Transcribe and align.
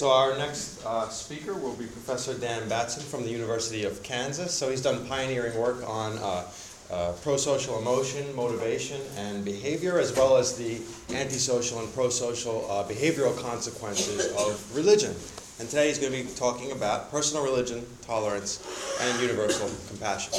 So 0.00 0.10
our 0.10 0.34
next 0.38 0.82
uh, 0.86 1.10
speaker 1.10 1.52
will 1.52 1.74
be 1.74 1.84
Professor 1.84 2.32
Dan 2.32 2.66
Batson 2.70 3.02
from 3.02 3.22
the 3.22 3.28
University 3.28 3.84
of 3.84 4.02
Kansas. 4.02 4.54
So 4.54 4.70
he's 4.70 4.80
done 4.80 5.06
pioneering 5.06 5.60
work 5.60 5.86
on 5.86 6.16
uh, 6.16 6.44
uh, 6.90 7.12
pro-social 7.20 7.78
emotion, 7.78 8.34
motivation, 8.34 8.98
and 9.18 9.44
behavior, 9.44 9.98
as 9.98 10.16
well 10.16 10.38
as 10.38 10.56
the 10.56 10.80
antisocial 11.14 11.80
and 11.80 11.92
pro-social 11.92 12.64
uh, 12.70 12.82
behavioral 12.84 13.38
consequences 13.42 14.32
of 14.38 14.74
religion. 14.74 15.14
And 15.58 15.68
today 15.68 15.88
he's 15.88 15.98
going 15.98 16.14
to 16.14 16.24
be 16.24 16.30
talking 16.34 16.72
about 16.72 17.10
personal 17.10 17.44
religion, 17.44 17.86
tolerance, 18.00 18.64
and 19.02 19.20
universal 19.20 19.68
compassion. 19.88 20.32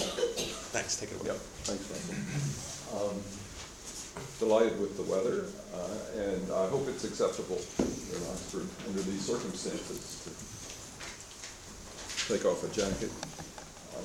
Thanks. 0.73 0.99
Take 0.99 1.11
it 1.11 1.19
away. 1.21 1.27
Yep. 1.27 1.37
Thanks. 1.65 2.70
Delighted 4.41 4.81
with 4.81 4.97
the 4.97 5.03
weather, 5.03 5.45
uh, 5.71 6.19
and 6.19 6.51
I 6.51 6.65
hope 6.69 6.87
it's 6.87 7.03
acceptable 7.03 7.61
in 7.77 8.17
Oxford 8.33 8.65
under 8.87 9.03
these 9.03 9.23
circumstances 9.23 10.25
to 12.25 12.33
take 12.33 12.43
off 12.47 12.63
a 12.63 12.69
jacket. 12.73 13.11
Um, 13.93 14.03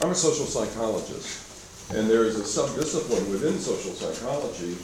I'm 0.00 0.12
a 0.12 0.14
social 0.14 0.46
psychologist, 0.46 1.90
and 1.92 2.08
there 2.08 2.22
is 2.22 2.38
a 2.38 2.44
subdiscipline 2.44 3.28
within 3.32 3.58
social 3.58 3.90
psychology 3.90 4.76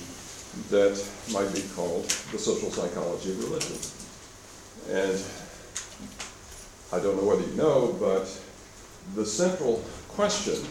that 0.71 1.01
might 1.33 1.55
be 1.55 1.63
called 1.77 2.07
the 2.33 2.39
social 2.39 2.73
psychology 2.73 3.31
of 3.31 3.45
religion. 3.45 3.79
And 4.91 5.23
I 6.93 6.99
don't 6.99 7.17
know 7.17 7.29
whether 7.29 7.47
you 7.47 7.55
know, 7.55 7.97
but 8.01 8.27
the 9.15 9.25
central 9.25 9.85
question 10.09 10.67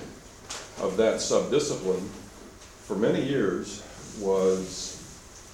of 0.81 0.97
that 0.97 1.19
subdiscipline 1.21 2.05
for 2.89 2.95
many 2.95 3.21
years 3.21 3.83
was 4.19 4.97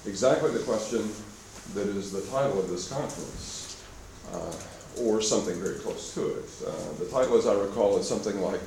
exactly 0.06 0.50
the 0.52 0.60
question 0.60 1.06
that 1.74 1.86
is 1.86 2.10
the 2.10 2.22
title 2.34 2.58
of 2.58 2.70
this 2.70 2.88
conference, 2.88 3.84
uh, 4.32 4.54
or 5.02 5.20
something 5.20 5.54
very 5.56 5.78
close 5.80 6.14
to 6.14 6.26
it. 6.28 6.48
Uh, 6.66 6.98
the 6.98 7.04
title, 7.10 7.36
as 7.36 7.46
I 7.46 7.52
recall, 7.52 7.98
is 7.98 8.08
something 8.08 8.40
like 8.40 8.62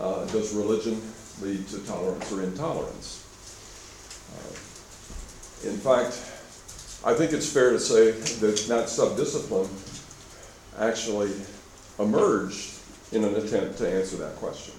uh, 0.00 0.24
Does 0.24 0.54
religion 0.54 1.02
lead 1.42 1.68
to 1.68 1.80
tolerance 1.80 2.32
or 2.32 2.42
intolerance? 2.42 3.20
Uh, 4.32 5.68
in 5.68 5.76
fact, 5.76 6.16
I 7.04 7.12
think 7.12 7.34
it's 7.34 7.52
fair 7.52 7.72
to 7.72 7.78
say 7.78 8.12
that 8.12 8.56
that 8.68 8.86
subdiscipline 8.86 9.68
actually 10.78 11.32
emerged 11.98 12.78
in 13.12 13.22
an 13.22 13.34
attempt 13.34 13.76
to 13.78 13.86
answer 13.86 14.16
that 14.16 14.36
question. 14.36 14.72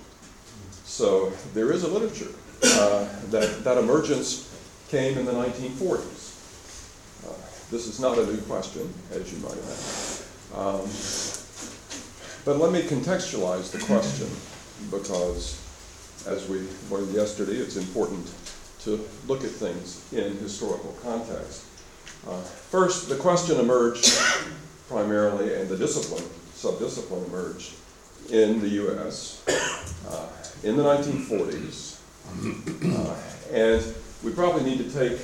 So 0.83 1.29
there 1.53 1.71
is 1.71 1.83
a 1.83 1.87
literature 1.87 2.33
uh, 2.65 3.07
that, 3.29 3.63
that 3.63 3.77
emergence 3.77 4.51
came 4.89 5.17
in 5.17 5.25
the 5.25 5.31
1940s. 5.31 7.27
Uh, 7.27 7.33
this 7.71 7.87
is 7.87 7.99
not 7.99 8.17
a 8.17 8.25
new 8.25 8.37
question, 8.41 8.93
as 9.11 9.31
you 9.31 9.39
might 9.39 9.53
imagine. 9.53 10.25
Um, 10.53 10.89
but 12.45 12.57
let 12.59 12.71
me 12.71 12.81
contextualize 12.81 13.71
the 13.71 13.79
question 13.85 14.29
because, 14.91 15.59
as 16.27 16.47
we 16.47 16.67
learned 16.89 17.13
yesterday, 17.13 17.53
it's 17.53 17.75
important 17.75 18.31
to 18.81 19.03
look 19.27 19.43
at 19.43 19.49
things 19.49 20.05
in 20.13 20.37
historical 20.37 20.95
context. 21.01 21.65
Uh, 22.27 22.39
first, 22.41 23.09
the 23.09 23.15
question 23.15 23.59
emerged 23.59 24.17
primarily, 24.87 25.55
and 25.55 25.67
the 25.67 25.77
discipline, 25.77 26.23
subdiscipline 26.53 27.25
emerged 27.27 27.73
in 28.29 28.59
the 28.61 28.69
US 28.69 29.43
uh, 30.09 30.27
in 30.63 30.77
the 30.77 30.83
1940s 30.83 31.94
uh, 32.85 33.15
and 33.51 33.95
we 34.23 34.31
probably 34.31 34.63
need 34.63 34.77
to 34.77 34.91
take 34.91 35.19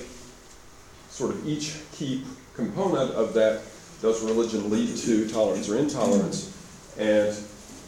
sort 1.10 1.32
of 1.32 1.48
each 1.48 1.78
key 1.92 2.24
component 2.56 3.12
of 3.12 3.34
that 3.34 3.62
does 4.02 4.24
religion 4.24 4.70
lead 4.70 4.96
to 4.98 5.30
tolerance 5.30 5.70
or 5.70 5.78
intolerance 5.78 6.56
and 6.98 7.34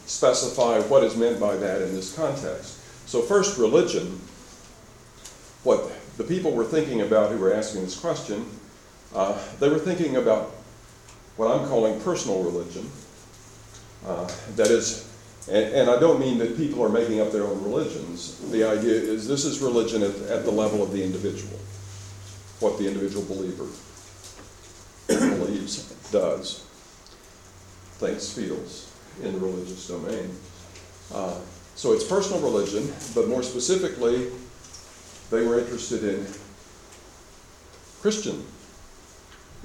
specify 0.06 0.80
what 0.80 1.02
is 1.02 1.16
meant 1.16 1.40
by 1.40 1.56
that 1.56 1.82
in 1.82 1.94
this 1.94 2.14
context. 2.14 2.78
So, 3.08 3.22
first, 3.22 3.58
religion. 3.58 4.20
What 5.62 5.90
the 6.18 6.24
people 6.24 6.52
were 6.52 6.64
thinking 6.64 7.00
about 7.00 7.30
who 7.30 7.38
were 7.38 7.52
asking 7.54 7.82
this 7.82 7.98
question, 7.98 8.46
uh, 9.14 9.38
they 9.60 9.68
were 9.68 9.78
thinking 9.78 10.16
about 10.16 10.50
what 11.36 11.50
I'm 11.50 11.66
calling 11.68 12.00
personal 12.00 12.42
religion. 12.42 12.90
Uh, 14.06 14.30
that 14.56 14.68
is, 14.68 15.10
and, 15.48 15.74
and, 15.74 15.90
I 15.90 16.00
don't 16.00 16.20
mean 16.20 16.38
that 16.38 16.56
people 16.56 16.82
are 16.82 16.88
making 16.88 17.20
up 17.20 17.30
their 17.30 17.44
own 17.44 17.62
religions. 17.62 18.38
The 18.50 18.64
idea 18.64 18.94
is 18.94 19.28
this 19.28 19.44
is 19.44 19.60
religion 19.60 20.02
at, 20.02 20.16
at 20.30 20.44
the 20.44 20.50
level 20.50 20.82
of 20.82 20.92
the 20.92 21.02
individual, 21.02 21.58
what 22.60 22.78
the 22.78 22.86
individual 22.86 23.24
believer 23.26 23.66
believes, 25.06 25.92
does, 26.10 26.66
thinks, 27.98 28.32
feels 28.32 28.90
in 29.22 29.32
the 29.32 29.38
religious 29.38 29.86
domain. 29.86 30.34
Uh, 31.12 31.38
so 31.74 31.92
it's 31.92 32.04
personal 32.04 32.40
religion, 32.40 32.90
but 33.14 33.28
more 33.28 33.42
specifically, 33.42 34.30
they 35.30 35.44
were 35.44 35.58
interested 35.58 36.04
in 36.04 36.26
Christian 38.00 38.44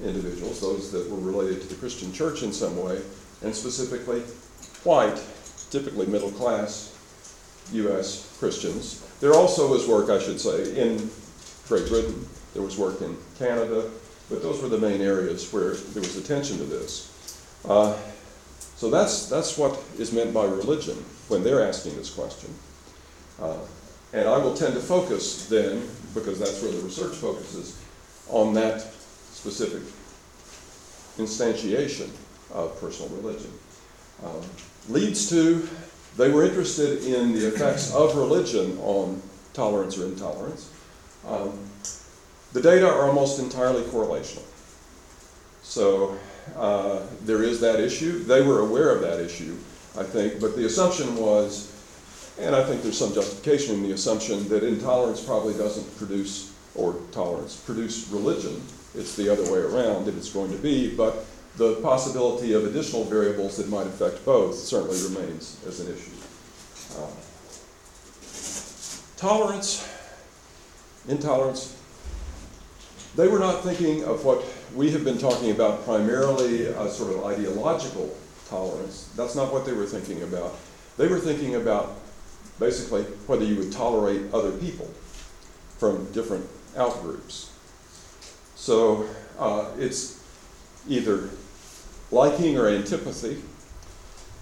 individuals, 0.02 0.60
those 0.60 0.90
that 0.92 1.08
were 1.10 1.20
related 1.20 1.60
to 1.62 1.68
the 1.68 1.74
Christian 1.76 2.12
church 2.12 2.42
in 2.42 2.52
some 2.52 2.76
way, 2.82 3.00
and 3.42 3.54
specifically 3.54 4.20
white 4.82 5.22
typically 5.70 6.06
middle 6.06 6.30
class 6.32 6.96
U.S. 7.72 8.36
Christians. 8.38 9.06
There 9.20 9.34
also 9.34 9.70
was 9.70 9.86
work, 9.86 10.10
I 10.10 10.18
should 10.18 10.40
say, 10.40 10.76
in 10.80 11.10
Great 11.68 11.88
Britain. 11.88 12.26
There 12.54 12.62
was 12.62 12.76
work 12.76 13.00
in 13.00 13.16
Canada, 13.38 13.88
but 14.28 14.42
those 14.42 14.60
were 14.60 14.68
the 14.68 14.78
main 14.78 15.00
areas 15.00 15.52
where 15.52 15.74
there 15.74 16.02
was 16.02 16.16
attention 16.16 16.58
to 16.58 16.64
this. 16.64 17.06
Uh, 17.64 17.96
so 18.76 18.90
that's, 18.90 19.26
that's 19.26 19.58
what 19.58 19.78
is 19.98 20.12
meant 20.12 20.32
by 20.32 20.44
religion 20.44 20.96
when 21.28 21.44
they're 21.44 21.66
asking 21.66 21.96
this 21.96 22.12
question. 22.12 22.52
Uh, 23.40 23.58
and 24.12 24.28
I 24.28 24.38
will 24.38 24.54
tend 24.54 24.74
to 24.74 24.80
focus 24.80 25.46
then, 25.48 25.88
because 26.14 26.38
that's 26.38 26.62
where 26.62 26.72
the 26.72 26.80
research 26.80 27.14
focuses, 27.14 27.80
on 28.28 28.54
that 28.54 28.80
specific 29.30 29.82
instantiation 31.18 32.10
of 32.52 32.78
personal 32.80 33.14
religion. 33.16 33.52
Um, 34.24 34.42
leads 34.88 35.28
to 35.30 35.68
they 36.16 36.30
were 36.30 36.44
interested 36.44 37.04
in 37.04 37.32
the 37.32 37.46
effects 37.48 37.94
of 37.94 38.16
religion 38.16 38.78
on 38.78 39.22
tolerance 39.52 39.98
or 39.98 40.04
intolerance. 40.06 40.70
Um, 41.26 41.58
the 42.52 42.60
data 42.60 42.86
are 42.86 43.08
almost 43.08 43.38
entirely 43.38 43.82
correlational. 43.84 44.44
So 45.62 46.18
uh, 46.56 47.00
there 47.22 47.42
is 47.42 47.60
that 47.60 47.80
issue. 47.80 48.24
They 48.24 48.42
were 48.42 48.60
aware 48.60 48.90
of 48.90 49.02
that 49.02 49.20
issue, 49.20 49.56
I 49.96 50.02
think, 50.02 50.40
but 50.40 50.56
the 50.56 50.66
assumption 50.66 51.16
was, 51.16 51.72
and 52.40 52.56
I 52.56 52.64
think 52.64 52.82
there's 52.82 52.98
some 52.98 53.14
justification 53.14 53.76
in 53.76 53.82
the 53.84 53.92
assumption, 53.92 54.48
that 54.48 54.64
intolerance 54.64 55.22
probably 55.24 55.54
doesn't 55.54 55.96
produce, 55.96 56.52
or 56.74 56.96
tolerance, 57.12 57.56
produce 57.56 58.08
religion. 58.08 58.60
It's 58.94 59.14
the 59.14 59.28
other 59.28 59.44
way 59.52 59.60
around 59.60 60.06
that 60.06 60.16
it's 60.16 60.32
going 60.32 60.50
to 60.50 60.58
be, 60.58 60.94
but 60.94 61.24
the 61.60 61.74
possibility 61.82 62.54
of 62.54 62.64
additional 62.64 63.04
variables 63.04 63.58
that 63.58 63.68
might 63.68 63.86
affect 63.86 64.24
both 64.24 64.54
certainly 64.54 64.96
remains 65.02 65.62
as 65.68 65.80
an 65.80 65.94
issue. 65.94 66.10
Uh, 66.96 67.10
tolerance, 69.18 69.86
intolerance, 71.06 71.76
they 73.14 73.28
were 73.28 73.38
not 73.38 73.62
thinking 73.62 74.02
of 74.04 74.24
what 74.24 74.42
we 74.74 74.90
have 74.90 75.04
been 75.04 75.18
talking 75.18 75.50
about 75.50 75.84
primarily 75.84 76.64
a 76.64 76.88
sort 76.88 77.14
of 77.14 77.24
ideological 77.26 78.16
tolerance. 78.48 79.12
That's 79.14 79.36
not 79.36 79.52
what 79.52 79.66
they 79.66 79.74
were 79.74 79.84
thinking 79.84 80.22
about. 80.22 80.56
They 80.96 81.08
were 81.08 81.20
thinking 81.20 81.56
about 81.56 81.94
basically 82.58 83.02
whether 83.26 83.44
you 83.44 83.56
would 83.56 83.70
tolerate 83.70 84.32
other 84.32 84.52
people 84.52 84.88
from 85.76 86.10
different 86.12 86.48
outgroups. 86.74 87.50
So 88.54 89.06
uh, 89.38 89.72
it's 89.76 90.24
either 90.88 91.28
liking 92.10 92.58
or 92.58 92.68
antipathy. 92.68 93.42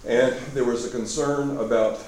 And 0.05 0.33
there 0.53 0.63
was 0.63 0.85
a 0.85 0.89
concern 0.89 1.57
about 1.57 2.01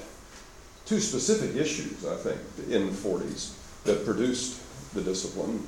two 0.85 0.99
specific 0.99 1.55
issues, 1.55 2.05
I 2.05 2.15
think, 2.15 2.39
in 2.69 2.87
the 2.87 2.93
40s 2.93 3.53
that 3.83 4.05
produced 4.05 4.61
the 4.93 5.01
discipline. 5.01 5.59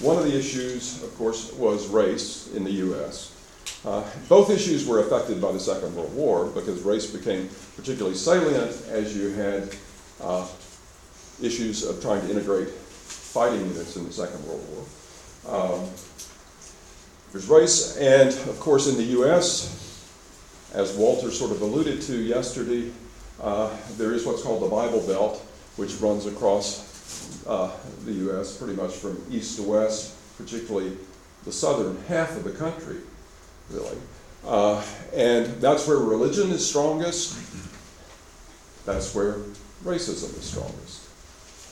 One 0.00 0.18
of 0.18 0.24
the 0.24 0.36
issues, 0.36 1.02
of 1.02 1.16
course, 1.16 1.52
was 1.54 1.86
race 1.88 2.50
in 2.54 2.64
the 2.64 2.72
U.S. 2.72 3.32
Uh, 3.84 4.04
both 4.28 4.50
issues 4.50 4.86
were 4.86 5.00
affected 5.00 5.40
by 5.40 5.52
the 5.52 5.60
Second 5.60 5.94
World 5.94 6.14
War 6.14 6.46
because 6.46 6.82
race 6.82 7.06
became 7.06 7.48
particularly 7.76 8.16
salient 8.16 8.82
as 8.88 9.16
you 9.16 9.30
had 9.30 9.74
uh, 10.20 10.46
issues 11.40 11.84
of 11.84 12.00
trying 12.02 12.20
to 12.22 12.30
integrate 12.30 12.68
fighting 12.68 13.60
units 13.60 13.96
in 13.96 14.04
the 14.04 14.12
Second 14.12 14.44
World 14.46 14.64
War. 14.70 15.80
Um, 15.80 15.88
there's 17.36 17.48
race, 17.48 17.98
and 17.98 18.28
of 18.48 18.58
course, 18.58 18.88
in 18.88 18.96
the 18.96 19.02
U.S., 19.20 20.00
as 20.72 20.96
Walter 20.96 21.30
sort 21.30 21.50
of 21.50 21.60
alluded 21.60 22.00
to 22.00 22.16
yesterday, 22.16 22.90
uh, 23.42 23.76
there 23.98 24.14
is 24.14 24.24
what's 24.24 24.42
called 24.42 24.62
the 24.62 24.74
Bible 24.74 25.06
Belt, 25.06 25.36
which 25.76 25.96
runs 25.96 26.24
across 26.24 27.44
uh, 27.46 27.70
the 28.06 28.12
U.S. 28.12 28.56
pretty 28.56 28.72
much 28.72 28.92
from 28.92 29.22
east 29.30 29.56
to 29.58 29.64
west, 29.64 30.14
particularly 30.38 30.96
the 31.44 31.52
southern 31.52 32.02
half 32.08 32.34
of 32.38 32.44
the 32.44 32.52
country, 32.52 32.96
really. 33.68 33.98
Uh, 34.46 34.82
and 35.12 35.60
that's 35.60 35.86
where 35.86 35.98
religion 35.98 36.50
is 36.52 36.66
strongest. 36.66 37.36
That's 38.86 39.14
where 39.14 39.34
racism 39.84 40.34
is 40.38 40.44
strongest. 40.44 41.06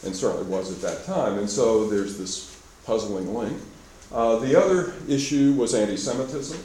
And 0.05 0.14
certainly 0.14 0.44
was 0.44 0.70
at 0.70 0.82
that 0.82 1.06
time. 1.06 1.38
And 1.38 1.49
so 1.49 1.88
there's 1.88 2.19
this 2.19 2.55
puzzling 2.84 3.34
link. 3.34 3.58
Uh, 4.14 4.37
the 4.37 4.56
other 4.56 4.93
issue 5.08 5.55
was 5.55 5.75
anti 5.75 5.96
Semitism, 5.96 6.62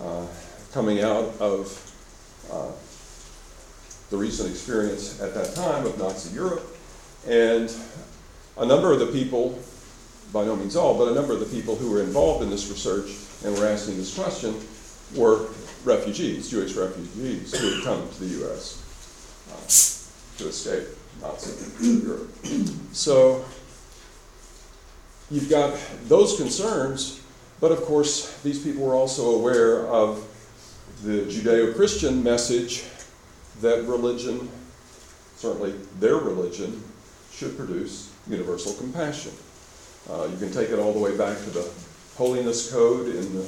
uh, 0.00 0.26
coming 0.72 1.00
out 1.00 1.32
of 1.38 1.70
uh, 2.50 2.72
the 4.10 4.16
recent 4.16 4.50
experience 4.50 5.20
at 5.20 5.32
that 5.32 5.54
time 5.54 5.86
of 5.86 5.96
Nazi 5.96 6.34
Europe. 6.34 6.66
And 7.28 7.72
a 8.56 8.66
number 8.66 8.92
of 8.92 8.98
the 8.98 9.06
people, 9.06 9.56
by 10.32 10.44
no 10.44 10.56
means 10.56 10.74
all, 10.74 10.98
but 10.98 11.06
a 11.06 11.14
number 11.14 11.32
of 11.32 11.38
the 11.38 11.46
people 11.46 11.76
who 11.76 11.88
were 11.88 12.02
involved 12.02 12.42
in 12.42 12.50
this 12.50 12.68
research 12.68 13.14
and 13.44 13.56
were 13.56 13.68
asking 13.68 13.96
this 13.96 14.12
question 14.18 14.56
were 15.14 15.46
refugees, 15.84 16.50
Jewish 16.50 16.74
refugees 16.74 17.56
who 17.56 17.76
had 17.76 17.84
come 17.84 18.08
to 18.08 18.24
the 18.24 18.44
US 18.44 18.82
uh, 19.52 20.42
to 20.42 20.48
escape 20.48 20.88
Nazi 21.20 22.02
Europe. 22.04 22.28
So 22.92 23.44
you've 25.34 25.50
got 25.50 25.76
those 26.06 26.36
concerns, 26.36 27.20
but 27.60 27.72
of 27.72 27.82
course, 27.82 28.40
these 28.42 28.62
people 28.62 28.86
were 28.86 28.94
also 28.94 29.34
aware 29.34 29.86
of 29.88 30.24
the 31.02 31.22
Judeo 31.22 31.74
Christian 31.74 32.22
message 32.22 32.84
that 33.60 33.82
religion, 33.84 34.48
certainly 35.36 35.72
their 35.98 36.16
religion, 36.16 36.82
should 37.32 37.56
produce 37.56 38.12
universal 38.28 38.74
compassion. 38.74 39.32
Uh, 40.08 40.28
you 40.30 40.36
can 40.38 40.52
take 40.52 40.70
it 40.70 40.78
all 40.78 40.92
the 40.92 41.00
way 41.00 41.16
back 41.16 41.36
to 41.38 41.50
the 41.50 41.68
Holiness 42.16 42.70
Code 42.70 43.08
in 43.08 43.34
the 43.34 43.42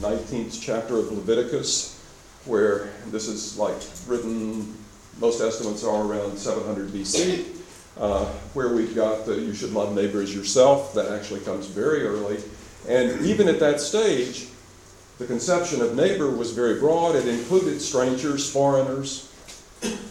19th 0.00 0.60
chapter 0.60 0.98
of 0.98 1.12
Leviticus, 1.12 2.04
where 2.44 2.90
this 3.06 3.28
is 3.28 3.56
like 3.56 3.76
written, 4.08 4.76
most 5.20 5.40
estimates 5.40 5.84
are 5.84 6.04
around 6.04 6.36
700 6.36 6.88
BC, 6.88 7.63
uh, 7.98 8.24
where 8.54 8.74
we've 8.74 8.94
got 8.94 9.26
the 9.26 9.34
you 9.34 9.54
should 9.54 9.72
love 9.72 9.94
neighbor 9.94 10.20
as 10.20 10.34
yourself. 10.34 10.94
That 10.94 11.12
actually 11.12 11.40
comes 11.40 11.66
very 11.66 12.06
early. 12.06 12.38
And 12.88 13.24
even 13.24 13.48
at 13.48 13.60
that 13.60 13.80
stage, 13.80 14.48
the 15.18 15.26
conception 15.26 15.80
of 15.80 15.94
neighbor 15.94 16.30
was 16.30 16.52
very 16.52 16.80
broad. 16.80 17.14
It 17.14 17.26
included 17.28 17.80
strangers, 17.80 18.50
foreigners. 18.50 19.32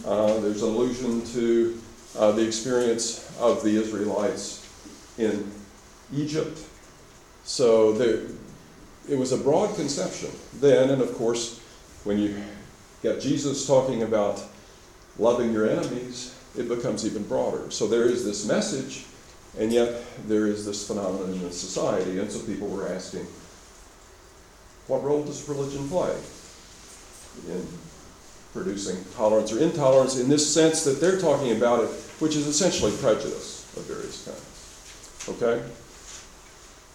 Uh, 0.04 0.38
there's 0.40 0.62
allusion 0.62 1.24
to 1.26 1.80
uh, 2.16 2.32
the 2.32 2.46
experience 2.46 3.30
of 3.38 3.62
the 3.62 3.76
Israelites 3.76 4.66
in 5.18 5.50
Egypt. 6.12 6.58
So 7.44 7.92
there, 7.92 8.22
it 9.08 9.18
was 9.18 9.32
a 9.32 9.36
broad 9.36 9.74
conception 9.76 10.30
then, 10.54 10.90
and 10.90 11.02
of 11.02 11.14
course, 11.14 11.60
when 12.04 12.18
you 12.18 12.36
get 13.02 13.20
Jesus 13.20 13.66
talking 13.66 14.02
about 14.02 14.42
loving 15.18 15.52
your 15.52 15.68
enemies, 15.68 16.34
it 16.56 16.68
becomes 16.68 17.04
even 17.06 17.24
broader. 17.24 17.70
So 17.70 17.86
there 17.86 18.04
is 18.04 18.24
this 18.24 18.46
message, 18.46 19.04
and 19.58 19.72
yet 19.72 20.02
there 20.26 20.46
is 20.46 20.64
this 20.64 20.86
phenomenon 20.86 21.32
in 21.32 21.52
society, 21.52 22.18
and 22.18 22.30
so 22.30 22.40
people 22.40 22.68
were 22.68 22.88
asking, 22.88 23.26
what 24.86 25.02
role 25.02 25.24
does 25.24 25.48
religion 25.48 25.88
play 25.88 26.14
in 27.48 27.66
producing 28.52 29.02
tolerance 29.16 29.52
or 29.52 29.58
intolerance 29.58 30.18
in 30.18 30.28
this 30.28 30.52
sense 30.52 30.84
that 30.84 31.00
they're 31.00 31.18
talking 31.18 31.52
about 31.52 31.84
it, 31.84 31.90
which 32.20 32.36
is 32.36 32.46
essentially 32.46 32.92
prejudice 32.98 33.66
of 33.76 33.82
various 33.84 34.24
kinds? 34.24 35.42
Okay? 35.42 35.64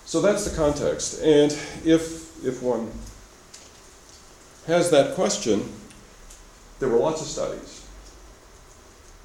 So 0.06 0.22
that's 0.22 0.50
the 0.50 0.56
context. 0.56 1.22
And 1.22 1.52
if, 1.84 2.46
if 2.46 2.62
one 2.64 2.92
has 4.68 4.90
that 4.92 5.16
question, 5.16 5.68
there 6.80 6.90
were 6.90 6.98
lots 6.98 7.22
of 7.22 7.28
studies. 7.28 7.79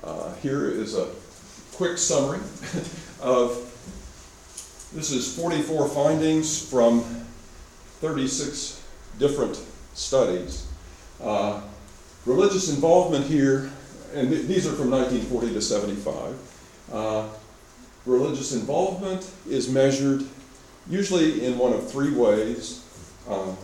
Uh, 0.04 0.34
here 0.42 0.68
is 0.68 0.96
a 0.96 1.08
quick 1.72 1.96
summary 1.96 2.40
of 3.22 3.70
this 4.92 5.10
is 5.10 5.34
44 5.34 5.88
findings 5.88 6.68
from 6.68 7.00
36 8.00 8.82
different 9.18 9.58
studies. 9.94 10.66
Uh, 11.22 11.62
religious 12.26 12.68
involvement 12.68 13.24
here, 13.24 13.70
and 14.14 14.28
th- 14.28 14.46
these 14.46 14.66
are 14.66 14.74
from 14.74 14.90
1940 14.90 15.54
to 15.54 15.62
75. 15.62 16.38
Uh, 16.92 17.28
religious 18.04 18.52
involvement 18.52 19.28
is 19.48 19.70
measured 19.70 20.22
usually 20.88 21.46
in 21.46 21.56
one 21.56 21.72
of 21.72 21.90
three 21.90 22.12
ways 22.12 22.84
uh, 23.28 23.54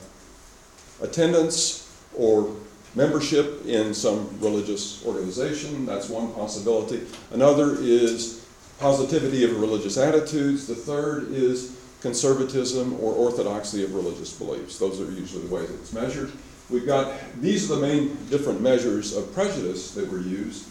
attendance 1.02 1.94
or 2.16 2.56
membership 2.94 3.64
in 3.66 3.94
some 3.94 4.28
religious 4.40 5.04
organization, 5.06 5.86
that's 5.86 6.08
one 6.08 6.32
possibility. 6.32 7.06
Another 7.32 7.76
is 7.78 8.46
positivity 8.78 9.44
of 9.44 9.60
religious 9.60 9.96
attitudes. 9.96 10.66
The 10.66 10.74
third 10.74 11.30
is 11.32 11.78
conservatism 12.00 12.94
or 12.94 13.12
orthodoxy 13.12 13.84
of 13.84 13.94
religious 13.94 14.32
beliefs. 14.32 14.78
Those 14.78 15.00
are 15.00 15.10
usually 15.10 15.46
the 15.46 15.54
ways 15.54 15.70
it's 15.70 15.92
measured. 15.92 16.32
We've 16.70 16.86
got, 16.86 17.12
these 17.40 17.70
are 17.70 17.76
the 17.76 17.82
main 17.82 18.16
different 18.30 18.60
measures 18.60 19.16
of 19.16 19.32
prejudice 19.34 19.92
that 19.92 20.10
were 20.10 20.20
used 20.20 20.66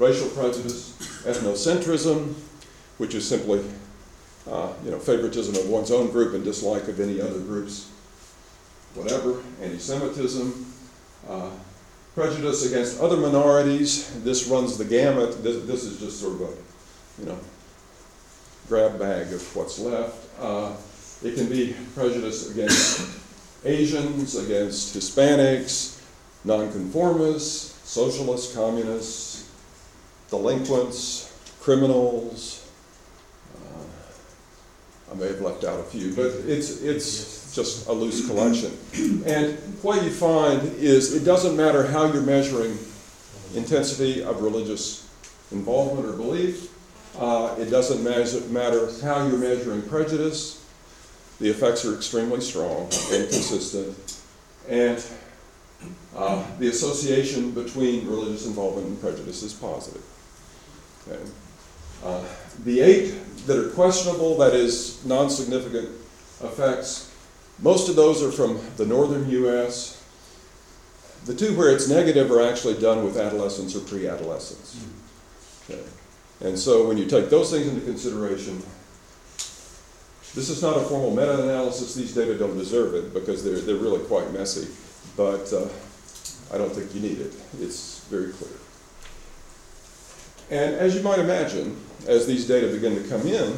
racial 0.00 0.28
prejudice, 0.30 0.94
ethnocentrism, 1.24 2.32
which 2.96 3.14
is 3.14 3.28
simply 3.28 3.62
uh, 4.50 4.72
you 4.82 4.90
know, 4.90 4.98
favoritism 4.98 5.54
of 5.54 5.68
one's 5.68 5.90
own 5.90 6.10
group 6.10 6.34
and 6.34 6.42
dislike 6.42 6.88
of 6.88 6.98
any 6.98 7.20
other 7.20 7.38
groups, 7.38 7.90
whatever, 8.94 9.42
anti-Semitism, 9.60 10.72
uh, 11.28 11.50
prejudice 12.14 12.66
against 12.66 13.00
other 13.00 13.16
minorities. 13.16 14.22
This 14.22 14.46
runs 14.46 14.78
the 14.78 14.84
gamut. 14.84 15.42
This, 15.42 15.64
this 15.64 15.84
is 15.84 16.00
just 16.00 16.20
sort 16.20 16.34
of 16.34 16.40
a, 16.42 17.20
you 17.20 17.28
know, 17.28 17.38
grab 18.68 18.98
bag 18.98 19.32
of 19.32 19.56
what's 19.56 19.78
left. 19.78 20.28
Uh, 20.40 20.72
it 21.22 21.34
can 21.34 21.48
be 21.48 21.74
prejudice 21.94 22.50
against 22.50 23.20
Asians, 23.64 24.36
against 24.36 24.96
Hispanics, 24.96 26.00
nonconformists, 26.44 27.88
socialists, 27.88 28.54
communists, 28.54 29.50
delinquents, 30.30 31.32
criminals, 31.60 32.60
I 35.10 35.14
may 35.16 35.26
have 35.26 35.40
left 35.40 35.64
out 35.64 35.80
a 35.80 35.82
few, 35.82 36.14
but 36.14 36.26
it's, 36.46 36.82
it's 36.82 37.39
just 37.52 37.88
a 37.88 37.92
loose 37.92 38.26
collection. 38.26 38.76
And 39.26 39.58
what 39.82 40.02
you 40.04 40.10
find 40.10 40.62
is 40.74 41.14
it 41.14 41.24
doesn't 41.24 41.56
matter 41.56 41.86
how 41.86 42.12
you're 42.12 42.22
measuring 42.22 42.78
intensity 43.54 44.22
of 44.22 44.42
religious 44.42 45.08
involvement 45.50 46.08
or 46.08 46.12
belief, 46.12 46.70
uh, 47.18 47.54
it 47.58 47.66
doesn't 47.66 48.02
matter 48.04 48.88
how 49.02 49.26
you're 49.26 49.38
measuring 49.38 49.82
prejudice, 49.82 50.64
the 51.40 51.48
effects 51.48 51.84
are 51.84 51.94
extremely 51.94 52.40
strong 52.40 52.82
and 53.10 53.28
consistent. 53.28 54.20
And 54.68 55.04
uh, 56.14 56.44
the 56.58 56.68
association 56.68 57.52
between 57.52 58.06
religious 58.06 58.46
involvement 58.46 58.86
and 58.86 59.00
prejudice 59.00 59.42
is 59.42 59.52
positive. 59.52 60.02
Okay. 61.08 61.20
Uh, 62.04 62.24
the 62.64 62.80
eight 62.80 63.14
that 63.46 63.58
are 63.58 63.70
questionable, 63.70 64.36
that 64.38 64.54
is, 64.54 65.04
non 65.04 65.30
significant 65.30 65.88
effects, 66.42 67.09
most 67.62 67.88
of 67.88 67.96
those 67.96 68.22
are 68.22 68.32
from 68.32 68.58
the 68.76 68.86
northern 68.86 69.28
U.S. 69.30 70.02
The 71.26 71.34
two 71.34 71.56
where 71.56 71.70
it's 71.70 71.88
negative 71.88 72.30
are 72.30 72.42
actually 72.42 72.80
done 72.80 73.04
with 73.04 73.18
adolescents 73.18 73.76
or 73.76 73.80
pre 73.80 74.06
adolescents. 74.06 74.82
Okay. 75.68 75.82
And 76.40 76.58
so 76.58 76.88
when 76.88 76.96
you 76.96 77.06
take 77.06 77.28
those 77.28 77.50
things 77.50 77.68
into 77.68 77.82
consideration, 77.82 78.62
this 80.34 80.48
is 80.48 80.62
not 80.62 80.76
a 80.76 80.80
formal 80.80 81.10
meta 81.10 81.42
analysis. 81.42 81.94
These 81.94 82.14
data 82.14 82.38
don't 82.38 82.56
deserve 82.56 82.94
it 82.94 83.12
because 83.12 83.44
they're, 83.44 83.60
they're 83.60 83.76
really 83.76 84.02
quite 84.06 84.32
messy. 84.32 84.68
But 85.16 85.52
uh, 85.52 85.68
I 86.54 86.56
don't 86.56 86.72
think 86.72 86.94
you 86.94 87.00
need 87.00 87.20
it. 87.20 87.34
It's 87.60 88.04
very 88.04 88.32
clear. 88.32 88.50
And 90.50 90.74
as 90.76 90.94
you 90.96 91.02
might 91.02 91.18
imagine, 91.18 91.76
as 92.06 92.26
these 92.26 92.46
data 92.48 92.68
begin 92.68 93.00
to 93.00 93.08
come 93.08 93.26
in, 93.26 93.54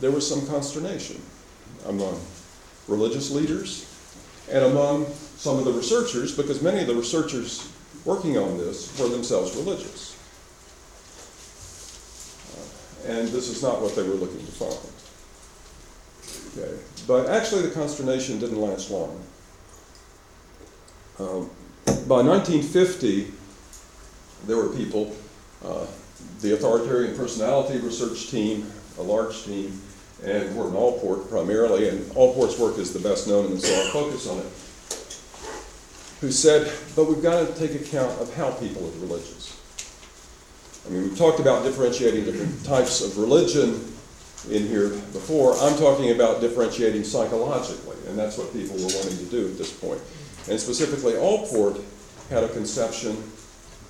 there 0.00 0.10
was 0.10 0.26
some 0.26 0.46
consternation 0.46 1.20
among 1.86 2.20
religious 2.88 3.30
leaders 3.30 3.88
and 4.50 4.64
among 4.64 5.06
some 5.36 5.58
of 5.58 5.64
the 5.64 5.72
researchers, 5.72 6.36
because 6.36 6.62
many 6.62 6.80
of 6.80 6.86
the 6.86 6.94
researchers 6.94 7.70
working 8.04 8.36
on 8.36 8.58
this 8.58 8.98
were 8.98 9.08
themselves 9.08 9.56
religious. 9.56 10.16
Uh, 12.54 13.12
and 13.12 13.28
this 13.28 13.48
is 13.48 13.62
not 13.62 13.80
what 13.80 13.94
they 13.96 14.02
were 14.02 14.14
looking 14.14 14.44
to 14.44 14.52
find. 14.52 14.78
Okay. 16.58 16.78
But 17.06 17.28
actually, 17.28 17.62
the 17.62 17.70
consternation 17.70 18.38
didn't 18.38 18.60
last 18.60 18.90
long. 18.90 19.22
Um, 21.18 21.50
by 22.06 22.22
1950, 22.22 23.32
there 24.46 24.56
were 24.56 24.68
people 24.68 25.14
uh, 25.64 25.86
the 26.40 26.54
authoritarian 26.54 27.16
personality 27.16 27.78
research 27.78 28.28
team, 28.28 28.70
a 28.98 29.02
large 29.02 29.44
team, 29.44 29.80
and 30.24 30.54
Gordon 30.54 30.76
Allport 30.76 31.28
primarily, 31.28 31.88
and 31.88 32.10
Allport's 32.12 32.58
work 32.58 32.78
is 32.78 32.92
the 32.92 33.00
best 33.00 33.26
known, 33.26 33.46
and 33.46 33.60
so 33.60 33.74
I'll 33.74 33.90
focus 33.90 34.28
on 34.28 34.38
it, 34.38 34.46
who 36.20 36.30
said, 36.30 36.72
but 36.94 37.04
we've 37.04 37.22
got 37.22 37.46
to 37.46 37.54
take 37.54 37.80
account 37.80 38.20
of 38.20 38.32
how 38.34 38.52
people 38.52 38.86
are 38.86 39.00
religious. 39.00 39.58
I 40.86 40.90
mean, 40.90 41.02
we've 41.02 41.18
talked 41.18 41.40
about 41.40 41.64
differentiating 41.64 42.24
different 42.24 42.64
types 42.64 43.00
of 43.02 43.18
religion 43.18 43.92
in 44.50 44.66
here 44.66 44.88
before. 44.88 45.54
I'm 45.58 45.76
talking 45.78 46.10
about 46.10 46.40
differentiating 46.40 47.04
psychologically, 47.04 47.96
and 48.08 48.18
that's 48.18 48.38
what 48.38 48.52
people 48.52 48.76
were 48.76 48.92
wanting 48.94 49.18
to 49.18 49.24
do 49.24 49.46
at 49.46 49.58
this 49.58 49.72
point. 49.72 50.00
And 50.48 50.58
specifically, 50.58 51.16
Allport 51.16 51.78
had 52.30 52.42
a 52.44 52.48
conception, 52.48 53.22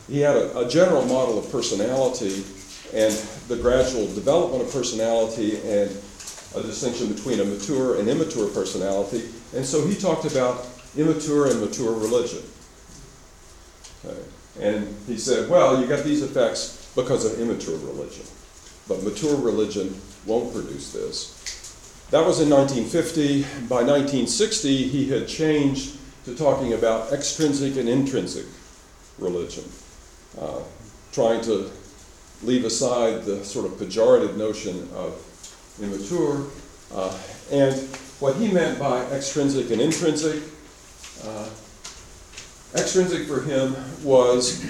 he 0.08 0.20
had 0.20 0.36
a, 0.36 0.58
a 0.58 0.68
general 0.68 1.04
model 1.06 1.38
of 1.38 1.50
personality 1.50 2.44
and 2.92 3.12
the 3.48 3.56
gradual 3.56 4.06
development 4.14 4.62
of 4.62 4.72
personality 4.72 5.56
and 5.64 5.90
a 6.54 6.62
distinction 6.62 7.12
between 7.12 7.40
a 7.40 7.44
mature 7.44 7.98
and 7.98 8.08
immature 8.08 8.48
personality. 8.48 9.28
And 9.54 9.64
so 9.64 9.86
he 9.86 9.94
talked 9.94 10.24
about 10.24 10.66
immature 10.96 11.50
and 11.50 11.60
mature 11.60 11.92
religion. 11.92 12.42
Okay. 14.04 14.20
And 14.60 14.94
he 15.06 15.16
said, 15.16 15.48
well, 15.48 15.80
you 15.80 15.86
got 15.86 16.04
these 16.04 16.22
effects 16.22 16.90
because 16.94 17.24
of 17.24 17.40
immature 17.40 17.78
religion. 17.78 18.24
But 18.88 19.02
mature 19.02 19.36
religion 19.36 19.98
won't 20.26 20.52
produce 20.52 20.92
this. 20.92 21.38
That 22.10 22.26
was 22.26 22.40
in 22.40 22.50
1950. 22.50 23.42
By 23.68 23.82
1960, 23.82 24.88
he 24.88 25.08
had 25.08 25.26
changed 25.26 25.96
to 26.26 26.36
talking 26.36 26.74
about 26.74 27.12
extrinsic 27.12 27.76
and 27.76 27.88
intrinsic 27.88 28.44
religion, 29.18 29.64
uh, 30.38 30.60
trying 31.12 31.40
to 31.42 31.70
leave 32.42 32.64
aside 32.64 33.24
the 33.24 33.44
sort 33.44 33.64
of 33.64 33.72
pejorative 33.72 34.36
notion 34.36 34.88
of 34.94 35.14
immature. 35.80 36.46
Uh, 36.94 37.16
and 37.50 37.74
what 38.20 38.36
he 38.36 38.48
meant 38.48 38.78
by 38.78 39.04
extrinsic 39.06 39.70
and 39.70 39.80
intrinsic, 39.80 40.42
uh, 41.24 41.48
extrinsic 42.74 43.26
for 43.26 43.42
him 43.42 43.76
was 44.02 44.64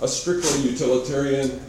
a 0.00 0.08
strictly 0.08 0.70
utilitarian 0.70 1.60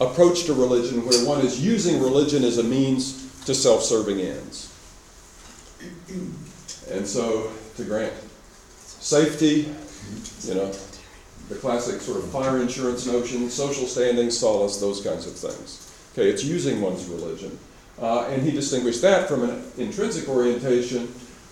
approach 0.00 0.44
to 0.44 0.54
religion 0.54 1.04
where 1.04 1.24
one 1.26 1.40
is 1.44 1.64
using 1.64 2.00
religion 2.00 2.42
as 2.44 2.58
a 2.58 2.62
means 2.62 3.30
to 3.44 3.54
self 3.54 3.82
serving 3.82 4.20
ends. 4.20 4.66
And 6.90 7.06
so, 7.06 7.50
to 7.76 7.84
grant 7.84 8.12
safety, 8.74 9.72
you 10.42 10.54
know, 10.54 10.72
the 11.48 11.54
classic 11.56 12.00
sort 12.00 12.18
of 12.18 12.30
fire 12.30 12.60
insurance 12.60 13.06
notion, 13.06 13.48
social 13.50 13.86
standing, 13.86 14.30
solace, 14.30 14.80
those 14.80 15.02
kinds 15.02 15.26
of 15.26 15.34
things. 15.34 15.89
Okay, 16.12 16.28
it's 16.28 16.44
using 16.44 16.80
one's 16.80 17.06
religion. 17.06 17.56
Uh, 18.00 18.26
and 18.28 18.42
he 18.42 18.50
distinguished 18.50 19.02
that 19.02 19.28
from 19.28 19.48
an 19.48 19.62
intrinsic 19.76 20.28
orientation, 20.28 21.06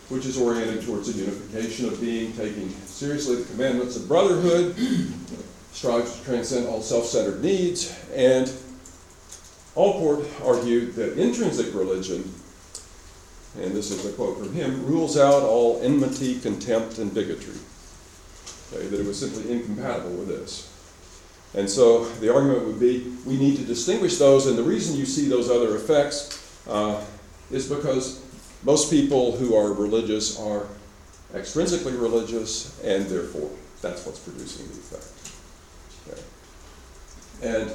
which 0.09 0.25
is 0.25 0.41
oriented 0.41 0.85
towards 0.85 1.09
a 1.09 1.12
unification 1.12 1.87
of 1.87 2.00
being, 2.00 2.33
taking 2.33 2.71
seriously 2.87 3.37
the 3.37 3.45
commandments 3.53 3.97
of 3.97 4.09
brotherhood, 4.09 4.75
strives 5.73 6.19
to 6.19 6.25
transcend 6.25 6.67
all 6.67 6.81
self 6.81 7.05
centered 7.05 7.43
needs, 7.43 7.95
and 8.15 8.53
Allport 9.77 10.27
argued 10.43 10.95
that 10.95 11.19
intrinsic 11.19 11.73
religion, 11.73 12.33
and 13.61 13.73
this 13.73 13.93
is 13.93 14.05
a 14.07 14.12
quote 14.12 14.38
from 14.38 14.53
him, 14.53 14.85
rules 14.87 15.17
out 15.17 15.43
all 15.43 15.81
enmity, 15.83 16.41
contempt, 16.41 16.99
and 16.99 17.15
bigotry. 17.15 17.55
Okay, 18.73 18.87
that 18.88 18.99
it 18.99 19.07
was 19.07 19.21
simply 19.21 19.53
incompatible 19.53 20.11
with 20.11 20.29
this. 20.29 20.73
And 21.55 21.69
so 21.69 22.05
the 22.05 22.33
argument 22.33 22.67
would 22.67 22.81
be 22.81 23.12
we 23.25 23.37
need 23.37 23.57
to 23.57 23.64
distinguish 23.64 24.19
those, 24.19 24.47
and 24.47 24.59
the 24.59 24.62
reason 24.62 24.97
you 24.97 25.07
see 25.07 25.28
those 25.28 25.50
other 25.50 25.76
effects 25.76 26.62
uh, 26.69 27.02
is 27.50 27.69
because 27.69 28.23
most 28.62 28.90
people 28.90 29.37
who 29.37 29.57
are 29.57 29.73
religious 29.73 30.38
are 30.38 30.67
extrinsically 31.33 31.99
religious, 32.00 32.78
and 32.83 33.07
therefore 33.07 33.50
that's 33.81 34.05
what's 34.05 34.19
producing 34.19 34.67
the 34.69 34.75
effect. 34.75 35.05
Okay. 36.09 36.23
And 37.43 37.71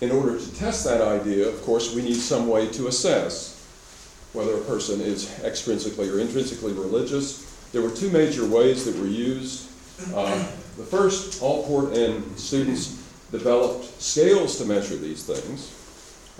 in 0.00 0.10
order 0.10 0.38
to 0.38 0.54
test 0.56 0.84
that 0.84 1.00
idea, 1.00 1.48
of 1.48 1.62
course, 1.62 1.94
we 1.94 2.02
need 2.02 2.16
some 2.16 2.48
way 2.48 2.68
to 2.70 2.88
assess 2.88 3.58
whether 4.32 4.56
a 4.56 4.60
person 4.62 5.00
is 5.00 5.26
extrinsically 5.42 6.12
or 6.12 6.18
intrinsically 6.18 6.72
religious. 6.72 7.48
There 7.72 7.82
were 7.82 7.90
two 7.90 8.10
major 8.10 8.46
ways 8.46 8.84
that 8.84 8.96
were 8.96 9.06
used. 9.06 9.68
Uh, 10.14 10.44
the 10.76 10.84
first, 10.84 11.42
Allport 11.42 11.96
and 11.96 12.38
students 12.38 13.02
developed 13.30 14.00
scales 14.00 14.58
to 14.58 14.64
measure 14.64 14.96
these 14.96 15.24
things. 15.24 15.78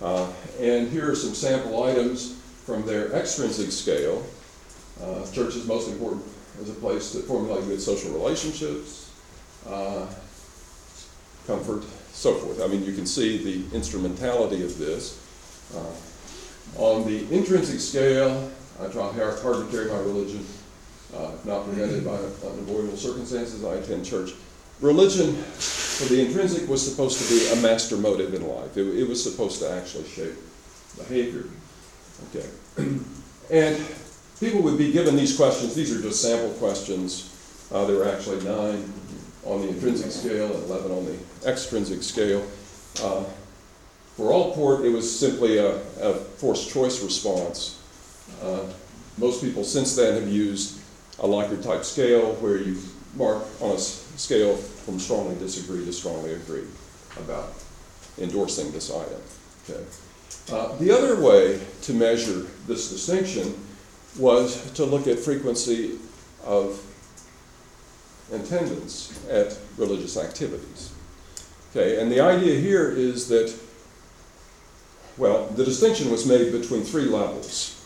Uh, 0.00 0.30
and 0.60 0.88
here 0.90 1.10
are 1.10 1.14
some 1.14 1.34
sample 1.34 1.82
items 1.82 2.38
from 2.64 2.84
their 2.86 3.12
extrinsic 3.12 3.70
scale. 3.70 4.24
Uh, 5.02 5.24
church 5.32 5.56
is 5.56 5.66
most 5.66 5.88
important 5.88 6.22
as 6.60 6.70
a 6.70 6.74
place 6.74 7.12
to 7.12 7.20
formulate 7.20 7.64
good 7.66 7.80
social 7.80 8.12
relationships, 8.12 9.10
uh, 9.68 10.06
comfort, 11.46 11.84
so 12.12 12.34
forth. 12.34 12.60
I 12.62 12.66
mean, 12.66 12.84
you 12.84 12.94
can 12.94 13.06
see 13.06 13.42
the 13.42 13.76
instrumentality 13.76 14.64
of 14.64 14.78
this. 14.78 15.18
Uh, 15.74 16.80
on 16.82 17.06
the 17.06 17.20
intrinsic 17.34 17.80
scale, 17.80 18.50
I 18.80 18.88
try 18.88 19.12
hard 19.12 19.42
to 19.42 19.66
carry 19.70 19.86
my 19.90 19.98
religion, 19.98 20.44
uh, 21.14 21.31
not 21.45 21.64
prevented 21.64 22.04
by 22.04 22.16
unavoidable 22.47 22.97
circumstances. 22.97 23.64
I 23.64 23.75
attend 23.75 24.04
church. 24.04 24.33
Religion, 24.81 25.35
for 25.35 26.04
the 26.07 26.26
intrinsic, 26.26 26.69
was 26.69 26.88
supposed 26.88 27.21
to 27.21 27.28
be 27.28 27.52
a 27.52 27.62
master 27.62 27.97
motive 27.97 28.35
in 28.35 28.47
life. 28.47 28.76
It, 28.76 28.87
it 28.99 29.09
was 29.09 29.23
supposed 29.23 29.61
to 29.61 29.71
actually 29.71 30.09
shape 30.09 30.35
behavior. 30.97 31.45
Okay. 32.31 32.49
and 33.50 33.87
people 34.40 34.62
would 34.62 34.78
be 34.78 34.90
given 34.90 35.14
these 35.14 35.37
questions. 35.37 35.75
These 35.75 35.97
are 35.97 36.02
just 36.02 36.21
sample 36.21 36.50
questions. 36.54 37.28
Uh, 37.71 37.85
there 37.87 37.97
were 37.97 38.09
actually 38.09 38.45
nine 38.45 38.92
on 39.45 39.62
the 39.62 39.69
intrinsic 39.69 40.11
scale 40.11 40.52
and 40.54 40.64
11 40.64 40.90
on 40.90 41.04
the 41.04 41.49
extrinsic 41.49 42.02
scale. 42.02 42.45
Uh, 43.02 43.25
for 44.16 44.33
Allport, 44.33 44.85
it 44.85 44.90
was 44.90 45.19
simply 45.19 45.59
a, 45.59 45.76
a 46.00 46.14
forced 46.14 46.71
choice 46.71 47.02
response. 47.02 47.81
Uh, 48.42 48.64
most 49.19 49.42
people 49.42 49.64
since 49.64 49.97
then 49.97 50.14
have 50.14 50.31
used 50.31 50.81
a 51.19 51.26
Likert 51.26 51.62
type 51.62 51.85
scale 51.85 52.35
where 52.35 52.57
you 52.57 52.78
mark 53.14 53.45
on 53.61 53.73
a 53.73 53.78
scale 53.78 54.57
from 54.57 54.99
strongly 54.99 55.35
disagree 55.37 55.85
to 55.85 55.92
strongly 55.92 56.35
agree 56.35 56.64
about 57.16 57.52
endorsing 58.19 58.71
this 58.73 58.90
item. 58.90 59.21
Okay. 59.69 59.85
Uh, 60.50 60.75
the 60.76 60.90
other 60.90 61.21
way 61.21 61.61
to 61.83 61.92
measure 61.92 62.47
this 62.66 62.90
distinction 62.90 63.54
was 64.19 64.71
to 64.73 64.85
look 64.85 65.07
at 65.07 65.19
frequency 65.19 65.99
of 66.45 66.81
attendance 68.33 69.19
at 69.28 69.57
religious 69.76 70.16
activities. 70.16 70.92
Okay, 71.71 72.00
and 72.00 72.11
the 72.11 72.21
idea 72.21 72.59
here 72.59 72.90
is 72.90 73.28
that, 73.28 73.54
well, 75.16 75.47
the 75.47 75.64
distinction 75.64 76.11
was 76.11 76.26
made 76.26 76.52
between 76.52 76.83
three 76.83 77.04
levels. 77.04 77.78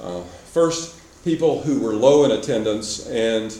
Uh, 0.00 0.22
first, 0.52 1.01
people 1.24 1.62
who 1.62 1.80
were 1.80 1.92
low 1.92 2.24
in 2.24 2.32
attendance, 2.32 3.06
and 3.08 3.56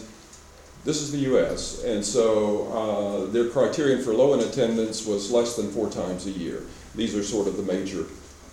this 0.83 1.01
is 1.01 1.11
the 1.11 1.19
US, 1.33 1.83
and 1.83 2.03
so 2.03 2.67
uh, 2.67 3.31
their 3.31 3.49
criterion 3.49 4.03
for 4.03 4.13
low 4.13 4.33
in 4.33 4.41
attendance 4.41 5.05
was 5.05 5.31
less 5.31 5.55
than 5.55 5.71
four 5.71 5.89
times 5.89 6.25
a 6.25 6.31
year. 6.31 6.63
These 6.95 7.15
are 7.15 7.23
sort 7.23 7.47
of 7.47 7.57
the 7.57 7.63
major 7.63 8.05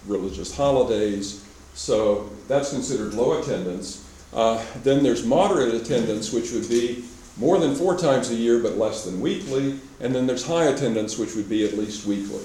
religious 0.07 0.57
holidays, 0.57 1.45
so 1.75 2.31
that's 2.47 2.71
considered 2.71 3.15
low 3.15 3.41
attendance. 3.41 4.07
Uh, 4.33 4.65
then 4.85 5.03
there's 5.03 5.25
moderate 5.25 5.75
attendance, 5.75 6.33
which 6.33 6.53
would 6.53 6.69
be 6.69 7.05
more 7.37 7.59
than 7.59 7.75
four 7.75 7.99
times 7.99 8.31
a 8.31 8.35
year 8.35 8.61
but 8.61 8.77
less 8.77 9.05
than 9.05 9.21
weekly, 9.21 9.81
and 9.99 10.15
then 10.15 10.27
there's 10.27 10.47
high 10.47 10.67
attendance, 10.67 11.19
which 11.19 11.35
would 11.35 11.49
be 11.49 11.65
at 11.65 11.77
least 11.77 12.07
weekly. 12.07 12.45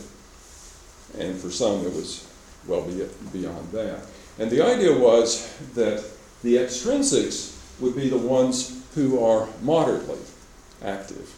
And 1.19 1.37
for 1.37 1.51
some, 1.51 1.85
it 1.85 1.93
was 1.93 2.27
well 2.65 2.81
beyond 3.31 3.71
that. 3.71 4.01
And 4.39 4.49
the 4.49 4.61
idea 4.61 4.97
was 4.97 5.53
that 5.75 6.03
the 6.45 6.59
extrinsics 6.59 7.59
would 7.79 7.95
be 7.95 8.07
the 8.07 8.17
ones 8.17 8.83
who 8.93 9.23
are 9.23 9.49
moderately 9.63 10.19
active. 10.83 11.33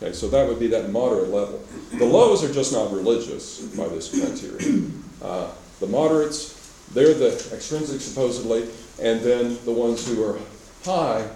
Okay, 0.00 0.12
so 0.12 0.28
that 0.28 0.46
would 0.46 0.60
be 0.60 0.68
that 0.68 0.90
moderate 0.90 1.30
level. 1.30 1.62
The 1.98 2.04
lows 2.04 2.44
are 2.44 2.52
just 2.52 2.72
not 2.72 2.92
religious 2.92 3.60
by 3.76 3.88
this 3.88 4.08
criteria. 4.08 4.90
Uh, 5.22 5.50
the 5.80 5.86
moderates, 5.86 6.54
they're 6.92 7.14
the 7.14 7.32
extrinsic 7.52 8.00
supposedly, 8.00 8.68
and 9.02 9.20
then 9.20 9.58
the 9.64 9.72
ones 9.72 10.06
who 10.06 10.22
are 10.22 10.38
high 10.84 11.28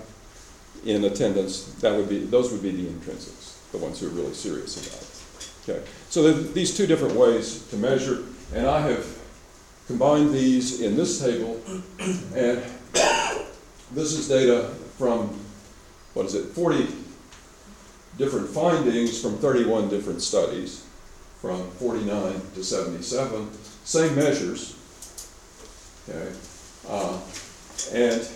in 0.84 1.04
attendance, 1.04 1.64
that 1.80 1.94
would 1.94 2.08
be, 2.08 2.24
those 2.24 2.52
would 2.52 2.62
be 2.62 2.70
the 2.70 2.86
intrinsics, 2.86 3.56
the 3.72 3.78
ones 3.78 4.00
who 4.00 4.06
are 4.06 4.10
really 4.10 4.34
serious 4.34 4.76
about 4.86 5.02
it. 5.02 5.08
Okay, 5.68 5.90
so 6.08 6.32
these 6.32 6.76
two 6.76 6.86
different 6.86 7.16
ways 7.16 7.66
to 7.68 7.76
measure, 7.76 8.24
and 8.54 8.66
I 8.66 8.80
have 8.82 9.06
combined 9.86 10.32
these 10.32 10.80
in 10.80 10.96
this 10.96 11.20
table, 11.20 11.60
and 12.34 12.62
this 13.92 14.12
is 14.12 14.28
data 14.28 14.68
from, 14.98 15.28
what 16.14 16.26
is 16.26 16.34
it, 16.34 16.46
40 16.46 16.86
different 18.18 18.48
findings 18.48 19.20
from 19.20 19.38
31 19.38 19.88
different 19.88 20.22
studies, 20.22 20.86
from 21.40 21.70
49 21.72 22.40
to 22.54 22.62
77. 22.62 23.50
same 23.84 24.14
measures, 24.14 24.76
okay, 26.08 26.32
uh, 26.88 27.18
and 27.92 28.28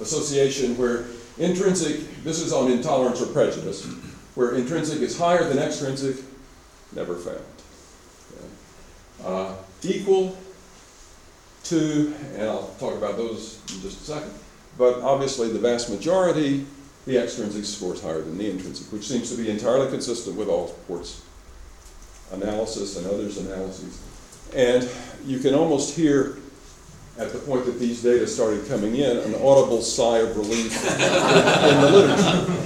association 0.00 0.76
where 0.76 1.04
intrinsic, 1.38 2.24
this 2.24 2.40
is 2.40 2.52
on 2.52 2.70
intolerance 2.70 3.22
or 3.22 3.26
prejudice, 3.26 3.84
where 4.34 4.54
intrinsic 4.54 5.00
is 5.00 5.16
higher 5.16 5.44
than 5.44 5.58
extrinsic, 5.58 6.16
never 6.94 7.14
found. 7.14 7.38
Okay. 8.32 8.46
Uh, 9.24 9.54
equal 9.82 10.36
to, 11.64 12.14
and 12.34 12.42
I'll 12.42 12.74
talk 12.78 12.94
about 12.94 13.16
those 13.16 13.60
in 13.74 13.80
just 13.82 14.00
a 14.00 14.04
second, 14.04 14.32
but 14.78 15.00
obviously 15.00 15.48
the 15.52 15.58
vast 15.58 15.90
majority, 15.90 16.66
the 17.06 17.18
extrinsic 17.18 17.64
score 17.64 17.94
is 17.94 18.02
higher 18.02 18.20
than 18.20 18.38
the 18.38 18.50
intrinsic, 18.50 18.92
which 18.92 19.06
seems 19.06 19.30
to 19.30 19.36
be 19.36 19.50
entirely 19.50 19.90
consistent 19.90 20.36
with 20.36 20.48
all 20.48 20.68
Allport's 20.68 21.22
analysis 22.32 22.96
and 22.96 23.06
others' 23.06 23.38
analyses. 23.38 24.00
And 24.54 24.88
you 25.26 25.38
can 25.38 25.54
almost 25.54 25.96
hear 25.96 26.38
at 27.18 27.32
the 27.32 27.38
point 27.40 27.66
that 27.66 27.78
these 27.78 28.02
data 28.02 28.26
started 28.26 28.66
coming 28.68 28.96
in, 28.96 29.16
an 29.18 29.34
audible 29.34 29.82
sigh 29.82 30.18
of 30.18 30.36
relief 30.36 30.74
in 30.84 31.80
the 31.80 31.90
literature. 31.90 32.62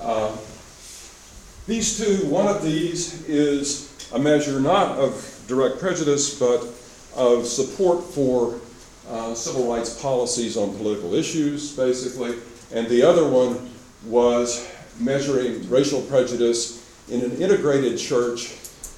Uh, 0.00 0.36
these 1.66 1.98
two, 1.98 2.26
one 2.26 2.46
of 2.46 2.62
these 2.62 3.26
is 3.26 3.90
a 4.12 4.18
measure 4.18 4.60
not 4.60 4.98
of 4.98 5.42
direct 5.46 5.78
prejudice, 5.78 6.38
but 6.38 6.66
of 7.16 7.46
support 7.46 8.04
for 8.04 8.60
uh, 9.08 9.34
civil 9.34 9.72
rights 9.72 10.00
policies 10.00 10.56
on 10.56 10.76
political 10.76 11.14
issues, 11.14 11.76
basically. 11.76 12.36
And 12.72 12.88
the 12.88 13.02
other 13.02 13.28
one 13.28 13.70
was 14.06 14.68
measuring 14.98 15.68
racial 15.68 16.00
prejudice 16.02 16.80
in 17.10 17.20
an 17.20 17.32
integrated 17.42 17.98
church 17.98 18.54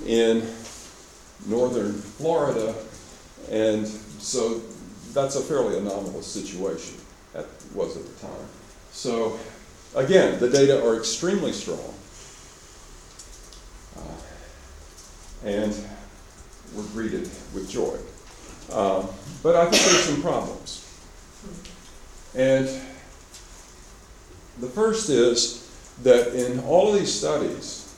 in 0.06 0.46
northern 1.46 1.92
Florida 1.92 2.74
and 3.50 3.86
so 3.86 4.60
that's 5.12 5.36
a 5.36 5.40
fairly 5.40 5.78
anomalous 5.78 6.26
situation, 6.26 6.96
that 7.32 7.46
was 7.74 7.96
at 7.96 8.04
the 8.04 8.26
time. 8.26 8.46
So 8.90 9.38
again, 9.94 10.40
the 10.40 10.50
data 10.50 10.84
are 10.84 10.96
extremely 10.96 11.52
strong. 11.52 11.94
Uh, 13.96 15.46
and 15.48 15.74
we're 16.74 16.82
greeted 16.88 17.30
with 17.54 17.70
joy. 17.70 17.96
Um, 18.72 19.08
but 19.42 19.56
I 19.56 19.70
think 19.70 19.82
there's 19.82 20.04
some 20.04 20.22
problems. 20.22 20.82
And 22.34 22.66
the 24.60 24.68
first 24.68 25.08
is 25.08 25.62
that 26.02 26.34
in 26.34 26.60
all 26.60 26.92
of 26.92 26.98
these 26.98 27.12
studies, 27.12 27.94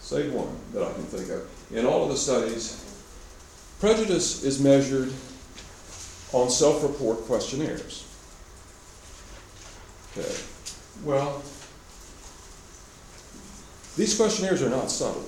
save 0.00 0.32
one 0.32 0.56
that 0.72 0.82
I 0.82 0.92
can 0.92 1.04
think 1.04 1.30
of, 1.30 1.48
in 1.70 1.86
all 1.86 2.04
of 2.04 2.10
the 2.10 2.16
studies, 2.16 2.84
Prejudice 3.80 4.42
is 4.42 4.60
measured 4.60 5.12
on 6.32 6.50
self 6.50 6.82
report 6.82 7.20
questionnaires. 7.26 8.04
Okay. 10.16 10.34
Well, 11.04 11.42
these 13.96 14.16
questionnaires 14.16 14.62
are 14.62 14.70
not 14.70 14.90
subtle. 14.90 15.24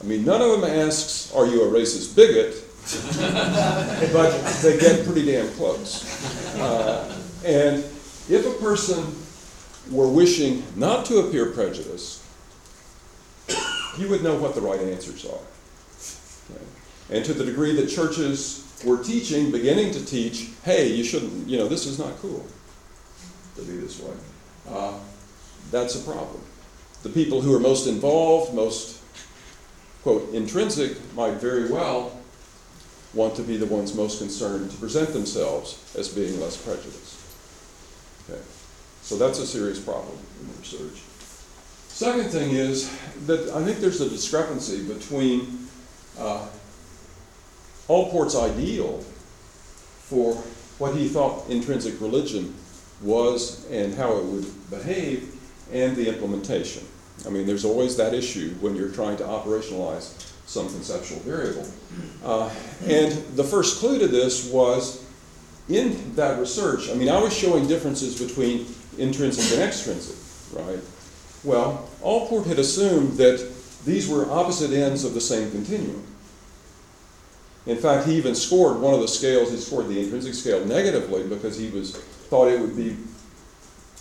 I 0.00 0.04
mean, 0.04 0.24
none 0.24 0.40
of 0.40 0.60
them 0.60 0.70
asks, 0.70 1.32
Are 1.34 1.46
you 1.46 1.62
a 1.62 1.66
racist 1.66 2.16
bigot? 2.16 2.66
but 4.12 4.30
they 4.62 4.78
get 4.78 5.04
pretty 5.04 5.26
damn 5.26 5.48
close. 5.52 6.56
Uh, 6.56 7.18
and 7.44 7.78
if 8.28 8.46
a 8.46 8.62
person 8.62 9.14
were 9.90 10.08
wishing 10.08 10.62
not 10.76 11.04
to 11.06 11.18
appear 11.18 11.46
prejudiced, 11.52 12.22
you 13.98 14.08
would 14.08 14.22
know 14.22 14.36
what 14.36 14.54
the 14.54 14.60
right 14.60 14.80
answers 14.80 15.24
are. 15.26 16.54
Okay 16.54 16.64
and 17.10 17.24
to 17.24 17.34
the 17.34 17.44
degree 17.44 17.74
that 17.74 17.88
churches 17.88 18.64
were 18.84 19.02
teaching, 19.02 19.50
beginning 19.50 19.92
to 19.92 20.04
teach, 20.04 20.50
hey, 20.64 20.88
you 20.88 21.04
shouldn't, 21.04 21.48
you 21.48 21.58
know, 21.58 21.68
this 21.68 21.86
is 21.86 21.98
not 21.98 22.16
cool 22.18 22.46
to 23.56 23.62
be 23.62 23.76
this 23.76 24.00
way, 24.00 24.14
uh, 24.70 24.94
that's 25.70 26.00
a 26.00 26.04
problem. 26.10 26.40
The 27.02 27.08
people 27.08 27.40
who 27.40 27.54
are 27.54 27.60
most 27.60 27.86
involved, 27.86 28.54
most, 28.54 28.99
quote, 30.02 30.32
intrinsic, 30.32 30.96
might 31.14 31.34
very 31.34 31.70
well 31.70 32.18
want 33.12 33.34
to 33.36 33.42
be 33.42 33.56
the 33.56 33.66
ones 33.66 33.94
most 33.94 34.18
concerned 34.18 34.70
to 34.70 34.76
present 34.76 35.12
themselves 35.12 35.94
as 35.98 36.08
being 36.08 36.40
less 36.40 36.56
prejudiced. 36.56 37.18
Okay. 38.28 38.40
So 39.02 39.16
that's 39.16 39.38
a 39.38 39.46
serious 39.46 39.80
problem 39.80 40.16
in 40.40 40.48
the 40.48 40.58
research. 40.58 41.02
Second 41.88 42.30
thing 42.30 42.50
is 42.52 42.90
that 43.26 43.50
I 43.50 43.64
think 43.64 43.78
there's 43.78 44.00
a 44.00 44.08
discrepancy 44.08 44.84
between 44.86 45.68
uh, 46.18 46.46
Allport's 47.88 48.36
ideal 48.36 48.98
for 50.08 50.34
what 50.78 50.94
he 50.94 51.08
thought 51.08 51.48
intrinsic 51.50 52.00
religion 52.00 52.54
was 53.02 53.68
and 53.70 53.94
how 53.94 54.16
it 54.16 54.24
would 54.24 54.70
behave 54.70 55.34
and 55.72 55.96
the 55.96 56.08
implementation. 56.08 56.86
I 57.26 57.30
mean, 57.30 57.46
there's 57.46 57.64
always 57.64 57.96
that 57.96 58.14
issue 58.14 58.54
when 58.60 58.74
you're 58.74 58.90
trying 58.90 59.16
to 59.18 59.24
operationalize 59.24 60.26
some 60.46 60.68
conceptual 60.68 61.18
variable. 61.20 61.66
Uh, 62.24 62.50
and 62.86 63.12
the 63.36 63.44
first 63.44 63.78
clue 63.78 63.98
to 63.98 64.08
this 64.08 64.50
was 64.50 65.04
in 65.68 66.14
that 66.16 66.40
research. 66.40 66.90
I 66.90 66.94
mean, 66.94 67.08
I 67.08 67.20
was 67.20 67.36
showing 67.36 67.68
differences 67.68 68.20
between 68.20 68.66
intrinsic 68.98 69.52
and 69.52 69.62
extrinsic, 69.62 70.16
right? 70.52 70.80
Well, 71.44 71.88
Allport 72.02 72.46
had 72.46 72.58
assumed 72.58 73.16
that 73.18 73.48
these 73.84 74.08
were 74.08 74.30
opposite 74.30 74.72
ends 74.72 75.04
of 75.04 75.14
the 75.14 75.20
same 75.20 75.50
continuum. 75.50 76.04
In 77.66 77.76
fact, 77.76 78.06
he 78.06 78.16
even 78.16 78.34
scored 78.34 78.80
one 78.80 78.94
of 78.94 79.00
the 79.00 79.08
scales, 79.08 79.50
he 79.50 79.56
scored 79.58 79.88
the 79.88 80.00
intrinsic 80.00 80.34
scale 80.34 80.64
negatively 80.64 81.22
because 81.26 81.56
he 81.56 81.70
was 81.70 81.96
thought 82.28 82.48
it 82.48 82.60
would 82.60 82.76
be 82.76 82.96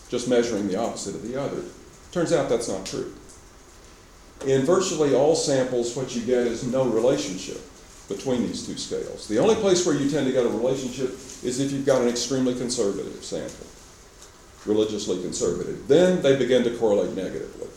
just 0.09 0.27
measuring 0.27 0.67
the 0.67 0.75
opposite 0.75 1.15
of 1.15 1.27
the 1.27 1.39
other. 1.39 1.61
Turns 2.11 2.33
out 2.33 2.49
that's 2.49 2.67
not 2.67 2.85
true. 2.85 3.13
In 4.45 4.63
virtually 4.63 5.13
all 5.13 5.35
samples, 5.35 5.95
what 5.95 6.15
you 6.15 6.21
get 6.21 6.47
is 6.47 6.63
no 6.65 6.85
relationship 6.85 7.61
between 8.07 8.41
these 8.41 8.65
two 8.65 8.77
scales. 8.77 9.27
The 9.27 9.37
only 9.37 9.55
place 9.55 9.85
where 9.85 9.95
you 9.95 10.09
tend 10.09 10.25
to 10.25 10.33
get 10.33 10.45
a 10.45 10.49
relationship 10.49 11.11
is 11.43 11.59
if 11.59 11.71
you've 11.71 11.85
got 11.85 12.01
an 12.01 12.07
extremely 12.07 12.55
conservative 12.55 13.23
sample, 13.23 13.67
religiously 14.65 15.21
conservative. 15.21 15.87
Then 15.87 16.21
they 16.21 16.35
begin 16.35 16.63
to 16.63 16.75
correlate 16.77 17.15
negatively. 17.15 17.67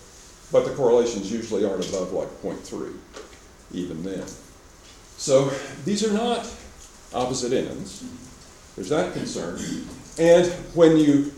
But 0.50 0.64
the 0.64 0.74
correlations 0.74 1.30
usually 1.32 1.64
aren't 1.64 1.88
above 1.88 2.12
like 2.12 2.28
0.3, 2.42 2.94
even 3.72 4.02
then. 4.02 4.24
So 5.16 5.50
these 5.84 6.04
are 6.06 6.12
not 6.12 6.48
opposite 7.12 7.52
ends. 7.52 8.04
There's 8.76 8.88
that 8.88 9.12
concern. 9.12 9.60
And 10.18 10.46
when 10.74 10.96
you 10.96 11.32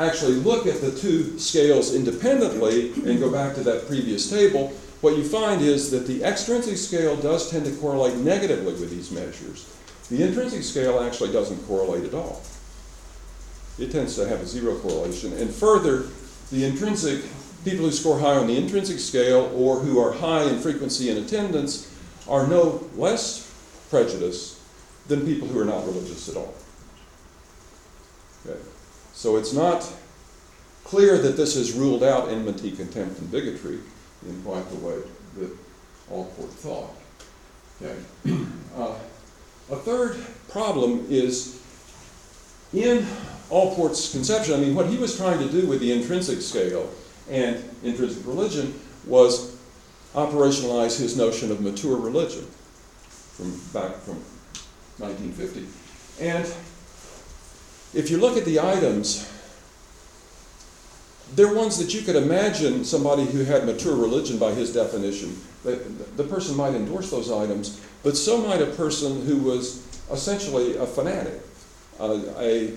actually 0.00 0.34
look 0.34 0.66
at 0.66 0.80
the 0.80 0.90
two 0.90 1.38
scales 1.38 1.94
independently 1.94 2.92
and 3.04 3.20
go 3.20 3.30
back 3.30 3.54
to 3.54 3.62
that 3.64 3.86
previous 3.86 4.30
table, 4.30 4.68
what 5.00 5.16
you 5.16 5.24
find 5.24 5.62
is 5.62 5.90
that 5.90 6.06
the 6.06 6.24
extrinsic 6.24 6.76
scale 6.76 7.16
does 7.16 7.50
tend 7.50 7.64
to 7.66 7.72
correlate 7.76 8.16
negatively 8.16 8.72
with 8.72 8.90
these 8.90 9.10
measures. 9.10 9.74
The 10.10 10.22
intrinsic 10.22 10.62
scale 10.62 11.00
actually 11.00 11.32
doesn't 11.32 11.66
correlate 11.66 12.04
at 12.04 12.14
all. 12.14 12.42
It 13.78 13.92
tends 13.92 14.16
to 14.16 14.28
have 14.28 14.40
a 14.40 14.46
zero 14.46 14.76
correlation. 14.78 15.32
And 15.34 15.50
further, 15.50 16.08
the 16.50 16.64
intrinsic, 16.64 17.22
people 17.64 17.86
who 17.86 17.92
score 17.92 18.18
high 18.18 18.36
on 18.36 18.46
the 18.46 18.56
intrinsic 18.56 18.98
scale 18.98 19.50
or 19.54 19.78
who 19.78 19.98
are 19.98 20.12
high 20.12 20.44
in 20.44 20.58
frequency 20.58 21.10
and 21.10 21.24
attendance 21.24 21.90
are 22.28 22.46
no 22.46 22.86
less 22.96 23.50
prejudiced 23.88 24.58
than 25.08 25.24
people 25.24 25.48
who 25.48 25.58
are 25.58 25.64
not 25.64 25.86
religious 25.86 26.28
at 26.28 26.36
all. 26.36 26.54
So 29.12 29.36
it's 29.36 29.52
not 29.52 29.90
clear 30.84 31.18
that 31.18 31.36
this 31.36 31.54
has 31.54 31.72
ruled 31.72 32.02
out 32.02 32.28
enmity, 32.28 32.72
contempt, 32.72 33.18
and 33.20 33.30
bigotry 33.30 33.78
in 34.26 34.42
quite 34.42 34.68
the 34.70 34.76
way 34.76 34.98
that 35.38 35.50
Allport 36.10 36.50
thought. 36.50 36.94
Okay. 37.80 37.96
Uh, 38.76 38.94
a 39.68 39.76
third 39.76 40.16
problem 40.48 41.04
is 41.10 41.60
in 42.72 43.04
Allport's 43.50 44.12
conception, 44.12 44.54
I 44.54 44.58
mean, 44.58 44.76
what 44.76 44.86
he 44.86 44.96
was 44.96 45.16
trying 45.16 45.40
to 45.40 45.48
do 45.50 45.66
with 45.66 45.80
the 45.80 45.90
intrinsic 45.90 46.40
scale 46.40 46.88
and 47.28 47.62
intrinsic 47.82 48.24
religion 48.26 48.78
was 49.06 49.56
operationalize 50.14 50.98
his 51.00 51.16
notion 51.16 51.50
of 51.50 51.60
mature 51.60 51.96
religion 51.96 52.46
from 53.08 53.50
back 53.72 53.96
from 53.96 54.22
1950. 54.98 55.66
And 56.20 56.46
if 57.94 58.10
you 58.10 58.18
look 58.18 58.36
at 58.36 58.44
the 58.44 58.60
items, 58.60 59.28
they're 61.34 61.54
ones 61.54 61.78
that 61.78 61.94
you 61.94 62.02
could 62.02 62.16
imagine 62.16 62.84
somebody 62.84 63.24
who 63.24 63.44
had 63.44 63.64
mature 63.64 63.94
religion 63.94 64.38
by 64.38 64.52
his 64.52 64.72
definition. 64.72 65.40
The, 65.62 66.24
person 66.24 66.56
might 66.56 66.74
endorse 66.74 67.10
those 67.10 67.30
items, 67.30 67.80
but 68.02 68.16
so 68.16 68.38
might 68.38 68.62
a 68.62 68.66
person 68.66 69.24
who 69.26 69.36
was 69.38 69.86
essentially 70.10 70.76
a 70.76 70.86
fanatic, 70.86 71.40
uh, 71.98 72.20
a, 72.38 72.72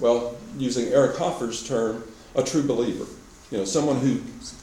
well, 0.00 0.36
using 0.58 0.86
Eric 0.88 1.16
Hoffer's 1.16 1.66
term, 1.66 2.04
a 2.34 2.42
true 2.42 2.62
believer. 2.62 3.06
You 3.50 3.58
know, 3.58 3.64
someone 3.64 4.00
who 4.00 4.20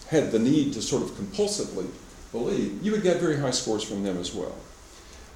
had 0.08 0.32
the 0.32 0.39
need 0.39 0.74
to 0.74 0.82
sort 0.82 1.04
of 1.04 1.12
compulsively 1.12 1.88
believe, 2.32 2.84
you 2.84 2.92
would 2.92 3.04
get 3.04 3.18
very 3.18 3.38
high 3.38 3.52
scores 3.52 3.84
from 3.84 4.04
them 4.04 4.18
as 4.18 4.34
well. 4.34 4.56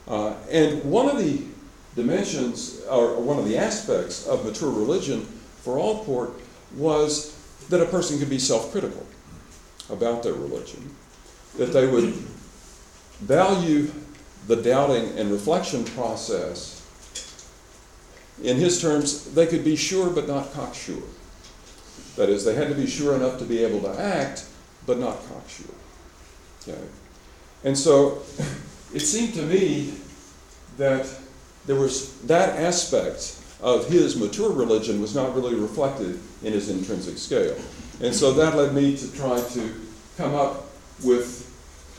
Uh, 0.08 0.36
and 0.50 0.84
one 0.84 1.10
of 1.10 1.18
the 1.18 1.44
dimensions, 1.98 2.82
or 2.90 3.20
one 3.20 3.38
of 3.38 3.46
the 3.46 3.58
aspects 3.58 4.26
of 4.28 4.46
mature 4.46 4.70
religion 4.70 5.22
for 5.64 5.78
Allport 5.78 6.32
was 6.76 7.36
that 7.70 7.82
a 7.82 7.86
person 7.88 8.20
could 8.20 8.30
be 8.30 8.40
self 8.40 8.72
critical 8.72 9.06
about 9.90 10.24
their 10.24 10.34
religion, 10.34 10.96
that 11.58 11.74
they 11.74 11.88
would 11.88 12.14
value 13.20 13.92
the 14.46 14.56
doubting 14.56 15.18
and 15.18 15.32
reflection 15.32 15.84
process. 15.84 16.76
In 18.44 18.58
his 18.58 18.80
terms, 18.80 19.34
they 19.34 19.48
could 19.48 19.66
be 19.66 19.76
sure 19.76 20.12
but 20.12 20.28
not 20.28 20.54
cocksure. 20.54 21.02
That 22.16 22.30
is, 22.30 22.46
they 22.46 22.54
had 22.54 22.68
to 22.68 22.76
be 22.76 22.86
sure 22.86 23.16
enough 23.16 23.40
to 23.40 23.46
be 23.46 23.64
able 23.64 23.82
to 23.82 24.00
act, 24.00 24.46
but 24.86 25.00
not 25.00 25.18
cocksure. 25.28 25.74
Okay? 26.62 26.80
And 27.64 27.76
so 27.76 28.22
it 28.94 29.00
seemed 29.00 29.34
to 29.34 29.42
me 29.42 29.96
that 30.78 31.08
there 31.68 31.76
was 31.76 32.20
that 32.22 32.60
aspect 32.60 33.40
of 33.62 33.88
his 33.88 34.16
mature 34.16 34.52
religion 34.52 35.02
was 35.02 35.14
not 35.14 35.36
really 35.36 35.56
reflected 35.56 36.20
in 36.44 36.54
his 36.54 36.70
intrinsic 36.70 37.18
scale. 37.18 37.56
And 38.02 38.14
so 38.14 38.34
that 38.34 38.56
led 38.56 38.74
me 38.74 38.96
to 38.98 39.14
try 39.14 39.40
to 39.40 39.74
come 40.18 40.34
up 40.34 40.66
with 41.04 41.44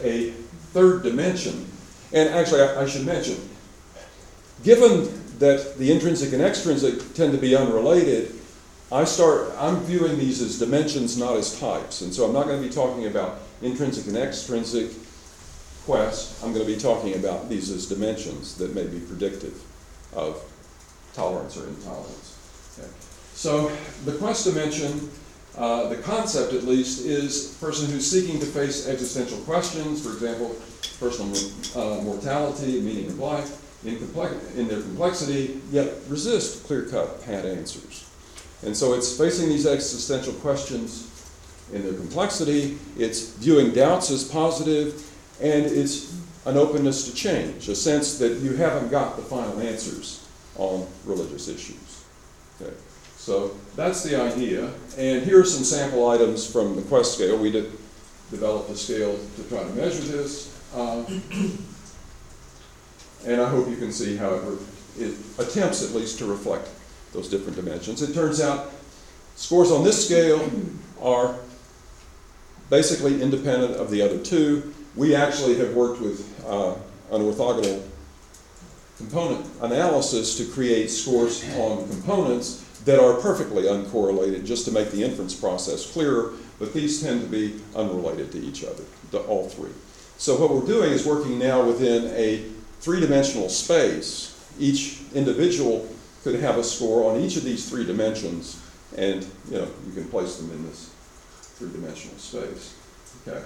a 0.02 0.31
third 0.72 1.02
dimension. 1.02 1.70
And 2.12 2.28
actually, 2.31 2.62
I, 2.62 2.83
I 2.83 2.87
should 2.87 3.04
mention, 3.04 3.37
given 4.64 5.38
that 5.38 5.76
the 5.76 5.92
intrinsic 5.92 6.33
and 6.33 6.42
extrinsic 6.42 7.14
tend 7.14 7.33
to 7.33 7.38
be 7.38 7.54
unrelated, 7.54 8.33
I 8.90 9.04
start, 9.04 9.52
I'm 9.59 9.81
viewing 9.81 10.18
these 10.18 10.40
as 10.40 10.59
dimensions, 10.59 11.18
not 11.18 11.37
as 11.37 11.59
types. 11.61 12.00
And 12.00 12.14
so 12.14 12.24
I'm 12.24 12.33
not 12.33 12.46
going 12.46 12.62
to 12.62 12.66
be 12.66 12.72
talking 12.72 13.07
about 13.07 13.40
intrinsic 13.61 14.07
and 14.07 14.16
extrinsic 14.16 14.90
quest. 15.88 16.44
I'm 16.44 16.53
going 16.53 16.66
to 16.66 16.70
be 16.70 16.79
talking 16.79 17.14
about 17.14 17.48
these 17.48 17.70
as 17.70 17.87
dimensions 17.87 18.57
that 18.57 18.74
may 18.74 18.87
be 18.87 19.01
predictive 19.01 19.57
of 20.12 20.37
tolerance 21.14 21.57
or 21.57 21.66
intolerance. 21.66 22.77
Okay. 22.79 22.88
So 23.33 23.72
the 24.05 24.12
quest 24.18 24.44
dimension, 24.44 25.09
uh, 25.57 25.88
the 25.88 25.96
concept 25.96 26.53
at 26.53 26.64
least, 26.64 27.07
is 27.07 27.57
a 27.57 27.64
person 27.64 27.90
who's 27.90 28.07
seeking 28.07 28.38
to 28.38 28.44
face 28.44 28.87
existential 28.87 29.38
questions, 29.38 30.05
for 30.05 30.12
example, 30.12 30.55
personal 31.01 31.33
uh, 31.74 32.03
mortality, 32.03 32.83
meaning 32.83 33.07
of 33.07 33.18
life, 33.18 33.64
in, 33.87 33.96
in 34.61 34.68
their 34.68 34.83
complexity, 34.83 35.62
yet 35.70 35.94
resist 36.09 36.66
clear-cut, 36.66 37.24
pat 37.24 37.46
answers. 37.46 38.05
And 38.62 38.77
so 38.77 38.92
it's 38.92 39.16
facing 39.16 39.48
these 39.48 39.66
existential 39.66 40.35
questions 40.35 41.07
in 41.72 41.83
their 41.83 41.94
complexity, 41.94 42.77
it's 42.98 43.31
viewing 43.37 43.72
doubts 43.72 44.11
as 44.11 44.24
positive, 44.24 45.08
and 45.40 45.66
it's 45.66 46.16
an 46.46 46.57
openness 46.57 47.09
to 47.09 47.14
change, 47.14 47.68
a 47.68 47.74
sense 47.74 48.18
that 48.18 48.38
you 48.38 48.55
haven't 48.55 48.90
got 48.90 49.16
the 49.16 49.22
final 49.22 49.61
answers 49.61 50.27
on 50.57 50.87
religious 51.05 51.48
issues. 51.48 52.05
Okay. 52.61 52.74
So 53.16 53.57
that's 53.77 54.03
the 54.03 54.20
idea. 54.20 54.72
And 54.96 55.22
here 55.22 55.40
are 55.40 55.44
some 55.44 55.62
sample 55.64 56.09
items 56.09 56.51
from 56.51 56.77
the 56.77 56.83
Quest 56.83 57.14
scale. 57.14 57.37
We 57.37 57.51
did 57.51 57.70
develop 58.31 58.68
a 58.68 58.77
scale 58.77 59.18
to 59.37 59.42
try 59.44 59.62
to 59.62 59.70
measure 59.70 60.03
this. 60.03 60.55
Uh, 60.74 61.05
and 63.27 63.40
I 63.40 63.48
hope 63.48 63.68
you 63.68 63.77
can 63.77 63.92
see, 63.92 64.16
however, 64.16 64.59
it 64.98 65.14
attempts 65.38 65.83
at 65.83 65.94
least 65.94 66.18
to 66.18 66.27
reflect 66.27 66.68
those 67.12 67.29
different 67.29 67.57
dimensions. 67.57 68.03
It 68.03 68.14
turns 68.14 68.40
out 68.40 68.72
scores 69.37 69.70
on 69.70 69.85
this 69.85 70.07
scale 70.07 70.51
are 71.01 71.37
basically 72.70 73.22
independent 73.22 73.77
of 73.77 73.90
the 73.90 74.03
other 74.03 74.18
two. 74.18 74.74
We 74.98 75.14
actually 75.14 75.56
have 75.58 75.74
worked 75.74 76.00
with 76.00 76.44
uh, 76.44 76.74
an 77.12 77.22
orthogonal 77.22 77.80
component 78.96 79.46
analysis 79.62 80.37
to 80.38 80.44
create 80.44 80.90
scores 80.90 81.44
on 81.54 81.88
components 81.88 82.64
that 82.84 82.98
are 82.98 83.14
perfectly 83.20 83.62
uncorrelated 83.62 84.44
just 84.44 84.64
to 84.64 84.72
make 84.72 84.90
the 84.90 85.04
inference 85.04 85.37
process 85.37 85.88
clearer, 85.88 86.32
but 86.58 86.74
these 86.74 87.00
tend 87.00 87.20
to 87.20 87.28
be 87.28 87.61
unrelated 87.76 88.32
to 88.32 88.38
each 88.38 88.64
other, 88.64 88.82
the, 89.12 89.20
all 89.20 89.48
three. 89.48 89.70
So 90.16 90.34
what 90.34 90.50
we're 90.50 90.66
doing 90.66 90.90
is 90.90 91.06
working 91.06 91.38
now 91.38 91.62
within 91.62 92.06
a 92.16 92.50
three-dimensional 92.80 93.50
space. 93.50 94.34
Each 94.58 94.98
individual 95.14 95.88
could 96.24 96.40
have 96.40 96.58
a 96.58 96.64
score 96.64 97.08
on 97.08 97.20
each 97.20 97.37
of 97.37 97.44
these 97.44 97.70
three 97.70 97.87
dimensions, 97.87 98.61
and 98.96 99.24
you 99.48 99.58
know 99.58 99.68
you 99.87 99.92
can 99.92 100.08
place 100.08 100.38
them 100.38 100.50
in 100.50 100.66
this 100.66 100.92
three-dimensional 101.56 102.18
space. 102.18 102.74
Okay. 103.24 103.44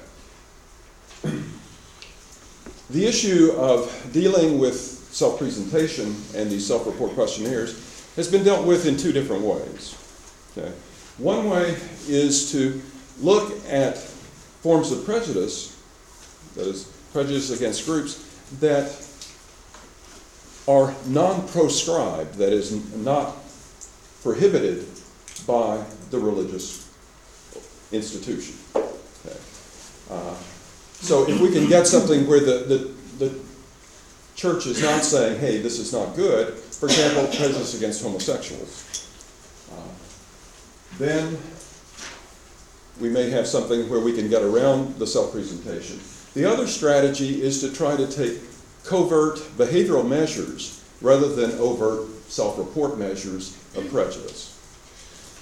The 1.23 3.07
issue 3.07 3.53
of 3.57 4.11
dealing 4.13 4.59
with 4.59 4.77
self-presentation 4.77 6.15
and 6.35 6.51
these 6.51 6.67
self-report 6.67 7.13
questionnaires 7.13 7.75
has 8.17 8.31
been 8.31 8.45
dealt 8.45 8.67
with 8.67 8.87
in 8.87 8.97
two 8.97 9.13
different 9.13 9.43
ways. 9.43 9.97
Okay. 10.57 10.73
One 11.19 11.49
way 11.49 11.77
is 12.07 12.53
to 12.53 12.83
look 13.21 13.53
at 13.67 13.99
forms 13.99 14.93
of 14.93 15.05
prejudice, 15.05 15.81
that 16.55 16.67
is, 16.67 16.85
prejudice 17.13 17.51
against 17.51 17.87
groups, 17.87 18.29
that 18.61 19.07
are 20.69 20.95
non 21.07 21.49
proscribed, 21.49 22.35
that 22.35 22.53
is, 22.53 22.73
not 22.97 23.37
prohibited 24.23 24.87
by 25.47 25.83
the 26.11 26.19
religious 26.19 26.95
institution. 27.91 28.55
Okay. 28.75 29.37
Uh, 30.11 30.35
so 31.03 31.29
if 31.29 31.41
we 31.41 31.51
can 31.51 31.69
get 31.69 31.89
something 31.89 32.29
where 32.29 32.39
the, 32.39 32.95
the, 33.19 33.27
the 33.27 33.41
church 34.37 34.67
is 34.67 34.81
not 34.81 35.03
saying, 35.03 35.41
hey, 35.41 35.61
this 35.61 35.81
is 35.81 35.93
not 35.93 36.15
good, 36.15 36.55
for 36.55 36.87
example, 36.87 37.27
prejudice 37.27 37.77
against 37.77 38.05
homosexuals, 38.05 39.09
uh, 39.73 40.99
then 40.99 41.37
we 43.01 43.09
may 43.09 43.31
have 43.31 43.49
something 43.49 43.89
where 43.91 43.99
we 43.99 44.13
can 44.13 44.31
get 44.31 44.43
around 44.43 44.95
the 45.01 45.07
self 45.07 45.33
presentation. 45.33 45.99
The 46.35 46.45
other 46.45 46.69
strategy 46.69 47.43
is 47.43 47.61
to 47.63 47.73
try 47.73 47.97
to 47.97 48.07
take 48.07 48.39
covert 48.85 49.39
behavioral 49.57 50.09
measures 50.09 50.85
rather 51.01 51.29
than 51.35 51.51
overt 51.59 52.09
self 52.29 52.59
report 52.59 52.97
measures 52.97 53.57
of 53.75 53.91
prejudice. 53.91 54.51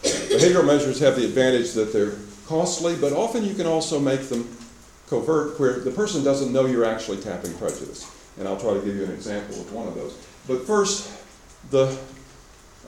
Behavioral 0.03 0.66
measures 0.66 0.99
have 1.01 1.16
the 1.16 1.25
advantage 1.27 1.73
that 1.73 1.92
they're 1.92 2.14
costly, 2.46 2.96
but 2.96 3.12
often 3.12 3.44
you 3.44 3.55
can 3.55 3.66
also 3.66 4.01
make 4.01 4.23
them 4.31 4.57
covert 5.11 5.61
where 5.61 5.81
the 5.81 5.90
person 5.90 6.25
doesn't 6.25 6.53
know 6.53 6.64
you're 6.64 6.87
actually 6.87 7.18
tapping 7.18 7.53
prejudice. 7.59 8.11
And 8.38 8.49
I'll 8.49 8.59
try 8.59 8.73
to 8.73 8.81
give 8.81 8.96
you 8.96 9.05
an 9.05 9.11
example 9.11 9.61
of 9.61 9.73
one 9.73 9.87
of 9.87 9.94
those. 9.94 10.16
But 10.49 10.66
first, 10.66 11.12
the, 11.70 11.94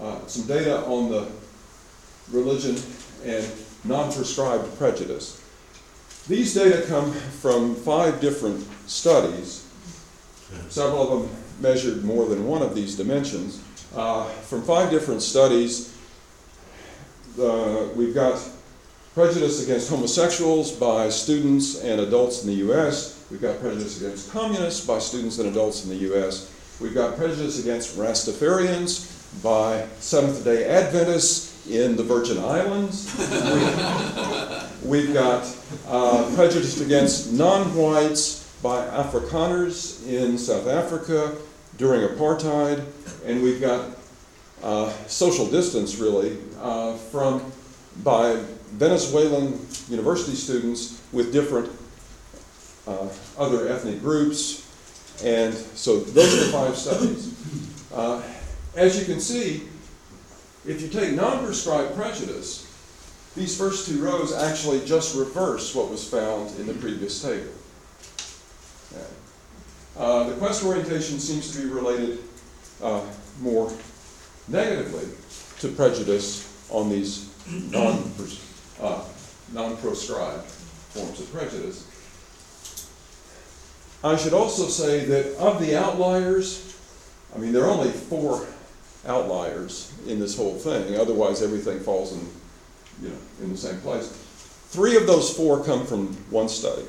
uh, 0.00 0.26
some 0.26 0.46
data 0.46 0.84
on 0.86 1.10
the 1.10 1.28
religion 2.30 2.76
and 3.24 3.46
non 3.84 4.10
proscribed 4.10 4.78
prejudice. 4.78 5.38
These 6.28 6.54
data 6.54 6.86
come 6.86 7.12
from 7.12 7.74
five 7.74 8.20
different 8.20 8.64
studies 8.88 9.62
Several 10.68 11.02
of 11.02 11.22
them 11.22 11.36
measured 11.60 12.04
more 12.04 12.26
than 12.26 12.46
one 12.46 12.62
of 12.62 12.74
these 12.74 12.96
dimensions. 12.96 13.62
Uh, 13.94 14.24
from 14.24 14.62
five 14.62 14.90
different 14.90 15.22
studies, 15.22 15.94
uh, 17.40 17.88
we've 17.94 18.14
got 18.14 18.38
prejudice 19.14 19.62
against 19.62 19.90
homosexuals 19.90 20.72
by 20.72 21.08
students 21.10 21.82
and 21.82 22.00
adults 22.00 22.42
in 22.42 22.48
the 22.48 22.56
U.S. 22.56 23.24
We've 23.30 23.42
got 23.42 23.60
prejudice 23.60 24.00
against 24.00 24.32
communists 24.32 24.86
by 24.86 24.98
students 24.98 25.38
and 25.38 25.48
adults 25.48 25.84
in 25.84 25.90
the 25.90 25.96
U.S. 25.96 26.50
We've 26.80 26.94
got 26.94 27.16
prejudice 27.16 27.60
against 27.60 27.96
Rastafarians 27.98 29.42
by 29.42 29.86
Seventh 30.00 30.44
day 30.44 30.64
Adventists 30.64 31.68
in 31.68 31.96
the 31.96 32.02
Virgin 32.02 32.38
Islands. 32.38 33.06
We've 34.82 35.12
got 35.12 35.56
uh, 35.86 36.32
prejudice 36.34 36.80
against 36.80 37.32
non 37.32 37.74
whites 37.76 38.42
by 38.62 38.86
Afrikaners 38.86 40.06
in 40.06 40.38
South 40.38 40.66
Africa 40.68 41.36
during 41.76 42.08
apartheid, 42.08 42.84
and 43.24 43.42
we've 43.42 43.60
got 43.60 43.90
uh, 44.62 44.92
social 45.08 45.46
distance 45.50 45.96
really 45.96 46.38
uh, 46.60 46.94
from 46.96 47.50
by 48.04 48.40
Venezuelan 48.72 49.58
university 49.88 50.36
students 50.36 51.00
with 51.12 51.32
different 51.32 51.70
uh, 52.86 53.08
other 53.38 53.68
ethnic 53.68 54.00
groups, 54.00 54.66
and 55.24 55.54
so 55.54 56.00
those 56.00 56.34
are 56.34 56.46
the 56.46 56.52
five 56.52 56.76
studies. 56.76 57.28
Uh, 57.94 58.22
as 58.74 58.98
you 58.98 59.04
can 59.04 59.20
see, 59.20 59.68
if 60.66 60.80
you 60.80 60.88
take 60.88 61.14
non-proscribed 61.14 61.94
prejudice, 61.94 62.68
these 63.36 63.56
first 63.56 63.86
two 63.86 64.02
rows 64.02 64.32
actually 64.32 64.84
just 64.84 65.16
reverse 65.16 65.74
what 65.74 65.90
was 65.90 66.08
found 66.08 66.58
in 66.58 66.66
the 66.66 66.74
previous 66.74 67.20
table. 67.22 67.52
Uh, 69.96 70.24
the 70.24 70.34
quest 70.36 70.64
orientation 70.64 71.18
seems 71.18 71.54
to 71.54 71.62
be 71.62 71.68
related 71.68 72.18
uh, 72.82 73.04
more 73.40 73.70
negatively 74.48 75.06
to 75.58 75.68
prejudice 75.68 76.48
on 76.70 76.88
these 76.88 77.30
non, 77.70 78.10
uh, 78.82 79.04
non-proscribed 79.52 80.44
forms 80.44 81.20
of 81.20 81.32
prejudice. 81.32 81.86
I 84.04 84.16
should 84.16 84.32
also 84.32 84.66
say 84.66 85.04
that 85.04 85.36
of 85.36 85.60
the 85.60 85.76
outliers, 85.76 86.76
I 87.34 87.38
mean, 87.38 87.52
there 87.52 87.64
are 87.64 87.70
only 87.70 87.90
four 87.90 88.46
outliers 89.06 89.92
in 90.06 90.18
this 90.18 90.36
whole 90.36 90.54
thing. 90.54 90.96
Otherwise, 90.96 91.42
everything 91.42 91.80
falls 91.80 92.12
in, 92.12 92.28
you 93.00 93.08
know, 93.10 93.18
in 93.42 93.50
the 93.50 93.56
same 93.56 93.80
place. 93.80 94.08
Three 94.68 94.96
of 94.96 95.06
those 95.06 95.34
four 95.36 95.62
come 95.64 95.86
from 95.86 96.08
one 96.30 96.48
study. 96.48 96.82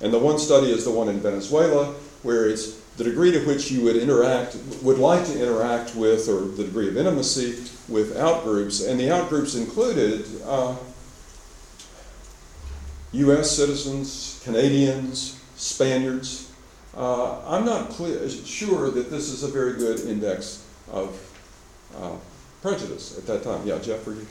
And 0.00 0.12
the 0.12 0.18
one 0.18 0.38
study 0.38 0.72
is 0.72 0.84
the 0.84 0.90
one 0.90 1.08
in 1.08 1.20
Venezuela, 1.20 1.94
where 2.22 2.48
it's 2.48 2.80
the 2.96 3.04
degree 3.04 3.30
to 3.32 3.40
which 3.46 3.70
you 3.70 3.82
would 3.82 3.96
interact, 3.96 4.56
would 4.82 4.98
like 4.98 5.24
to 5.26 5.40
interact 5.40 5.94
with, 5.94 6.28
or 6.28 6.42
the 6.42 6.64
degree 6.64 6.88
of 6.88 6.96
intimacy 6.96 7.64
with 7.88 8.16
outgroups. 8.16 8.88
And 8.88 8.98
the 8.98 9.08
outgroups 9.08 9.56
included 9.56 10.26
uh, 10.44 10.76
US 13.14 13.50
citizens, 13.50 14.40
Canadians, 14.44 15.40
Spaniards. 15.56 16.50
Uh, 16.96 17.40
I'm 17.46 17.64
not 17.64 17.90
clear, 17.90 18.28
sure 18.28 18.90
that 18.90 19.10
this 19.10 19.30
is 19.30 19.44
a 19.44 19.48
very 19.48 19.74
good 19.74 20.00
index 20.00 20.64
of 20.90 21.16
uh, 21.96 22.16
prejudice 22.60 23.16
at 23.16 23.26
that 23.26 23.44
time. 23.44 23.64
Yeah, 23.64 23.78
Jeff, 23.78 24.04
you? 24.06 24.26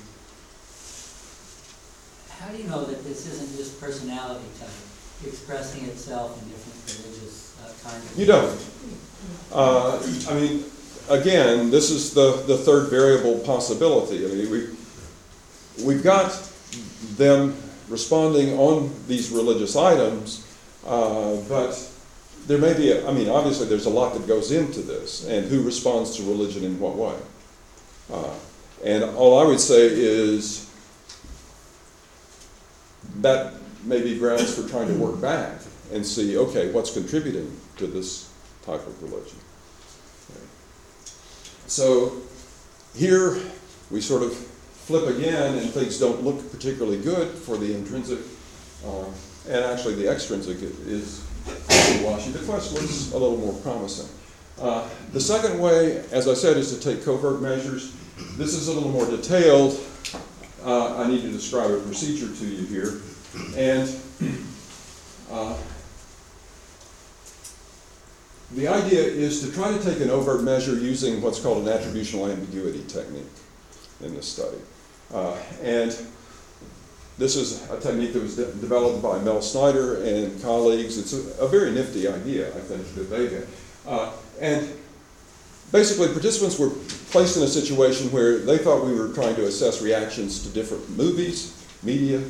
How 2.40 2.52
do 2.52 2.58
you 2.58 2.68
know 2.70 2.84
that 2.84 3.04
this 3.06 3.26
isn't 3.28 3.56
just 3.58 3.80
personality 3.80 4.46
type 4.60 4.70
expressing 5.26 5.86
itself 5.86 6.42
in 6.42 6.50
different 6.50 7.06
religious 7.06 7.56
uh, 7.64 7.90
kinds 7.90 8.12
of? 8.12 8.20
You 8.20 8.26
don't. 8.26 8.66
Uh, 9.54 9.98
I 10.30 10.34
mean, 10.34 10.66
again, 11.10 11.72
this 11.72 11.90
is 11.90 12.14
the, 12.14 12.44
the 12.48 12.58
third 12.58 12.90
variable 12.90 13.40
possibility. 13.40 14.26
I 14.26 14.30
mean, 14.30 14.52
we, 14.52 15.86
we've 15.86 16.04
got 16.04 16.32
them 17.16 17.56
responding 17.94 18.60
on 18.60 18.92
these 19.08 19.30
religious 19.30 19.78
items, 19.78 20.46
uh, 20.86 21.38
but 21.48 21.74
there 22.48 22.58
may 22.58 22.74
be, 22.74 22.92
a, 22.92 23.08
I 23.08 23.14
mean, 23.14 23.30
obviously 23.30 23.68
there's 23.68 23.86
a 23.86 23.90
lot 23.90 24.14
that 24.16 24.28
goes 24.28 24.52
into 24.52 24.82
this, 24.82 25.26
and 25.28 25.48
who 25.48 25.64
responds 25.64 26.18
to 26.18 26.24
religion 26.24 26.66
in 26.66 26.78
what 26.80 26.96
way. 26.96 27.16
Uh, 28.12 28.34
and 28.84 29.04
all 29.16 29.40
I 29.40 29.46
would 29.46 29.62
say 29.62 29.88
is 29.88 30.70
that 33.22 33.54
may 33.86 34.02
be 34.02 34.18
grounds 34.18 34.54
for 34.54 34.68
trying 34.68 34.88
to 34.88 34.96
work 34.96 35.22
back 35.22 35.62
and 35.94 36.06
see, 36.06 36.38
okay, 36.38 36.72
what's 36.72 36.92
contributing 36.92 37.56
to 37.78 37.88
this 37.88 38.30
type 38.66 38.86
of 38.86 39.02
religion. 39.04 39.38
So 41.68 42.22
here 42.96 43.38
we 43.90 44.02
sort 44.02 44.24
of 44.24 44.53
flip 44.86 45.08
again 45.08 45.58
and 45.58 45.70
things 45.70 45.98
don't 45.98 46.24
look 46.24 46.52
particularly 46.52 47.02
good 47.02 47.30
for 47.30 47.58
the 47.58 47.74
intrinsic, 47.74 48.20
uh, 48.86 49.06
and 49.48 49.64
actually 49.66 49.96
the 49.96 50.10
extrinsic 50.10 50.58
is 50.62 51.26
washy. 52.04 52.32
The 52.32 52.46
quest 52.46 52.74
looks 52.74 53.14
a 53.14 53.18
little 53.18 53.38
more 53.38 53.54
promising. 53.62 54.10
Uh, 54.60 54.88
the 55.14 55.22
second 55.22 55.60
way, 55.60 56.04
as 56.12 56.28
I 56.28 56.34
said, 56.34 56.58
is 56.58 56.78
to 56.78 56.80
take 56.80 57.04
covert 57.06 57.42
measures. 57.42 57.96
This 58.38 58.54
is 58.54 58.68
a 58.68 58.74
little 58.74 58.90
more 58.90 59.06
detailed. 59.06 59.80
Uh, 60.64 60.98
I 61.02 61.08
need 61.08 61.22
to 61.22 61.32
describe 61.32 61.72
a 61.72 61.80
procedure 61.80 62.34
to 62.34 62.46
you 62.46 62.66
here. 62.66 63.02
And 63.58 63.90
uh, 65.32 65.58
the 68.52 68.68
idea 68.68 69.02
is 69.02 69.42
to 69.42 69.52
try 69.52 69.76
to 69.76 69.84
take 69.84 70.00
an 70.02 70.10
overt 70.10 70.44
measure 70.44 70.76
using 70.76 71.22
what's 71.22 71.40
called 71.40 71.68
an 71.68 71.74
attributional 71.74 72.32
ambiguity 72.32 72.84
technique 72.88 73.26
in 74.02 74.14
this 74.14 74.28
study. 74.28 74.58
Uh, 75.12 75.36
and 75.62 75.96
this 77.18 77.36
is 77.36 77.70
a 77.70 77.80
technique 77.80 78.14
that 78.14 78.22
was 78.22 78.36
de 78.36 78.46
developed 78.54 79.02
by 79.02 79.20
Mel 79.20 79.42
Snyder 79.42 80.04
and 80.04 80.42
colleagues. 80.42 80.98
It's 80.98 81.14
a, 81.14 81.44
a 81.44 81.48
very 81.48 81.72
nifty 81.72 82.08
idea, 82.08 82.50
I 82.50 82.60
think, 82.60 82.94
that 82.96 83.10
they. 83.10 83.44
Uh, 83.88 84.12
and 84.40 84.68
basically, 85.72 86.08
participants 86.10 86.58
were 86.58 86.70
placed 87.12 87.38
in 87.38 87.44
a 87.44 87.48
situation 87.48 88.12
where 88.12 88.40
they 88.40 88.58
thought 88.58 88.86
we 88.86 88.94
were 88.94 89.10
trying 89.10 89.36
to 89.36 89.46
assess 89.46 89.82
reactions 89.82 90.42
to 90.44 90.50
different 90.50 90.90
movies, 90.98 91.54
media, 91.84 92.24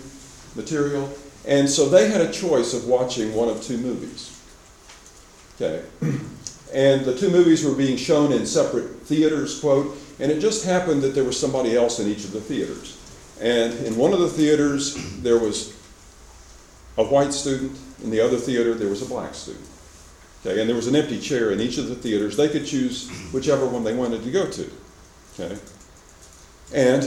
material, 0.55 1.09
and 1.45 1.69
so 1.69 1.89
they 1.89 2.09
had 2.09 2.21
a 2.21 2.31
choice 2.31 2.73
of 2.73 2.88
watching 2.88 3.33
one 3.33 3.49
of 3.49 3.62
two 3.62 3.77
movies. 3.77 4.41
Okay. 5.55 5.83
And 6.73 7.05
the 7.05 7.15
two 7.15 7.29
movies 7.29 7.63
were 7.63 7.75
being 7.75 7.97
shown 7.97 8.33
in 8.33 8.47
separate 8.47 9.03
theaters, 9.03 9.59
quote, 9.59 9.95
and 10.19 10.32
it 10.32 10.39
just 10.39 10.65
happened 10.65 11.02
that 11.02 11.15
there 11.15 11.23
was 11.23 11.39
somebody 11.39 11.76
else 11.76 11.99
in 11.99 12.08
each 12.08 12.23
of 12.23 12.32
the 12.32 12.41
theaters. 12.41 12.99
And 13.41 13.73
in 13.86 13.95
one 13.95 14.13
of 14.13 14.19
the 14.19 14.30
theaters, 14.30 14.95
there 15.21 15.38
was 15.38 15.76
a 16.97 17.04
white 17.04 17.34
student, 17.34 17.78
in 18.04 18.12
the 18.12 18.21
other 18.21 18.38
theater, 18.38 18.73
there 18.73 18.89
was 18.89 19.02
a 19.02 19.06
black 19.06 19.34
student. 19.34 19.65
Okay, 20.45 20.60
and 20.60 20.69
there 20.69 20.76
was 20.76 20.88
an 20.88 20.95
empty 20.95 21.19
chair 21.19 21.52
in 21.52 21.62
each 21.62 21.78
of 21.78 21.88
the 21.88 21.95
theaters. 21.95 22.36
They 22.36 22.49
could 22.49 22.65
choose 22.65 23.10
whichever 23.32 23.65
one 23.65 23.84
they 23.84 23.95
wanted 23.95 24.23
to 24.23 24.32
go 24.32 24.49
to. 24.49 24.69
Okay? 25.39 25.58
And 26.73 27.04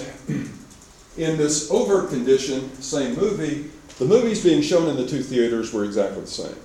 in 1.16 1.36
this 1.36 1.70
overt 1.70 2.10
condition, 2.10 2.74
same 2.80 3.14
movie, 3.14 3.70
the 3.98 4.04
movies 4.04 4.42
being 4.42 4.62
shown 4.62 4.88
in 4.88 4.96
the 4.96 5.06
two 5.06 5.22
theaters 5.22 5.72
were 5.72 5.84
exactly 5.84 6.22
the 6.22 6.26
same. 6.26 6.56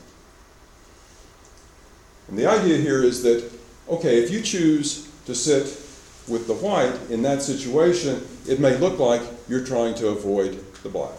And 2.27 2.37
the 2.37 2.45
idea 2.45 2.77
here 2.77 3.03
is 3.03 3.21
that, 3.23 3.51
okay, 3.89 4.23
if 4.23 4.31
you 4.31 4.41
choose 4.41 5.09
to 5.25 5.35
sit 5.35 5.67
with 6.27 6.47
the 6.47 6.53
white 6.53 6.93
in 7.09 7.21
that 7.23 7.41
situation, 7.41 8.25
it 8.47 8.59
may 8.59 8.77
look 8.77 8.99
like 8.99 9.21
you're 9.47 9.65
trying 9.65 9.95
to 9.95 10.09
avoid 10.09 10.63
the 10.83 10.89
black. 10.89 11.13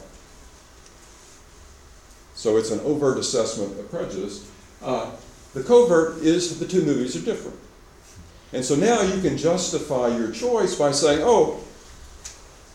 So 2.34 2.56
it's 2.56 2.70
an 2.70 2.80
overt 2.80 3.18
assessment 3.18 3.78
of 3.78 3.90
prejudice. 3.90 4.48
Uh, 4.82 5.10
the 5.54 5.62
covert 5.62 6.18
is 6.22 6.58
the 6.58 6.66
two 6.66 6.82
movies 6.82 7.14
are 7.14 7.24
different. 7.24 7.58
And 8.52 8.64
so 8.64 8.74
now 8.74 9.00
you 9.02 9.20
can 9.20 9.36
justify 9.36 10.08
your 10.08 10.30
choice 10.30 10.74
by 10.74 10.92
saying, 10.92 11.20
oh, 11.22 11.60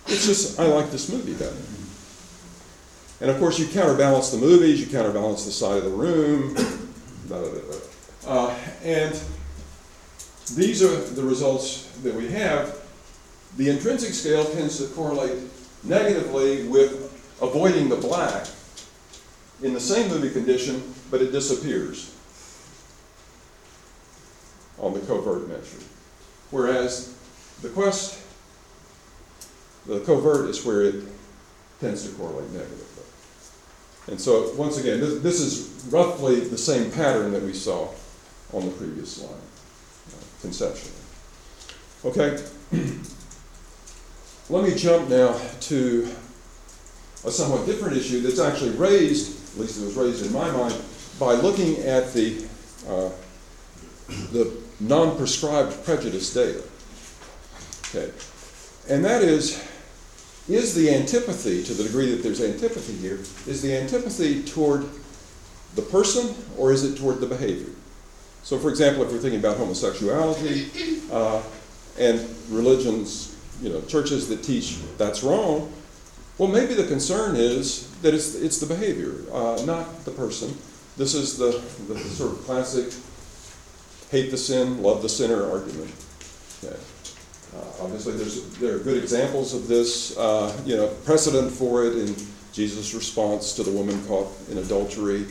it's 0.07 0.25
just, 0.25 0.59
I 0.59 0.65
like 0.67 0.89
this 0.91 1.11
movie 1.11 1.33
better. 1.33 1.55
And 3.19 3.29
of 3.31 3.39
course, 3.39 3.59
you 3.59 3.67
counterbalance 3.67 4.29
the 4.29 4.37
movies, 4.37 4.79
you 4.79 4.87
counterbalance 4.87 5.45
the 5.45 5.51
side 5.51 5.77
of 5.77 5.83
the 5.83 5.89
room, 5.89 6.55
uh, 8.27 8.55
and 8.83 9.19
these 10.55 10.83
are 10.83 10.95
the 10.95 11.23
results 11.23 11.87
that 12.03 12.13
we 12.13 12.29
have. 12.29 12.79
The 13.57 13.69
intrinsic 13.69 14.13
scale 14.13 14.45
tends 14.45 14.77
to 14.79 14.93
correlate 14.93 15.37
negatively 15.83 16.67
with 16.67 17.13
avoiding 17.41 17.89
the 17.89 17.95
black 17.95 18.47
in 19.61 19.73
the 19.73 19.79
same 19.79 20.09
movie 20.09 20.29
condition, 20.29 20.93
but 21.09 21.21
it 21.21 21.31
disappears 21.31 22.13
on 24.77 24.93
the 24.93 24.99
covert 25.01 25.47
measure. 25.47 25.83
Whereas 26.51 27.15
the 27.61 27.69
quest, 27.69 28.19
the 29.85 29.99
covert 30.01 30.49
is 30.49 30.63
where 30.63 30.83
it 30.83 31.03
tends 31.79 32.07
to 32.07 32.15
correlate 32.15 32.51
negatively. 32.51 33.03
And 34.07 34.21
so, 34.21 34.53
once 34.55 34.77
again, 34.77 34.99
this, 34.99 35.19
this 35.19 35.41
is 35.41 35.91
roughly 35.91 36.39
the 36.39 36.57
same 36.57 36.91
pattern 36.91 37.31
that 37.31 37.43
we 37.43 37.53
saw 37.53 37.89
on 38.53 38.65
the 38.65 38.71
previous 38.71 39.17
slide, 39.17 39.35
conceptually. 40.41 40.93
Okay, 42.05 42.43
let 44.49 44.63
me 44.63 44.75
jump 44.75 45.09
now 45.09 45.39
to 45.61 46.07
a 47.25 47.31
somewhat 47.31 47.65
different 47.65 47.97
issue 47.97 48.21
that's 48.21 48.39
actually 48.39 48.71
raised, 48.71 49.53
at 49.53 49.61
least 49.61 49.81
it 49.81 49.85
was 49.85 49.95
raised 49.95 50.25
in 50.25 50.31
my 50.31 50.49
mind, 50.51 50.75
by 51.19 51.33
looking 51.33 51.77
at 51.79 52.13
the, 52.13 52.45
uh, 52.87 53.09
the 54.31 54.55
non-proscribed 54.79 55.83
prejudice 55.83 56.33
data. 56.33 56.63
Okay, 57.89 58.11
and 58.89 59.03
that 59.03 59.23
is, 59.23 59.63
is 60.47 60.75
the 60.75 60.93
antipathy, 60.93 61.63
to 61.63 61.73
the 61.73 61.83
degree 61.83 62.11
that 62.11 62.21
there's 62.21 62.41
antipathy 62.41 62.93
here, 62.93 63.19
is 63.47 63.61
the 63.61 63.75
antipathy 63.75 64.43
toward 64.43 64.87
the 65.75 65.81
person 65.81 66.35
or 66.57 66.71
is 66.71 66.83
it 66.83 66.97
toward 66.97 67.19
the 67.19 67.25
behavior? 67.25 67.73
So, 68.47 68.57
for 68.57 68.69
example, 68.69 69.03
if 69.03 69.11
we're 69.11 69.17
thinking 69.17 69.41
about 69.41 69.57
homosexuality 69.57 70.71
uh, 71.11 71.43
and 71.99 72.25
religions, 72.47 73.35
you 73.61 73.67
know, 73.67 73.81
churches 73.81 74.29
that 74.29 74.41
teach 74.41 74.77
that's 74.97 75.21
wrong, 75.21 75.69
well, 76.37 76.47
maybe 76.47 76.73
the 76.73 76.87
concern 76.87 77.35
is 77.35 77.89
that 78.03 78.13
it's, 78.13 78.35
it's 78.35 78.59
the 78.59 78.65
behavior, 78.65 79.15
uh, 79.33 79.61
not 79.65 80.05
the 80.05 80.11
person. 80.11 80.57
This 80.95 81.13
is 81.13 81.37
the, 81.37 81.61
the 81.93 81.99
sort 81.99 82.31
of 82.31 82.45
classic 82.45 82.93
hate 84.11 84.31
the 84.31 84.37
sin, 84.37 84.81
love 84.81 85.01
the 85.01 85.09
sinner 85.09 85.51
argument. 85.51 85.91
Okay. 86.63 86.77
Uh, 87.53 87.83
obviously, 87.83 88.13
there 88.61 88.77
are 88.77 88.79
good 88.79 89.03
examples 89.03 89.53
of 89.53 89.67
this, 89.67 90.17
uh, 90.17 90.57
you 90.65 90.77
know, 90.77 90.87
precedent 91.03 91.51
for 91.51 91.83
it 91.83 91.97
in 91.97 92.15
Jesus' 92.53 92.93
response 92.93 93.51
to 93.57 93.63
the 93.63 93.71
woman 93.71 94.01
caught 94.07 94.31
in 94.49 94.57
adultery, 94.59 95.25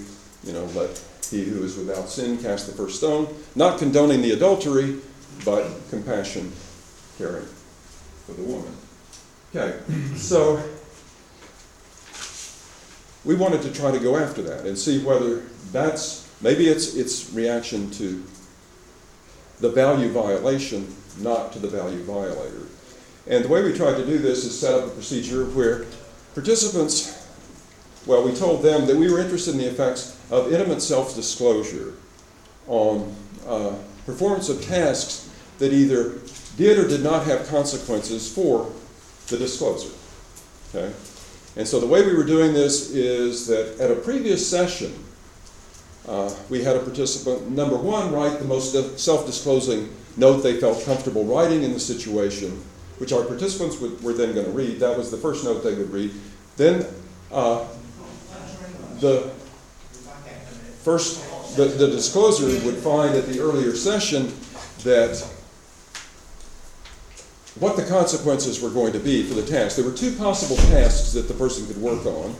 you 0.46 0.52
know, 0.52 0.64
let 0.66 1.02
he 1.30 1.44
who 1.44 1.64
is 1.64 1.76
without 1.76 2.09
sin 2.09 2.38
cast 2.38 2.66
the 2.66 2.72
first 2.72 2.96
stone, 2.96 3.28
not 3.54 3.78
condoning 3.78 4.22
the 4.22 4.30
adultery, 4.30 4.98
but 5.44 5.68
compassion, 5.90 6.52
caring 7.18 7.46
for 8.24 8.32
the 8.32 8.42
woman. 8.42 8.72
Okay, 9.54 9.78
so 10.16 10.62
we 13.24 13.35
wanted 13.35 13.62
to 13.62 13.72
try 13.72 13.90
to 13.90 13.98
go 13.98 14.16
after 14.16 14.40
that 14.42 14.66
and 14.66 14.78
see 14.78 15.02
whether 15.02 15.40
that's 15.72 16.26
Maybe 16.40 16.68
it's, 16.68 16.94
it's 16.94 17.32
reaction 17.32 17.90
to 17.92 18.22
the 19.61 19.70
value 19.70 20.11
violation, 20.11 20.94
not 21.18 21.52
to 21.54 21.59
the 21.59 21.68
value 21.68 22.02
violator. 22.02 22.66
And 23.26 23.44
the 23.44 23.48
way 23.48 23.62
we 23.62 23.72
tried 23.72 23.96
to 23.96 24.04
do 24.04 24.18
this 24.18 24.44
is 24.44 24.59
set 24.59 24.74
up 24.74 24.87
a 24.87 24.90
procedure 24.90 25.46
where 25.46 25.87
participants, 26.35 27.26
well, 28.04 28.22
we 28.22 28.35
told 28.35 28.62
them 28.62 28.87
that 28.87 28.96
we 28.96 29.11
were 29.11 29.18
interested 29.18 29.54
in 29.54 29.59
the 29.59 29.66
effects 29.66 30.15
of 30.30 30.52
intimate 30.52 30.80
self-disclosure 30.80 31.94
on 32.66 33.14
uh, 33.46 33.74
performance 34.04 34.48
of 34.48 34.64
tasks 34.64 35.30
that 35.58 35.72
either 35.72 36.18
did 36.56 36.78
or 36.78 36.88
did 36.88 37.02
not 37.02 37.24
have 37.26 37.46
consequences 37.48 38.32
for 38.32 38.72
the 39.28 39.36
discloser. 39.36 39.94
Okay? 40.74 40.92
And 41.56 41.66
so 41.66 41.80
the 41.80 41.86
way 41.86 42.04
we 42.04 42.14
were 42.14 42.24
doing 42.24 42.52
this 42.52 42.90
is 42.90 43.46
that 43.46 43.80
at 43.80 43.90
a 43.90 43.96
previous 43.96 44.46
session, 44.48 44.92
uh, 46.06 46.32
we 46.48 46.62
had 46.62 46.76
a 46.76 46.80
participant, 46.80 47.50
number 47.50 47.76
one, 47.76 48.12
write 48.12 48.38
the 48.38 48.44
most 48.44 48.98
self-disclosing 48.98 49.92
note 50.16 50.38
they 50.42 50.60
felt 50.60 50.84
comfortable 50.84 51.24
writing 51.24 51.62
in 51.62 51.72
the 51.72 51.80
situation, 51.80 52.62
which 52.98 53.12
our 53.12 53.24
participants 53.24 53.80
would, 53.80 54.00
were 54.02 54.12
then 54.12 54.34
going 54.34 54.46
to 54.46 54.52
read. 54.52 54.78
That 54.80 54.96
was 54.96 55.10
the 55.10 55.16
first 55.16 55.44
note 55.44 55.64
they 55.64 55.74
would 55.74 55.90
read. 55.90 56.12
Then 56.56 56.86
uh, 57.32 57.66
the 59.00 59.30
first, 60.87 61.18
the, 61.57 61.64
the 61.64 61.88
discloser 61.88 62.46
would 62.64 62.77
find 62.77 63.16
at 63.16 63.27
the 63.27 63.40
earlier 63.40 63.75
session 63.75 64.33
that 64.85 65.18
what 67.59 67.75
the 67.75 67.83
consequences 67.83 68.62
were 68.62 68.70
going 68.70 68.92
to 68.92 69.01
be 69.01 69.25
for 69.25 69.35
the 69.35 69.44
task. 69.44 69.75
There 69.75 69.85
were 69.85 69.96
two 69.96 70.14
possible 70.14 70.55
tasks 70.68 71.12
that 71.14 71.27
the 71.27 71.35
person 71.35 71.66
could 71.66 71.83
work 71.83 72.07
on. 72.07 72.37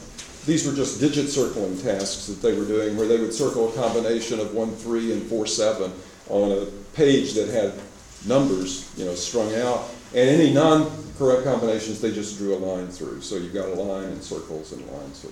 These 0.47 0.65
were 0.65 0.73
just 0.73 1.01
digit 1.01 1.29
circling 1.29 1.77
tasks 1.79 2.27
that 2.27 2.41
they 2.41 2.57
were 2.57 2.65
doing, 2.65 2.97
where 2.97 3.09
they 3.09 3.19
would 3.19 3.35
circle 3.35 3.69
a 3.69 3.73
combination 3.73 4.39
of 4.39 4.55
1, 4.55 4.77
3, 4.77 5.13
and 5.15 5.23
4, 5.25 5.45
7 5.45 5.93
on 6.29 6.53
a 6.53 6.67
page 6.95 7.35
that 7.35 7.49
had 7.49 7.75
numbers, 8.29 8.93
you 8.97 9.07
know, 9.07 9.17
strung 9.17 9.53
out. 9.57 9.91
And 10.15 10.31
any 10.31 10.55
non-correct 10.55 11.43
combinations, 11.43 12.01
they 12.01 12.13
just 12.13 12.39
drew 12.39 12.55
a 12.55 12.61
line 12.61 12.87
through. 12.87 13.23
So 13.23 13.39
you've 13.39 13.55
got 13.55 13.71
a 13.71 13.75
line 13.75 14.05
and 14.05 14.23
circles 14.23 14.71
and 14.71 14.87
lines, 14.87 15.19
so, 15.19 15.29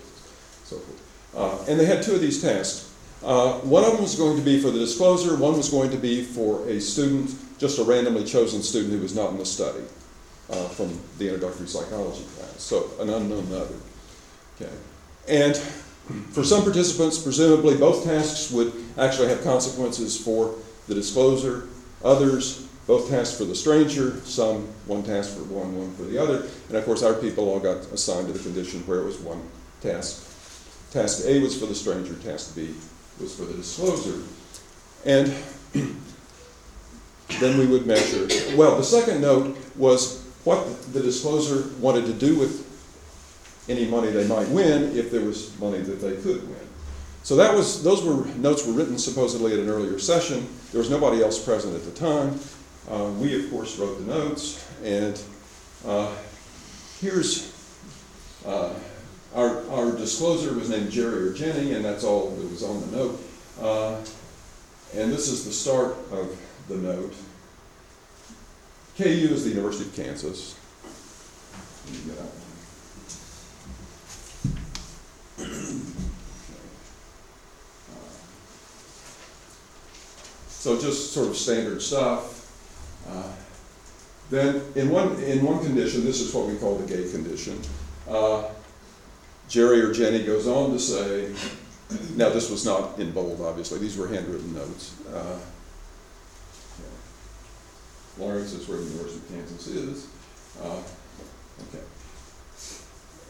so 0.64 0.78
forth. 0.78 1.00
Uh, 1.36 1.70
and 1.70 1.78
they 1.78 1.86
had 1.86 2.02
two 2.02 2.16
of 2.16 2.20
these 2.20 2.42
tasks. 2.42 2.90
Uh, 3.24 3.54
one 3.60 3.82
of 3.84 3.92
them 3.92 4.02
was 4.02 4.16
going 4.16 4.36
to 4.36 4.42
be 4.42 4.60
for 4.60 4.70
the 4.70 4.78
disclosure, 4.78 5.34
one 5.36 5.56
was 5.56 5.70
going 5.70 5.90
to 5.90 5.96
be 5.96 6.22
for 6.22 6.68
a 6.68 6.78
student, 6.78 7.34
just 7.58 7.78
a 7.78 7.82
randomly 7.82 8.22
chosen 8.22 8.62
student 8.62 8.92
who 8.92 9.00
was 9.00 9.16
not 9.16 9.30
in 9.30 9.38
the 9.38 9.46
study 9.46 9.82
uh, 10.50 10.68
from 10.68 10.98
the 11.16 11.24
introductory 11.24 11.66
psychology 11.66 12.22
class, 12.36 12.54
so 12.58 12.90
an 13.00 13.08
unknown 13.08 13.50
other. 13.50 13.74
Okay. 14.60 14.72
And 15.26 15.56
for 16.34 16.44
some 16.44 16.64
participants, 16.64 17.16
presumably 17.16 17.78
both 17.78 18.04
tasks 18.04 18.50
would 18.50 18.74
actually 18.98 19.28
have 19.28 19.42
consequences 19.42 20.22
for 20.22 20.54
the 20.86 20.94
discloser, 20.94 21.68
others, 22.04 22.68
both 22.86 23.08
tasks 23.08 23.38
for 23.38 23.46
the 23.46 23.54
stranger, 23.54 24.20
some 24.20 24.68
one 24.84 25.02
task 25.02 25.34
for 25.34 25.44
one, 25.44 25.74
one 25.74 25.94
for 25.94 26.02
the 26.02 26.18
other, 26.18 26.46
and 26.68 26.76
of 26.76 26.84
course 26.84 27.02
our 27.02 27.14
people 27.14 27.48
all 27.48 27.58
got 27.58 27.78
assigned 27.90 28.26
to 28.26 28.34
the 28.34 28.38
condition 28.38 28.80
where 28.80 29.00
it 29.00 29.04
was 29.06 29.18
one 29.18 29.40
task. 29.80 30.30
Task 30.92 31.24
A 31.24 31.40
was 31.40 31.58
for 31.58 31.64
the 31.64 31.74
stranger, 31.74 32.14
task 32.16 32.54
B 32.54 32.74
was 33.20 33.36
for 33.36 33.44
the 33.44 33.54
discloser. 33.54 34.22
And 35.04 35.32
then 37.40 37.58
we 37.58 37.66
would 37.66 37.86
measure. 37.86 38.26
Well, 38.56 38.76
the 38.76 38.84
second 38.84 39.20
note 39.20 39.56
was 39.76 40.22
what 40.44 40.92
the 40.92 41.00
discloser 41.00 41.68
wanted 41.80 42.06
to 42.06 42.12
do 42.12 42.38
with 42.38 42.64
any 43.68 43.86
money 43.86 44.10
they 44.10 44.26
might 44.26 44.48
win 44.48 44.96
if 44.96 45.10
there 45.10 45.24
was 45.24 45.58
money 45.58 45.78
that 45.78 46.00
they 46.00 46.16
could 46.16 46.46
win. 46.48 46.68
So 47.22 47.36
that 47.36 47.54
was 47.54 47.82
those 47.82 48.04
were 48.04 48.26
notes 48.36 48.66
were 48.66 48.74
written 48.74 48.98
supposedly 48.98 49.54
at 49.54 49.58
an 49.58 49.70
earlier 49.70 49.98
session. 49.98 50.46
There 50.72 50.78
was 50.78 50.90
nobody 50.90 51.22
else 51.22 51.42
present 51.42 51.74
at 51.74 51.84
the 51.84 51.92
time. 51.92 52.38
Uh, 52.90 53.10
we 53.18 53.42
of 53.42 53.50
course 53.50 53.78
wrote 53.78 53.98
the 53.98 54.04
notes, 54.04 54.68
and 54.82 55.18
uh, 55.86 56.14
here's 57.00 57.50
uh, 58.44 58.74
our, 59.34 59.68
our 59.70 59.92
discloser 59.92 60.54
was 60.54 60.70
named 60.70 60.90
Jerry 60.90 61.28
or 61.28 61.32
Jenny, 61.32 61.72
and 61.72 61.84
that's 61.84 62.04
all 62.04 62.30
that 62.30 62.50
was 62.50 62.62
on 62.62 62.80
the 62.80 62.96
note. 62.96 63.20
Uh, 63.60 63.96
and 64.96 65.12
this 65.12 65.28
is 65.28 65.44
the 65.44 65.52
start 65.52 65.96
of 66.12 66.38
the 66.68 66.76
note. 66.76 67.14
KU 68.96 69.04
is 69.04 69.44
the 69.44 69.50
University 69.50 69.88
of 69.88 69.96
Kansas. 69.96 70.56
So 80.48 80.80
just 80.80 81.12
sort 81.12 81.28
of 81.28 81.36
standard 81.36 81.82
stuff. 81.82 82.40
Uh, 83.06 83.32
then 84.30 84.62
in 84.76 84.88
one, 84.90 85.20
in 85.22 85.44
one 85.44 85.62
condition, 85.62 86.04
this 86.04 86.20
is 86.20 86.32
what 86.32 86.46
we 86.46 86.56
call 86.56 86.78
the 86.78 86.86
gay 86.86 87.10
condition. 87.10 87.60
Uh, 88.08 88.44
Jerry 89.48 89.80
or 89.80 89.92
Jenny 89.92 90.24
goes 90.24 90.46
on 90.46 90.72
to 90.72 90.78
say, 90.78 91.32
now 92.16 92.30
this 92.30 92.50
was 92.50 92.64
not 92.64 92.98
in 92.98 93.12
bold, 93.12 93.40
obviously, 93.40 93.78
these 93.78 93.96
were 93.96 94.08
handwritten 94.08 94.54
notes. 94.54 94.94
Uh, 95.12 95.38
Lawrence 98.18 98.52
is 98.52 98.68
where 98.68 98.78
the 98.78 98.84
University 98.84 99.18
of 99.18 99.28
Kansas 99.28 99.66
is. 99.66 100.06
Uh, 100.62 100.82
okay. 101.68 101.84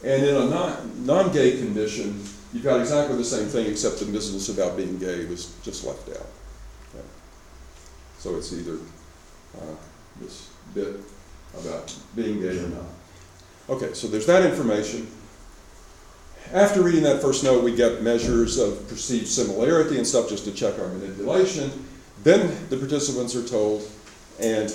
And 0.05 0.25
in 0.25 0.37
a 0.37 0.45
non, 0.47 1.07
non-gay 1.07 1.59
condition, 1.59 2.23
you've 2.53 2.65
got 2.65 2.81
exactly 2.81 3.17
the 3.17 3.25
same 3.25 3.49
thing, 3.49 3.67
except 3.67 3.99
the 3.99 4.07
business 4.07 4.51
about 4.51 4.77
being 4.77 4.99
gay 4.99 5.25
was 5.25 5.55
just 5.63 5.85
left 5.85 6.09
out. 6.11 6.27
Okay. 6.95 7.05
So 8.19 8.37
it's 8.37 8.53
either 8.53 8.79
uh, 9.57 9.75
this 10.21 10.51
bit 10.75 10.97
about 11.59 11.97
being 12.15 12.41
gay 12.41 12.59
or 12.59 12.69
not. 12.69 12.85
Okay, 13.71 13.95
so 13.95 14.07
there's 14.09 14.27
that 14.27 14.45
information. 14.45 15.09
After 16.53 16.83
reading 16.83 17.03
that 17.03 17.21
first 17.21 17.43
note, 17.43 17.65
we 17.65 17.75
get 17.75 18.03
measures 18.03 18.59
of 18.59 18.87
perceived 18.89 19.27
similarity 19.27 19.97
and 19.97 20.07
stuff 20.07 20.29
just 20.29 20.45
to 20.45 20.53
check 20.53 20.79
our 20.79 20.89
manipulation. 20.89 21.71
Then 22.23 22.69
the 22.69 22.77
participants 22.77 23.35
are 23.35 23.47
told, 23.47 23.91
and 24.41 24.75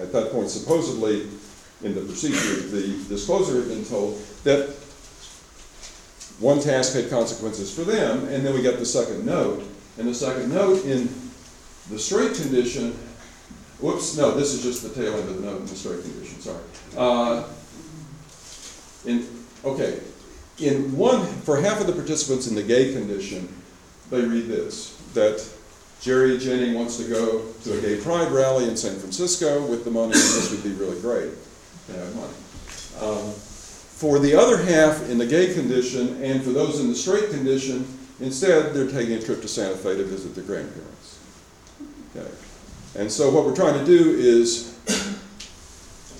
at 0.00 0.12
that 0.12 0.32
point, 0.32 0.48
supposedly, 0.48 1.28
in 1.82 1.94
the 1.94 2.00
procedure, 2.02 2.60
the 2.68 3.04
discloser 3.08 3.56
had 3.60 3.68
been 3.68 3.84
told 3.84 4.18
that 4.44 4.70
one 6.38 6.60
task 6.60 6.94
had 6.94 7.10
consequences 7.10 7.74
for 7.74 7.82
them, 7.82 8.26
and 8.28 8.44
then 8.44 8.54
we 8.54 8.62
get 8.62 8.78
the 8.78 8.86
second 8.86 9.26
note. 9.26 9.62
And 9.98 10.08
the 10.08 10.14
second 10.14 10.52
note 10.52 10.84
in 10.84 11.08
the 11.90 11.98
straight 11.98 12.34
condition, 12.34 12.92
whoops, 13.80 14.16
no, 14.16 14.30
this 14.32 14.54
is 14.54 14.62
just 14.62 14.82
the 14.82 14.88
tail 14.88 15.14
end 15.14 15.28
of 15.28 15.36
the 15.36 15.42
note 15.42 15.60
in 15.60 15.66
the 15.66 15.74
straight 15.74 16.02
condition, 16.02 16.40
sorry. 16.40 16.62
Uh, 16.96 17.44
in, 19.04 19.28
okay, 19.64 20.00
in 20.58 20.96
one, 20.96 21.26
for 21.26 21.60
half 21.60 21.80
of 21.80 21.86
the 21.86 21.92
participants 21.92 22.46
in 22.46 22.54
the 22.54 22.62
gay 22.62 22.92
condition, 22.92 23.48
they 24.10 24.20
read 24.22 24.48
this, 24.48 24.96
that 25.14 25.44
Jerry 26.00 26.36
Jenny 26.38 26.74
wants 26.74 26.96
to 26.98 27.04
go 27.04 27.46
to 27.62 27.78
a 27.78 27.80
gay 27.80 28.00
pride 28.00 28.30
rally 28.32 28.68
in 28.68 28.76
San 28.76 28.98
Francisco 28.98 29.64
with 29.66 29.84
the 29.84 29.90
money, 29.90 30.12
and 30.12 30.14
this 30.14 30.50
would 30.50 30.62
be 30.62 30.72
really 30.72 31.00
great 31.00 31.30
to 31.86 31.92
have 31.92 32.16
money. 32.16 32.34
Um, 33.00 33.32
for 33.32 34.18
the 34.18 34.34
other 34.34 34.56
half 34.56 35.08
in 35.08 35.16
the 35.16 35.26
gay 35.26 35.54
condition, 35.54 36.20
and 36.22 36.42
for 36.42 36.50
those 36.50 36.80
in 36.80 36.88
the 36.88 36.94
straight 36.94 37.30
condition, 37.30 37.86
instead 38.20 38.74
they're 38.74 38.90
taking 38.90 39.14
a 39.14 39.22
trip 39.22 39.40
to 39.42 39.48
Santa 39.48 39.76
Fe 39.76 39.96
to 39.96 40.04
visit 40.04 40.34
their 40.34 40.44
grandparents. 40.44 41.18
Okay. 42.14 42.28
And 42.96 43.10
so 43.10 43.30
what 43.30 43.46
we're 43.46 43.54
trying 43.54 43.78
to 43.78 43.86
do 43.86 44.10
is 44.18 44.76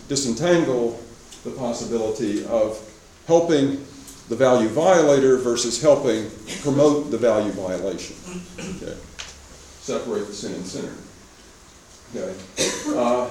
disentangle 0.09 1.01
the 1.45 1.51
possibility 1.51 2.47
of 2.47 2.81
helping 3.27 3.85
the 4.33 4.39
value 4.39 4.69
violator 4.69 5.37
versus 5.37 5.83
helping 5.83 6.31
promote 6.63 7.11
the 7.11 7.19
value 7.19 7.53
violation. 7.53 8.17
Okay. 8.59 8.97
Separate 9.83 10.27
the 10.27 10.33
sin 10.33 10.55
and 10.55 10.67
sinner. 10.67 10.95
Okay. 12.17 12.35
Uh, 12.97 13.29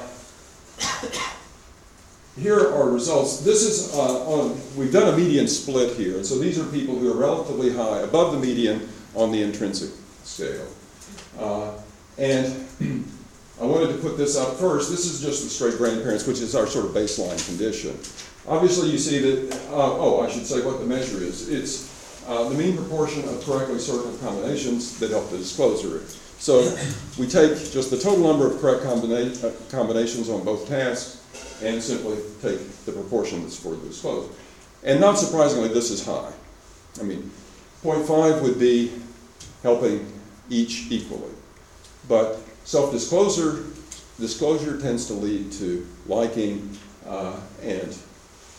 here 2.40 2.60
are 2.60 2.88
results. 2.92 3.40
This 3.40 3.64
is 3.64 3.96
uh, 3.96 4.30
on, 4.30 4.62
we've 4.78 4.94
done 4.94 5.12
a 5.12 5.18
median 5.18 5.48
split 5.48 5.98
here, 5.98 6.18
and 6.18 6.26
so 6.26 6.38
these 6.38 6.60
are 6.60 6.66
people 6.66 6.96
who 6.96 7.12
are 7.12 7.18
relatively 7.18 7.74
high, 7.74 8.02
above 8.02 8.34
the 8.34 8.40
median 8.40 8.88
on 9.16 9.32
the 9.32 9.42
intrinsic 9.42 9.90
scale. 10.24 10.68
Uh, 11.40 11.72
and 12.20 12.68
I 13.60 13.66
wanted 13.66 13.88
to 13.88 13.98
put 13.98 14.20
this 14.20 14.38
up 14.38 14.58
first. 14.58 14.92
This 14.92 15.06
is 15.08 15.20
just 15.20 15.44
the 15.44 15.50
straight 15.50 15.80
grandparents, 15.80 16.28
which 16.28 16.42
is 16.42 16.54
our 16.54 16.68
sort 16.68 16.86
of 16.86 16.92
baseline 16.92 17.44
condition. 17.48 17.98
Obviously, 18.48 18.90
you 18.90 18.98
see 18.98 19.20
that, 19.20 19.56
uh, 19.70 19.98
oh, 19.98 20.22
I 20.22 20.30
should 20.30 20.46
say 20.46 20.66
what 20.66 20.80
the 20.80 20.86
measure 20.86 21.18
is. 21.18 21.50
It's 21.50 22.26
uh, 22.28 22.50
the 22.50 22.56
mean 22.56 22.76
proportion 22.76 23.28
of 23.30 23.44
correctly 23.46 23.80
circled 23.80 24.20
combinations 24.22 24.98
that 25.00 25.12
help 25.12 25.30
the 25.30 25.38
disclosure. 25.38 26.04
So 26.40 26.76
we 27.20 27.28
take 27.28 27.56
just 27.72 27.92
the 27.92 28.00
total 28.00 28.20
number 28.20 28.48
of 28.48 28.60
correct 28.60 28.84
combina 28.84 29.44
uh, 29.44 29.52
combinations 29.70 30.30
on 30.30 30.44
both 30.44 30.68
tasks 30.68 31.22
and 31.62 31.82
simply 31.82 32.18
take 32.42 32.60
the 32.86 32.92
proportion 32.92 33.44
that's 33.44 33.56
for 33.56 33.76
the 33.76 33.88
discloser. 33.88 34.34
And 34.84 35.00
not 35.00 35.20
surprisingly, 35.20 35.70
this 35.70 35.92
is 35.92 36.04
high. 36.04 36.32
I 37.00 37.04
mean, 37.04 37.30
0.5 37.84 38.42
would 38.42 38.60
be 38.60 38.92
helping 39.62 40.12
each 40.50 40.88
equally. 40.90 41.32
But 42.08 42.40
self-disclosure, 42.64 43.66
disclosure 44.20 44.82
tends 44.82 45.06
to 45.08 45.14
lead 45.14 45.52
to 45.54 45.88
liking, 46.08 46.76
uh, 47.06 47.40
and, 47.62 47.96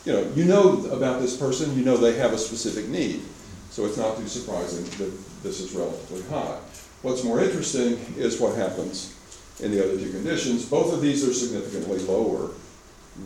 you 0.05 0.13
know, 0.13 0.33
you 0.35 0.45
know 0.45 0.85
about 0.87 1.21
this 1.21 1.37
person, 1.37 1.77
you 1.77 1.85
know 1.85 1.97
they 1.97 2.17
have 2.17 2.33
a 2.33 2.39
specific 2.39 2.89
need. 2.89 3.23
So 3.71 3.87
it's 3.87 3.97
not 3.97 4.17
too 4.17 4.29
surprising 4.29 4.85
that 4.99 5.43
this 5.43 5.61
is 5.61 5.73
relatively 5.73 6.23
high. 6.29 6.59
What's 7.03 7.25
more 7.25 7.41
interesting 7.41 7.99
is 8.17 8.41
what 8.41 8.57
happens 8.57 9.17
in 9.61 9.71
the 9.71 9.83
other 9.83 9.97
two 9.97 10.11
conditions. 10.11 10.67
Both 10.67 10.93
of 10.93 11.01
these 11.01 11.27
are 11.27 11.33
significantly 11.33 11.99
lower 12.01 12.51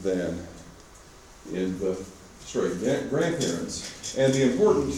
than 0.03 0.47
in 1.53 1.79
the 1.79 1.97
straight 2.41 2.79
grandparents. 3.11 4.17
And 4.17 4.33
the 4.33 4.51
important 4.51 4.95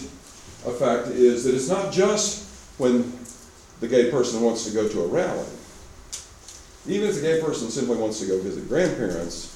effect 0.67 1.09
is 1.09 1.45
that 1.45 1.55
it's 1.55 1.69
not 1.69 1.93
just 1.93 2.49
when 2.79 3.13
the 3.81 3.89
gay 3.89 4.11
person 4.11 4.41
wants 4.43 4.65
to 4.67 4.73
go 4.73 4.89
to 4.89 5.03
a 5.03 5.07
rally. 5.07 5.47
Even 6.87 7.09
if 7.09 7.17
the 7.17 7.23
gay 7.23 7.41
person 7.41 7.71
simply 7.71 7.97
wants 7.97 8.21
to 8.21 8.27
go 8.27 8.41
visit 8.41 8.69
grandparents, 8.69 9.55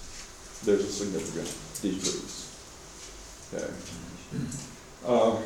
there's 0.64 0.84
a 0.84 0.92
significant 0.92 1.48
decrease. 1.82 2.48
Okay. 3.52 3.70
Uh, 5.04 5.36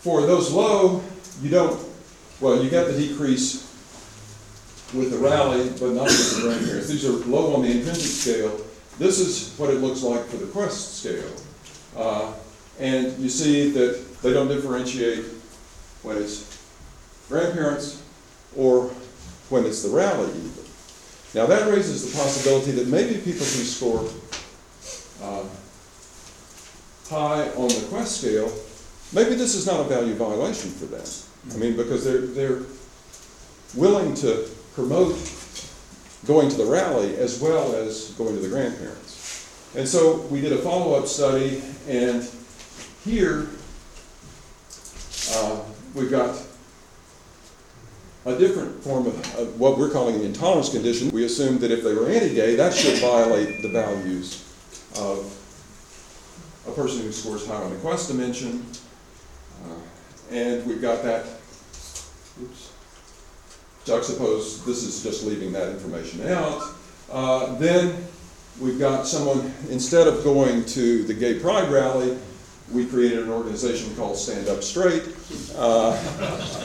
for 0.00 0.22
those 0.22 0.50
low, 0.50 1.02
you 1.42 1.50
don't, 1.50 1.78
well, 2.40 2.62
you 2.62 2.70
get 2.70 2.86
the 2.86 2.98
decrease 2.98 3.66
with 4.94 5.10
the 5.12 5.18
rally, 5.18 5.68
but 5.78 5.92
not 5.92 6.06
with 6.06 6.36
the 6.36 6.42
grandparents. 6.42 6.88
These 6.88 7.04
are 7.04 7.12
low 7.28 7.54
on 7.54 7.62
the 7.62 7.70
intrinsic 7.70 8.34
scale. 8.34 8.60
This 8.98 9.20
is 9.20 9.56
what 9.58 9.70
it 9.70 9.76
looks 9.76 10.02
like 10.02 10.24
for 10.26 10.38
the 10.38 10.46
Quest 10.46 10.98
scale. 10.98 11.30
Uh, 11.96 12.32
and 12.78 13.16
you 13.18 13.28
see 13.28 13.70
that 13.70 14.22
they 14.22 14.32
don't 14.32 14.48
differentiate 14.48 15.24
when 16.02 16.16
it's 16.16 16.58
grandparents 17.28 18.02
or 18.56 18.90
when 19.50 19.64
it's 19.64 19.82
the 19.82 19.90
rally 19.90 20.28
even. 20.30 20.64
Now 21.34 21.46
that 21.46 21.70
raises 21.70 22.10
the 22.10 22.18
possibility 22.18 22.72
that 22.72 22.88
maybe 22.88 23.14
people 23.14 23.46
who 23.46 23.62
score 23.64 24.08
uh, 25.22 25.44
high 27.08 27.48
on 27.50 27.68
the 27.68 27.86
Quest 27.90 28.20
scale, 28.20 28.52
maybe 29.12 29.34
this 29.34 29.54
is 29.54 29.66
not 29.66 29.80
a 29.80 29.84
value 29.84 30.14
violation 30.14 30.70
for 30.70 30.86
them. 30.86 31.04
I 31.52 31.56
mean, 31.56 31.76
because 31.76 32.04
they're, 32.04 32.26
they're 32.26 32.62
willing 33.74 34.14
to 34.16 34.48
promote 34.74 35.16
going 36.26 36.48
to 36.48 36.56
the 36.56 36.66
rally 36.66 37.16
as 37.16 37.40
well 37.40 37.74
as 37.74 38.10
going 38.12 38.34
to 38.34 38.40
the 38.40 38.48
grandparents. 38.48 39.48
And 39.76 39.88
so 39.88 40.18
we 40.22 40.40
did 40.40 40.52
a 40.52 40.58
follow-up 40.58 41.06
study, 41.06 41.62
and 41.88 42.28
here 43.04 43.48
uh, 45.32 45.60
we've 45.94 46.10
got 46.10 46.36
a 48.26 48.36
different 48.36 48.82
form 48.82 49.06
of, 49.06 49.36
of 49.36 49.58
what 49.58 49.78
we're 49.78 49.90
calling 49.90 50.18
the 50.18 50.24
intolerance 50.24 50.68
condition. 50.68 51.10
We 51.10 51.24
assumed 51.24 51.60
that 51.60 51.70
if 51.70 51.82
they 51.82 51.94
were 51.94 52.08
anti-gay, 52.08 52.56
that 52.56 52.74
should 52.74 53.00
violate 53.00 53.62
the 53.62 53.68
values 53.68 54.49
of 54.96 55.36
a 56.66 56.72
person 56.72 57.02
who 57.02 57.12
scores 57.12 57.46
high 57.46 57.54
on 57.54 57.70
the 57.70 57.76
Quest 57.76 58.08
dimension. 58.08 58.64
Uh, 59.64 60.34
and 60.34 60.66
we've 60.66 60.80
got 60.80 61.02
that, 61.02 61.26
oops, 62.42 62.72
juxtapose, 63.84 64.64
this 64.64 64.82
is 64.82 65.02
just 65.02 65.24
leaving 65.24 65.52
that 65.52 65.68
information 65.68 66.26
out. 66.28 66.62
Uh, 67.10 67.54
then 67.56 67.96
we've 68.60 68.78
got 68.78 69.06
someone, 69.06 69.52
instead 69.70 70.06
of 70.06 70.22
going 70.22 70.64
to 70.66 71.02
the 71.04 71.14
gay 71.14 71.38
pride 71.38 71.68
rally, 71.70 72.16
we 72.72 72.86
created 72.86 73.18
an 73.18 73.30
organization 73.30 73.94
called 73.96 74.16
Stand 74.16 74.48
Up 74.48 74.62
Straight. 74.62 75.02
Uh, 75.56 75.92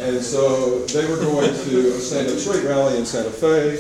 and 0.02 0.22
so 0.22 0.86
they 0.86 1.10
were 1.10 1.18
going 1.18 1.52
to 1.66 1.96
a 1.96 2.00
Stand 2.00 2.30
Up 2.30 2.38
Straight 2.38 2.64
rally 2.64 2.98
in 2.98 3.06
Santa 3.06 3.32
Fe 3.32 3.78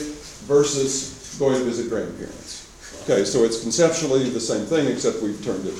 versus 0.47 1.35
going 1.37 1.59
to 1.59 1.65
visit 1.65 1.89
grandparents. 1.89 2.64
Okay, 3.07 3.23
so 3.23 3.43
it's 3.43 3.61
conceptually 3.61 4.27
the 4.31 4.39
same 4.39 4.65
thing, 4.65 4.87
except 4.87 5.21
we've 5.21 5.43
turned 5.45 5.63
it 5.67 5.75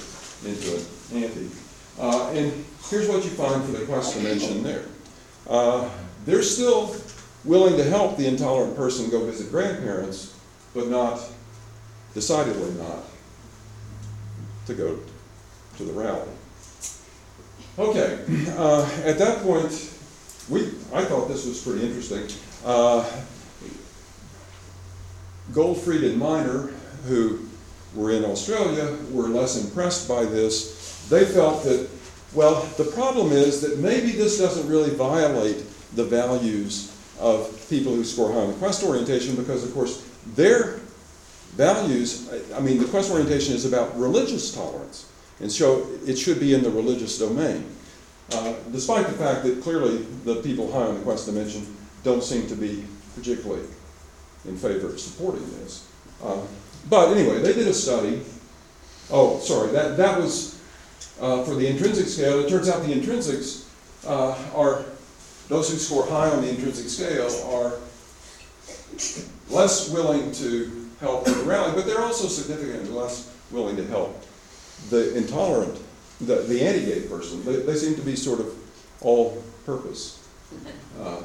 into 0.46 0.76
an 0.76 1.24
anti. 1.24 1.50
Uh, 2.00 2.30
and 2.30 2.66
here's 2.88 3.08
what 3.08 3.24
you 3.24 3.32
find 3.32 3.64
for 3.64 3.72
the 3.72 3.84
Quest 3.88 4.16
dimension 4.16 4.62
there. 4.62 4.84
Uh, 5.50 5.90
they're 6.28 6.44
still 6.44 6.96
willing 7.44 7.78
to 7.78 7.84
help 7.84 8.16
the 8.18 8.28
intolerant 8.28 8.76
person 8.76 9.10
go 9.10 9.26
visit 9.26 9.50
grandparents, 9.50 10.38
but 10.76 10.88
not, 10.88 11.20
decidedly 12.14 12.72
not, 12.74 13.06
to 14.68 14.76
go 14.76 15.00
to 15.78 15.84
the 15.84 15.94
rally. 15.94 16.30
Okay, 17.80 18.24
uh, 18.56 18.88
at 19.04 19.18
that 19.18 19.42
point, 19.42 19.94
we, 20.48 20.68
I 20.94 21.04
thought 21.04 21.28
this 21.28 21.48
was 21.48 21.60
pretty 21.60 21.88
interesting. 21.88 22.28
Uh, 22.64 23.04
Goldfried 25.54 26.04
and 26.08 26.20
Miner, 26.20 26.72
who 27.08 27.40
were 27.94 28.12
in 28.12 28.26
Australia, 28.26 28.98
were 29.12 29.28
less 29.28 29.64
impressed 29.64 30.08
by 30.08 30.26
this. 30.26 31.06
They 31.10 31.26
felt 31.26 31.64
that, 31.64 31.90
well, 32.34 32.62
the 32.78 32.84
problem 32.84 33.32
is 33.32 33.62
that 33.62 33.80
maybe 33.80 34.12
this 34.12 34.38
doesn't 34.38 34.68
really 34.68 34.92
violate 34.92 35.64
the 35.94 36.04
values 36.04 36.92
of 37.20 37.66
people 37.70 37.96
who 37.96 38.04
score 38.04 38.34
high 38.34 38.40
on 38.40 38.48
the 38.50 38.58
quest 38.58 38.84
orientation 38.84 39.36
because, 39.36 39.64
of 39.64 39.74
course, 39.74 40.06
their 40.36 40.80
values, 41.54 42.30
I 42.54 42.60
mean, 42.60 42.80
the 42.80 42.88
quest 42.88 43.12
orientation 43.12 43.54
is 43.54 43.66
about 43.66 43.98
religious 43.98 44.54
tolerance. 44.54 45.10
And 45.40 45.52
so 45.52 45.88
it 46.06 46.18
should 46.18 46.40
be 46.40 46.54
in 46.54 46.64
the 46.64 46.70
religious 46.70 47.18
domain. 47.18 47.66
Uh, 48.32 48.56
despite 48.72 49.06
the 49.06 49.14
fact 49.14 49.44
that 49.44 49.62
clearly 49.62 49.98
the 50.24 50.42
people 50.42 50.72
high 50.72 50.88
on 50.88 50.96
the 50.96 51.02
quest 51.02 51.28
dimension 51.28 51.66
don't 52.04 52.24
seem 52.24 52.48
to 52.48 52.56
be 52.56 52.84
particularly 53.16 53.64
in 54.46 54.58
favor 54.58 54.88
of 54.88 55.00
supporting 55.00 55.48
this. 55.60 55.88
Uh, 56.24 56.42
but 56.90 57.16
anyway, 57.16 57.40
they 57.40 57.54
did 57.54 57.68
a 57.68 57.74
study. 57.74 58.22
Oh, 59.12 59.40
sorry, 59.40 59.72
that, 59.72 59.98
that 59.98 60.20
was 60.20 60.60
uh, 61.20 61.44
for 61.44 61.56
the 61.56 61.68
intrinsic 61.68 62.08
scale. 62.08 62.40
It 62.40 62.50
turns 62.50 62.70
out 62.70 62.84
the 62.84 62.94
intrinsics 62.94 63.68
uh, 64.06 64.36
are, 64.56 64.86
those 65.48 65.72
who 65.72 65.78
score 65.78 66.06
high 66.08 66.30
on 66.30 66.42
the 66.42 66.50
intrinsic 66.50 66.90
scale 66.90 67.30
are 67.52 67.74
less 69.50 69.90
willing 69.90 70.32
to 70.34 70.90
help 71.00 71.26
with 71.26 71.38
the 71.38 71.44
rally, 71.44 71.74
but 71.74 71.86
they're 71.86 72.02
also 72.02 72.28
significantly 72.28 72.90
less 72.90 73.32
willing 73.52 73.76
to 73.76 73.86
help 73.86 74.24
the 74.90 75.16
intolerant, 75.16 75.80
the, 76.22 76.36
the 76.36 76.62
anti-gay 76.62 77.08
person. 77.08 77.44
They, 77.46 77.58
they 77.58 77.76
seem 77.76 77.96
to 77.96 78.02
be 78.02 78.16
sort 78.16 78.40
of 78.40 78.54
all 79.02 79.44
purpose. 79.66 80.28
Uh, 81.02 81.22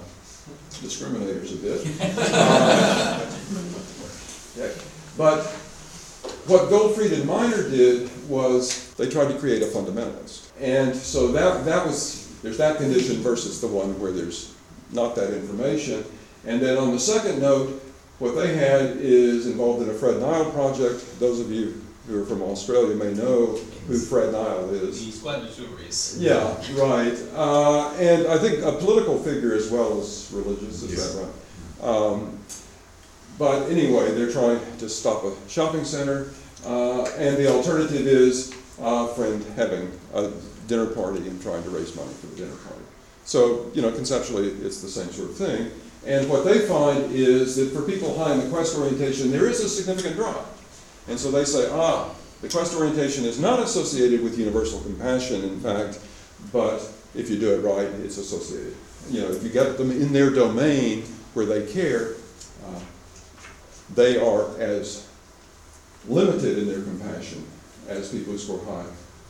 discriminators 0.81 1.53
a 1.53 1.57
bit. 1.57 1.87
Uh, 4.57 4.67
yeah. 4.67 4.67
But 5.21 5.45
what 6.49 6.71
Goldfried 6.71 7.13
and 7.13 7.27
Miner 7.27 7.69
did 7.69 8.09
was 8.27 8.91
they 8.95 9.07
tried 9.07 9.29
to 9.29 9.39
create 9.39 9.61
a 9.61 9.67
fundamentalist. 9.67 10.49
And 10.59 10.97
so 10.97 11.31
that, 11.33 11.67
that 11.67 11.85
was, 11.87 12.35
there's 12.41 12.57
that 12.57 12.79
condition 12.79 13.17
versus 13.17 13.61
the 13.61 13.67
one 13.67 14.01
where 14.01 14.13
there's 14.13 14.55
not 14.93 15.15
that 15.17 15.35
information. 15.35 16.07
And 16.47 16.59
then 16.59 16.79
on 16.79 16.93
the 16.93 16.99
second 16.99 17.39
note, 17.39 17.83
what 18.19 18.35
they 18.35 18.55
had 18.57 18.97
is 18.97 19.47
involved 19.47 19.83
in 19.83 19.91
a 19.91 19.93
Fred 19.93 20.21
Nile 20.23 20.51
project. 20.53 21.05
Those 21.21 21.39
of 21.39 21.53
you 21.53 21.83
who 22.07 22.23
are 22.23 22.25
from 22.25 22.41
Australia 22.41 22.97
may 22.97 23.13
know 23.13 23.59
who 23.89 23.99
Fred 23.99 24.33
Nile 24.33 24.71
is. 24.71 25.05
The 25.05 25.13
squad 25.13 25.45
of 25.45 25.55
tourists. 25.55 26.17
Yeah, 26.17 26.57
right. 26.79 27.23
Uh, 27.35 27.93
and 27.97 28.27
I 28.27 28.39
think 28.39 28.65
a 28.65 28.73
political 28.73 29.19
figure 29.19 29.53
as 29.53 29.71
well 29.71 30.01
as 30.01 30.31
religious, 30.33 30.83
is 30.83 30.93
Yes. 30.93 31.15
that 31.15 31.29
right? 31.83 31.87
Um, 31.87 32.39
but 33.41 33.71
anyway, 33.71 34.11
they're 34.13 34.31
trying 34.31 34.61
to 34.77 34.89
stop 34.91 35.25
a 35.25 35.35
shopping 35.49 35.83
center, 35.83 36.29
uh, 36.67 37.05
and 37.17 37.39
the 37.39 37.51
alternative 37.51 38.07
is 38.07 38.55
a 38.79 39.09
friend 39.15 39.43
having 39.57 39.91
a 40.13 40.31
dinner 40.69 40.85
party 40.85 41.27
and 41.27 41.41
trying 41.41 41.63
to 41.63 41.71
raise 41.71 41.97
money 41.97 42.13
for 42.21 42.27
the 42.27 42.37
dinner 42.37 42.55
party. 42.57 42.83
So, 43.25 43.71
you 43.73 43.81
know, 43.81 43.93
conceptually, 43.93 44.49
it's 44.49 44.83
the 44.83 44.91
same 44.91 45.11
sort 45.11 45.31
of 45.31 45.37
thing. 45.37 45.71
And 46.07 46.29
what 46.29 46.45
they 46.45 46.59
find 46.69 47.11
is 47.13 47.57
that 47.57 47.73
for 47.73 47.81
people 47.91 48.17
high 48.19 48.35
in 48.35 48.41
the 48.41 48.51
quest 48.51 48.77
orientation, 48.77 49.31
there 49.31 49.47
is 49.47 49.61
a 49.61 49.71
significant 49.71 50.17
drop. 50.17 50.55
And 51.09 51.19
so 51.19 51.31
they 51.31 51.47
say, 51.47 51.67
ah, 51.73 52.15
the 52.43 52.49
quest 52.49 52.77
orientation 52.77 53.25
is 53.25 53.41
not 53.41 53.59
associated 53.59 54.23
with 54.23 54.39
universal 54.39 54.81
compassion, 54.81 55.45
in 55.45 55.61
fact, 55.61 55.99
but 56.53 56.81
if 57.15 57.31
you 57.31 57.39
do 57.39 57.55
it 57.55 57.63
right, 57.63 57.87
it's 58.05 58.19
associated. 58.19 58.75
You 59.09 59.23
know, 59.23 59.31
if 59.31 59.43
you 59.43 59.49
get 59.49 59.79
them 59.79 59.91
in 59.91 60.13
their 60.13 60.29
domain 60.29 61.05
where 61.33 61.47
they 61.47 61.73
care, 61.73 62.09
uh, 62.09 62.20
they 63.95 64.19
are 64.19 64.59
as 64.59 65.07
limited 66.09 66.59
in 66.59 66.69
their 66.69 66.83
compassion 66.83 67.45
as 67.89 68.11
people 68.11 68.33
who 68.33 68.39
score 68.39 68.65
high 68.65 68.87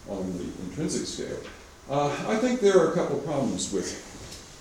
on 0.08 0.36
the 0.38 0.44
intrinsic 0.64 1.06
scale. 1.06 1.38
Uh, 1.88 2.08
I 2.28 2.36
think 2.36 2.60
there 2.60 2.78
are 2.78 2.92
a 2.92 2.94
couple 2.94 3.18
problems 3.20 3.72
with, 3.72 3.90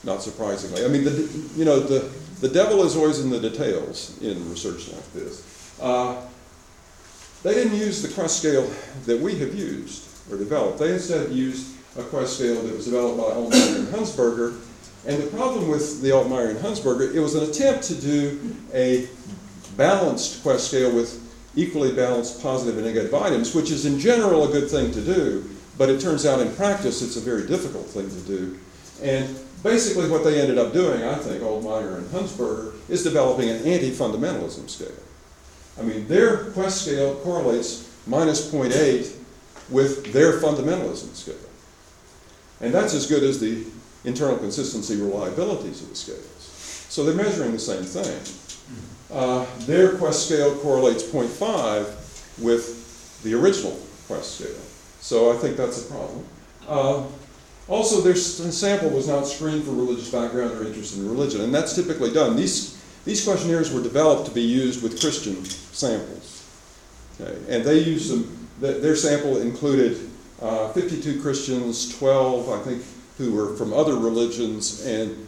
not 0.04 0.24
surprisingly. 0.24 0.84
I 0.84 0.88
mean, 0.88 1.04
the, 1.04 1.50
you 1.56 1.66
know, 1.66 1.80
the, 1.80 2.10
the 2.40 2.48
devil 2.48 2.84
is 2.84 2.96
always 2.96 3.20
in 3.20 3.30
the 3.30 3.40
details 3.40 4.20
in 4.22 4.50
research 4.50 4.92
like 4.92 5.14
this. 5.14 5.80
Uh, 5.82 6.22
they 7.44 7.54
didn't 7.54 7.78
use 7.78 8.02
the 8.02 8.10
quest 8.10 8.40
scale 8.40 8.70
that 9.06 9.20
we 9.20 9.38
have 9.40 9.54
used 9.54 10.08
or 10.32 10.38
developed. 10.38 10.80
They 10.80 10.94
instead 10.94 11.32
used 11.32 11.76
a 11.98 12.04
quest 12.04 12.38
scale 12.38 12.62
that 12.62 12.76
was 12.76 12.86
developed 12.86 13.18
by 13.18 13.34
Ullman 13.34 13.76
and 13.76 13.88
Hunsberger, 13.88 14.60
And 15.06 15.22
the 15.22 15.28
problem 15.28 15.70
with 15.70 16.02
the 16.02 16.10
Altemeyer 16.10 16.50
and 16.50 16.60
Hunsberger, 16.60 17.14
it 17.14 17.20
was 17.20 17.36
an 17.36 17.50
attempt 17.50 17.84
to 17.86 17.96
do 17.96 18.56
a 18.74 19.08
balanced 19.80 20.44
quest 20.44 20.68
scale 20.68 20.94
with 20.94 21.26
equally 21.56 21.94
balanced 21.94 22.44
positive 22.44 22.78
and 22.78 22.86
negative 22.86 23.14
items, 23.14 23.56
which 23.56 23.72
is 23.72 23.86
in 23.86 23.98
general 23.98 24.48
a 24.48 24.52
good 24.52 24.70
thing 24.70 24.92
to 24.92 25.02
do, 25.02 25.50
but 25.78 25.90
it 25.90 26.02
turns 26.02 26.26
out 26.26 26.42
in 26.42 26.54
practice 26.56 27.02
it's 27.02 27.16
a 27.16 27.22
very 27.22 27.48
difficult 27.48 27.86
thing 27.88 28.08
to 28.10 28.22
do. 28.28 28.60
And 29.02 29.40
basically 29.64 30.10
what 30.10 30.26
they 30.26 30.40
ended 30.40 30.58
up 30.58 30.74
doing, 30.74 31.02
I 31.04 31.16
think, 31.16 31.42
Altemeyer 31.42 31.98
and 31.98 32.08
Hunsberger, 32.10 32.74
is 32.90 33.04
developing 33.04 33.50
an 33.50 33.64
anti-fundamentalism 33.64 34.70
scale. 34.70 34.92
I 35.80 35.84
mean, 35.84 36.08
their 36.10 36.52
quest 36.52 36.84
scale 36.84 37.16
correlates 37.16 37.90
minus 38.06 38.52
0.8 38.52 39.16
with 39.70 40.12
their 40.12 40.42
fundamentalism 40.42 41.16
scale. 41.16 41.36
And 42.60 42.74
that's 42.74 42.94
as 42.94 43.08
good 43.08 43.24
as 43.24 43.40
the 43.40 43.66
internal 44.04 44.38
consistency 44.38 44.98
reliabilities 44.98 45.82
of 45.82 45.90
the 45.90 45.96
scales. 45.96 46.86
So 46.90 47.06
they're 47.06 47.16
measuring 47.16 47.54
the 47.54 47.60
same 47.60 47.84
thing. 47.84 48.49
Uh, 49.12 49.46
their 49.62 49.98
quest 49.98 50.28
scale 50.28 50.56
correlates 50.58 51.04
0.5 51.04 52.40
with 52.40 53.22
the 53.24 53.34
original 53.34 53.80
quest 54.08 54.36
scale. 54.36 54.62
So 55.00 55.32
I 55.32 55.38
think 55.38 55.58
that's 55.58 55.86
a 55.86 55.92
problem. 55.92 56.26
Uh, 56.68 57.04
also, 57.68 58.02
their 58.02 58.16
sample 58.16 58.90
was 58.90 59.08
not 59.08 59.28
screened 59.28 59.64
for 59.64 59.72
religious 59.72 60.12
background 60.12 60.52
or 60.54 60.66
interest 60.66 60.98
in 60.98 61.08
religion, 61.08 61.42
and 61.42 61.54
that's 61.54 61.76
typically 61.76 62.12
done. 62.12 62.36
These, 62.36 62.82
these 63.06 63.24
questionnaires 63.24 63.72
were 63.72 63.82
developed 63.82 64.28
to 64.28 64.34
be 64.34 64.42
used 64.42 64.82
with 64.82 65.00
Christian 65.00 65.46
samples. 65.46 66.46
Okay, 67.20 67.38
and 67.48 67.64
they 67.64 67.80
used 67.80 68.12
them, 68.12 68.48
their 68.60 68.96
sample 68.96 69.42
included 69.42 70.10
uh, 70.42 70.72
52 70.74 71.22
Christians, 71.22 71.98
12, 71.98 72.50
I 72.50 72.60
think, 72.64 72.84
who 73.18 73.34
were 73.34 73.56
from 73.56 73.74
other 73.74 73.96
religions, 73.96 74.86
and 74.86 75.28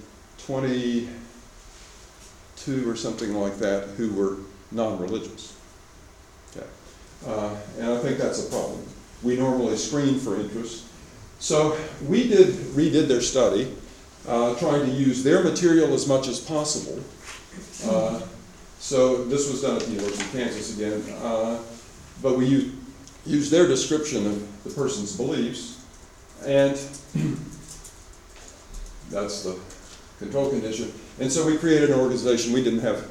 22 2.66 2.90
or 2.90 2.96
something 2.96 3.34
like 3.34 3.58
that 3.58 3.90
who 3.98 4.14
were 4.14 4.38
non 4.72 5.00
religious. 5.00 5.58
Okay. 6.56 6.66
Uh, 7.26 7.56
and 7.80 7.92
I 7.92 7.98
think 8.00 8.18
that's 8.18 8.46
a 8.46 8.50
problem. 8.50 8.84
We 9.24 9.38
normally 9.38 9.78
screen 9.78 10.20
for 10.20 10.40
interest. 10.40 10.86
So 11.40 11.78
we 12.08 12.28
did, 12.28 12.50
redid 12.76 13.08
their 13.08 13.22
study, 13.22 13.76
uh, 14.28 14.56
trying 14.56 14.86
to 14.86 14.92
use 14.92 15.24
their 15.24 15.44
material 15.44 15.94
as 15.94 16.08
much 16.08 16.28
as 16.28 16.40
possible. 16.40 17.04
Uh, 17.86 18.22
so 18.80 19.26
this 19.26 19.50
was 19.52 19.62
done 19.62 19.78
at 19.78 19.84
the 19.84 19.92
University 19.92 20.24
of 20.24 20.32
Kansas 20.32 20.76
again, 20.76 21.02
uh, 21.22 21.60
but 22.22 22.38
we 22.38 22.46
used, 22.46 22.76
used 23.26 23.52
their 23.52 23.68
description 23.68 24.26
of 24.28 24.64
the 24.64 24.70
person's 24.70 25.16
beliefs, 25.16 25.84
and 26.46 26.76
that's 29.10 29.44
the 29.44 29.60
control 30.20 30.50
condition. 30.50 30.92
And 31.22 31.32
so 31.32 31.46
we 31.46 31.56
created 31.56 31.92
an 31.92 32.00
organization. 32.00 32.52
We 32.52 32.64
didn't 32.64 32.80
have 32.80 33.06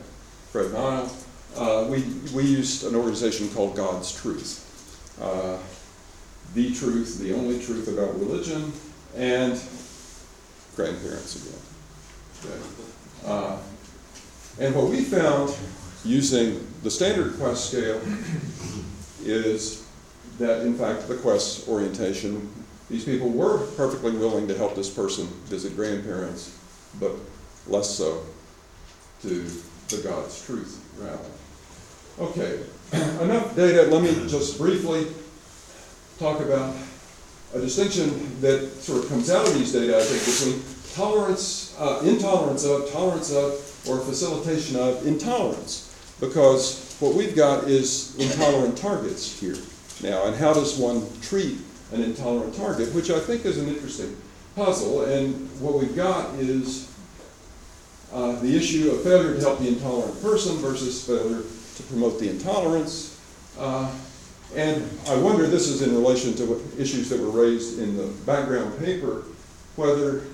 Fred 0.50 0.72
Nile. 0.72 1.08
Uh, 1.56 1.86
we, 1.88 2.02
we 2.34 2.42
used 2.42 2.84
an 2.84 2.96
organization 2.96 3.48
called 3.50 3.76
God's 3.76 4.12
Truth. 4.12 4.66
Uh, 5.22 5.58
the 6.54 6.74
truth, 6.74 7.20
the 7.20 7.32
only 7.32 7.64
truth 7.64 7.86
about 7.86 8.18
religion, 8.18 8.72
and 9.14 9.52
grandparents 10.74 11.36
again. 11.36 11.60
Okay. 12.44 12.64
Uh, 13.24 13.58
and 14.58 14.74
what 14.74 14.88
we 14.88 15.02
found 15.04 15.56
using 16.04 16.66
the 16.82 16.90
standard 16.90 17.34
quest 17.38 17.68
scale 17.68 18.00
is 19.22 19.86
that, 20.38 20.62
in 20.62 20.74
fact, 20.74 21.06
the 21.06 21.14
quest 21.14 21.68
orientation, 21.68 22.52
these 22.88 23.04
people 23.04 23.28
were 23.28 23.64
perfectly 23.76 24.10
willing 24.10 24.48
to 24.48 24.56
help 24.56 24.74
this 24.74 24.90
person 24.90 25.28
visit 25.44 25.76
grandparents, 25.76 26.58
but 26.98 27.12
less 27.70 27.90
so 27.90 28.22
to 29.22 29.46
the 29.88 30.02
God's 30.02 30.44
truth 30.44 30.84
rather. 30.98 32.30
Okay, 32.30 32.64
enough 33.22 33.54
data. 33.56 33.82
Let 33.84 34.02
me 34.02 34.28
just 34.28 34.58
briefly 34.58 35.06
talk 36.18 36.40
about 36.40 36.74
a 37.54 37.60
distinction 37.60 38.40
that 38.40 38.70
sort 38.80 39.04
of 39.04 39.08
comes 39.08 39.30
out 39.30 39.46
of 39.46 39.54
these 39.54 39.72
data, 39.72 39.96
I 39.96 40.02
think, 40.02 40.24
between 40.24 40.62
tolerance, 40.94 41.74
uh, 41.78 42.02
intolerance 42.04 42.64
of, 42.64 42.90
tolerance 42.92 43.32
of, 43.32 43.52
or 43.88 43.98
facilitation 44.00 44.76
of 44.76 45.06
intolerance. 45.06 45.86
Because 46.20 46.96
what 47.00 47.14
we've 47.14 47.34
got 47.34 47.64
is 47.64 48.14
intolerant 48.18 48.76
targets 48.76 49.40
here 49.40 49.56
now, 50.02 50.26
and 50.26 50.36
how 50.36 50.52
does 50.52 50.78
one 50.78 51.06
treat 51.22 51.58
an 51.92 52.02
intolerant 52.02 52.54
target, 52.54 52.94
which 52.94 53.10
I 53.10 53.18
think 53.18 53.44
is 53.44 53.58
an 53.58 53.68
interesting 53.68 54.16
puzzle. 54.54 55.02
And 55.04 55.48
what 55.60 55.74
we've 55.74 55.96
got 55.96 56.34
is 56.36 56.89
uh, 58.12 58.32
the 58.40 58.56
issue 58.56 58.90
of 58.90 59.02
failure 59.02 59.34
to 59.34 59.40
help 59.40 59.58
the 59.60 59.68
intolerant 59.68 60.20
person 60.22 60.56
versus 60.56 61.06
failure 61.06 61.42
to 61.76 61.82
promote 61.84 62.18
the 62.18 62.28
intolerance. 62.28 63.20
Uh, 63.58 63.92
and 64.54 64.84
I 65.08 65.16
wonder, 65.16 65.46
this 65.46 65.68
is 65.68 65.82
in 65.82 65.94
relation 65.94 66.34
to 66.34 66.60
issues 66.76 67.08
that 67.10 67.20
were 67.20 67.30
raised 67.30 67.78
in 67.78 67.96
the 67.96 68.06
background 68.26 68.78
paper, 68.80 69.24
whether 69.76 70.24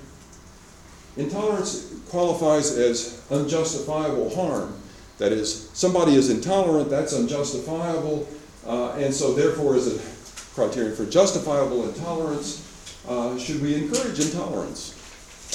intolerance 1.19 1.93
qualifies 2.09 2.73
as 2.77 3.23
unjustifiable 3.31 4.35
harm. 4.35 4.81
That 5.19 5.33
is, 5.33 5.71
somebody 5.71 6.15
is 6.15 6.31
intolerant, 6.31 6.89
that's 6.89 7.13
unjustifiable, 7.13 8.27
uh, 8.67 8.93
and 8.93 9.13
so 9.13 9.35
therefore 9.35 9.77
is 9.77 9.87
a 9.87 10.55
criterion 10.55 10.97
for 10.97 11.05
justifiable 11.05 11.87
intolerance. 11.87 12.63
Uh, 13.07 13.39
should 13.39 13.61
we 13.61 13.75
encourage 13.75 14.19
intolerance 14.19 14.93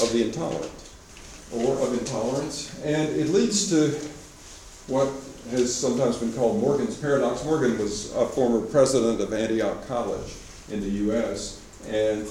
of 0.01 0.13
the 0.13 0.23
intolerant 0.23 0.80
or 1.53 1.77
of 1.79 1.97
intolerance? 1.97 2.73
And 2.83 3.09
it 3.15 3.27
leads 3.29 3.69
to 3.69 3.89
what 4.87 5.07
has 5.51 5.73
sometimes 5.73 6.17
been 6.17 6.33
called 6.33 6.59
Morgan's 6.61 6.97
paradox. 6.97 7.43
Morgan 7.43 7.77
was 7.77 8.13
a 8.15 8.25
former 8.25 8.61
president 8.61 9.19
of 9.21 9.33
Antioch 9.33 9.87
College 9.87 10.35
in 10.69 10.81
the 10.81 10.89
U.S., 10.89 11.61
and 11.89 12.27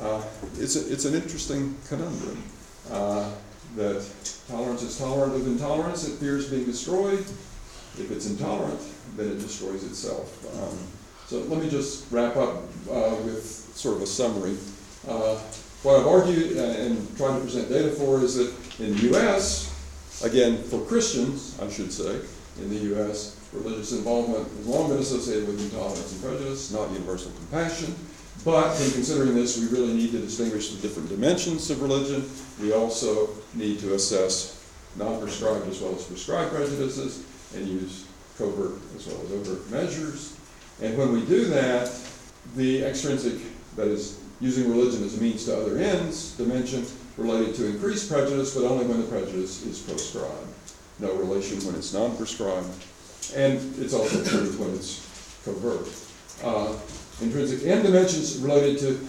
uh, 0.00 0.22
it's, 0.58 0.76
a, 0.76 0.92
it's 0.92 1.04
an 1.04 1.14
interesting 1.14 1.76
conundrum 1.88 2.42
uh, 2.90 3.30
that 3.76 4.06
tolerance 4.48 4.82
is 4.82 4.98
tolerant 4.98 5.34
of 5.34 5.46
intolerance, 5.46 6.08
it 6.08 6.16
fears 6.18 6.48
being 6.48 6.64
destroyed. 6.64 7.20
If 7.98 8.10
it's 8.10 8.26
intolerant, 8.26 8.80
then 9.16 9.28
it 9.28 9.40
destroys 9.40 9.84
itself. 9.84 10.44
Um, 10.56 10.78
so 11.26 11.40
let 11.48 11.62
me 11.62 11.68
just 11.68 12.10
wrap 12.10 12.36
up 12.36 12.62
uh, 12.90 13.14
with 13.24 13.44
sort 13.74 13.96
of 13.96 14.02
a 14.02 14.06
summary. 14.06 14.56
What 15.82 16.00
I've 16.00 16.06
argued 16.06 16.56
uh, 16.56 16.62
and 16.62 17.16
tried 17.16 17.36
to 17.36 17.40
present 17.40 17.68
data 17.68 17.90
for 17.90 18.20
is 18.20 18.34
that 18.34 18.52
in 18.80 18.96
the 18.96 19.02
U.S., 19.10 19.72
again, 20.24 20.62
for 20.64 20.80
Christians, 20.84 21.56
I 21.62 21.70
should 21.70 21.92
say, 21.92 22.20
in 22.58 22.68
the 22.68 22.80
U.S., 22.94 23.38
religious 23.52 23.92
involvement 23.92 24.48
has 24.48 24.66
long 24.66 24.88
been 24.88 24.98
associated 24.98 25.46
with 25.46 25.62
intolerance 25.62 26.12
and 26.12 26.22
prejudice, 26.22 26.72
not 26.72 26.90
universal 26.90 27.30
compassion. 27.32 27.94
But 28.44 28.80
in 28.80 28.90
considering 28.90 29.34
this, 29.34 29.58
we 29.58 29.68
really 29.68 29.94
need 29.94 30.10
to 30.12 30.18
distinguish 30.18 30.70
the 30.70 30.82
different 30.82 31.08
dimensions 31.08 31.70
of 31.70 31.80
religion. 31.80 32.28
We 32.60 32.72
also 32.72 33.30
need 33.54 33.78
to 33.80 33.94
assess 33.94 34.58
non-proscribed 34.96 35.68
as 35.68 35.80
well 35.80 35.94
as 35.94 36.04
proscribed 36.04 36.52
prejudices 36.52 37.24
and 37.54 37.66
use 37.66 38.04
covert 38.36 38.78
as 38.96 39.06
well 39.06 39.20
as 39.24 39.32
overt 39.32 39.70
measures. 39.70 40.36
And 40.80 40.96
when 40.96 41.12
we 41.12 41.24
do 41.26 41.44
that, 41.46 41.90
the 42.56 42.84
extrinsic, 42.84 43.40
that 43.76 43.88
is, 43.88 44.20
using 44.40 44.70
religion 44.70 45.04
as 45.04 45.18
a 45.18 45.20
means 45.20 45.44
to 45.46 45.56
other 45.56 45.78
ends, 45.78 46.36
dimension 46.36 46.84
related 47.16 47.54
to 47.56 47.66
increased 47.66 48.10
prejudice, 48.10 48.54
but 48.54 48.64
only 48.64 48.86
when 48.86 49.00
the 49.00 49.06
prejudice 49.06 49.64
is 49.66 49.80
proscribed. 49.80 50.48
No 51.00 51.14
relation 51.14 51.58
when 51.66 51.74
it's 51.74 51.92
non-proscribed. 51.92 52.68
And 53.34 53.58
it's 53.78 53.92
also 53.92 54.24
true 54.24 54.50
when 54.58 54.74
it's 54.74 55.04
covert. 55.44 55.88
Uh, 56.42 56.78
intrinsic 57.20 57.66
end 57.66 57.82
dimensions 57.82 58.38
related 58.38 58.78
to, 58.78 59.08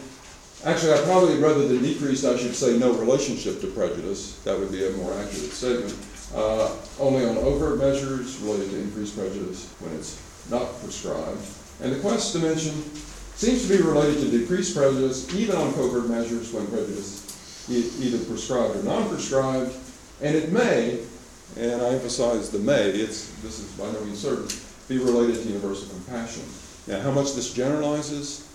actually, 0.65 0.93
I 0.93 1.01
probably, 1.03 1.37
rather 1.37 1.67
than 1.67 1.81
decreased, 1.81 2.25
I 2.25 2.35
should 2.37 2.55
say 2.55 2.77
no 2.77 2.93
relationship 2.93 3.61
to 3.61 3.67
prejudice. 3.67 4.39
That 4.43 4.57
would 4.59 4.71
be 4.71 4.85
a 4.87 4.91
more 4.91 5.13
accurate 5.13 5.51
statement. 5.51 5.95
Uh, 6.33 6.75
only 6.99 7.25
on 7.25 7.37
overt 7.37 7.79
measures 7.79 8.37
related 8.37 8.71
to 8.71 8.77
increased 8.79 9.17
prejudice 9.17 9.71
when 9.79 9.93
it's 9.95 10.19
not 10.49 10.67
proscribed. 10.81 11.41
And 11.81 11.93
the 11.93 11.99
quest 11.99 12.33
dimension 12.33 12.73
seems 13.39 13.65
to 13.65 13.77
be 13.77 13.81
related 13.81 14.19
to 14.19 14.37
decreased 14.37 14.75
prejudice, 14.75 15.33
even 15.33 15.55
on 15.55 15.73
covert 15.73 16.09
measures 16.09 16.51
when 16.51 16.67
prejudice 16.67 17.69
e- 17.69 17.89
either 18.03 18.17
proscribed 18.25 18.75
or 18.75 18.83
non-proscribed. 18.83 19.73
And 20.21 20.35
it 20.35 20.51
may, 20.51 20.99
and 21.55 21.81
I 21.81 21.91
emphasize 21.91 22.49
the 22.49 22.59
may, 22.59 22.89
it's, 22.89 23.29
this 23.41 23.59
is 23.59 23.71
by 23.77 23.89
no 23.93 24.03
means 24.03 24.19
certain, 24.19 24.49
be 24.89 24.97
related 24.97 25.41
to 25.41 25.47
universal 25.47 25.87
compassion. 25.87 26.43
Now, 26.85 26.99
how 26.99 27.11
much 27.11 27.33
this 27.33 27.53
generalizes, 27.53 28.45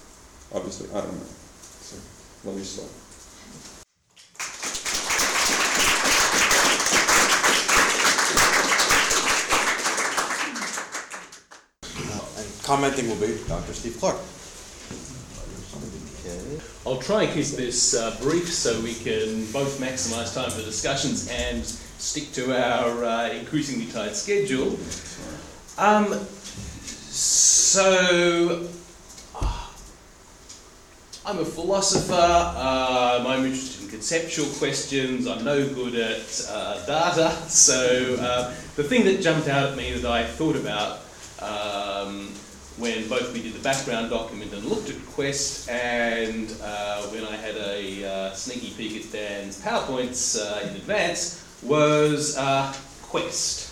obviously, 0.55 0.91
I 0.91 1.01
don't 1.01 1.14
know. 1.14 1.32
So, 1.80 1.97
let 2.45 2.55
me 2.55 2.62
stop. 2.62 2.91
And 12.37 12.62
commenting 12.64 13.09
will 13.09 13.16
be 13.16 13.39
Dr. 13.49 13.72
Steve 13.72 13.97
Clark. 13.99 14.18
I'll 16.87 16.99
try 16.99 17.22
and 17.22 17.32
keep 17.32 17.47
this 17.47 17.95
uh, 17.95 18.14
brief 18.20 18.53
so 18.53 18.78
we 18.82 18.93
can 18.93 19.51
both 19.53 19.80
maximise 19.80 20.35
time 20.35 20.51
for 20.51 20.61
discussions 20.61 21.30
and 21.30 21.64
stick 21.64 22.30
to 22.32 22.55
our 22.55 23.05
uh, 23.05 23.30
increasingly 23.30 23.87
tight 23.87 24.14
schedule. 24.14 24.78
Um, 25.78 26.12
so, 27.09 28.68
uh, 29.35 29.68
I'm 31.24 31.39
a 31.39 31.45
philosopher. 31.47 32.12
I'm 32.12 33.47
interested 33.47 33.85
in 33.85 33.89
conceptual 33.89 34.47
questions. 34.59 35.26
I'm 35.26 35.43
no 35.43 35.66
good 35.66 35.95
at 35.95 36.47
uh, 36.51 36.85
data. 36.85 37.35
So, 37.49 38.16
uh, 38.20 38.51
the 38.76 38.85
thing 38.85 39.07
that 39.07 39.22
jumped 39.22 39.49
out 39.49 39.70
at 39.70 39.76
me 39.78 39.95
that 39.95 40.11
I 40.11 40.24
thought 40.26 40.57
about 40.57 41.01
um, 41.41 42.35
when 42.77 43.09
both 43.09 43.33
we 43.33 43.41
did 43.43 43.53
the 43.53 43.62
background 43.62 44.11
document 44.11 44.53
and 44.53 44.64
looked 44.64 44.91
at 44.91 44.97
Quest, 45.07 45.68
and 45.70 46.53
uh, 46.62 47.03
when 47.05 47.25
I 47.25 47.37
had 47.37 47.55
a 47.57 48.05
uh, 48.05 48.33
sneaky 48.33 48.70
peek 48.77 49.05
at 49.05 49.12
Dan's 49.12 49.61
PowerPoints 49.62 50.39
uh, 50.41 50.68
in 50.68 50.75
advance, 50.77 51.41
was 51.62 52.37
uh, 52.37 52.75
Quest. 53.03 53.70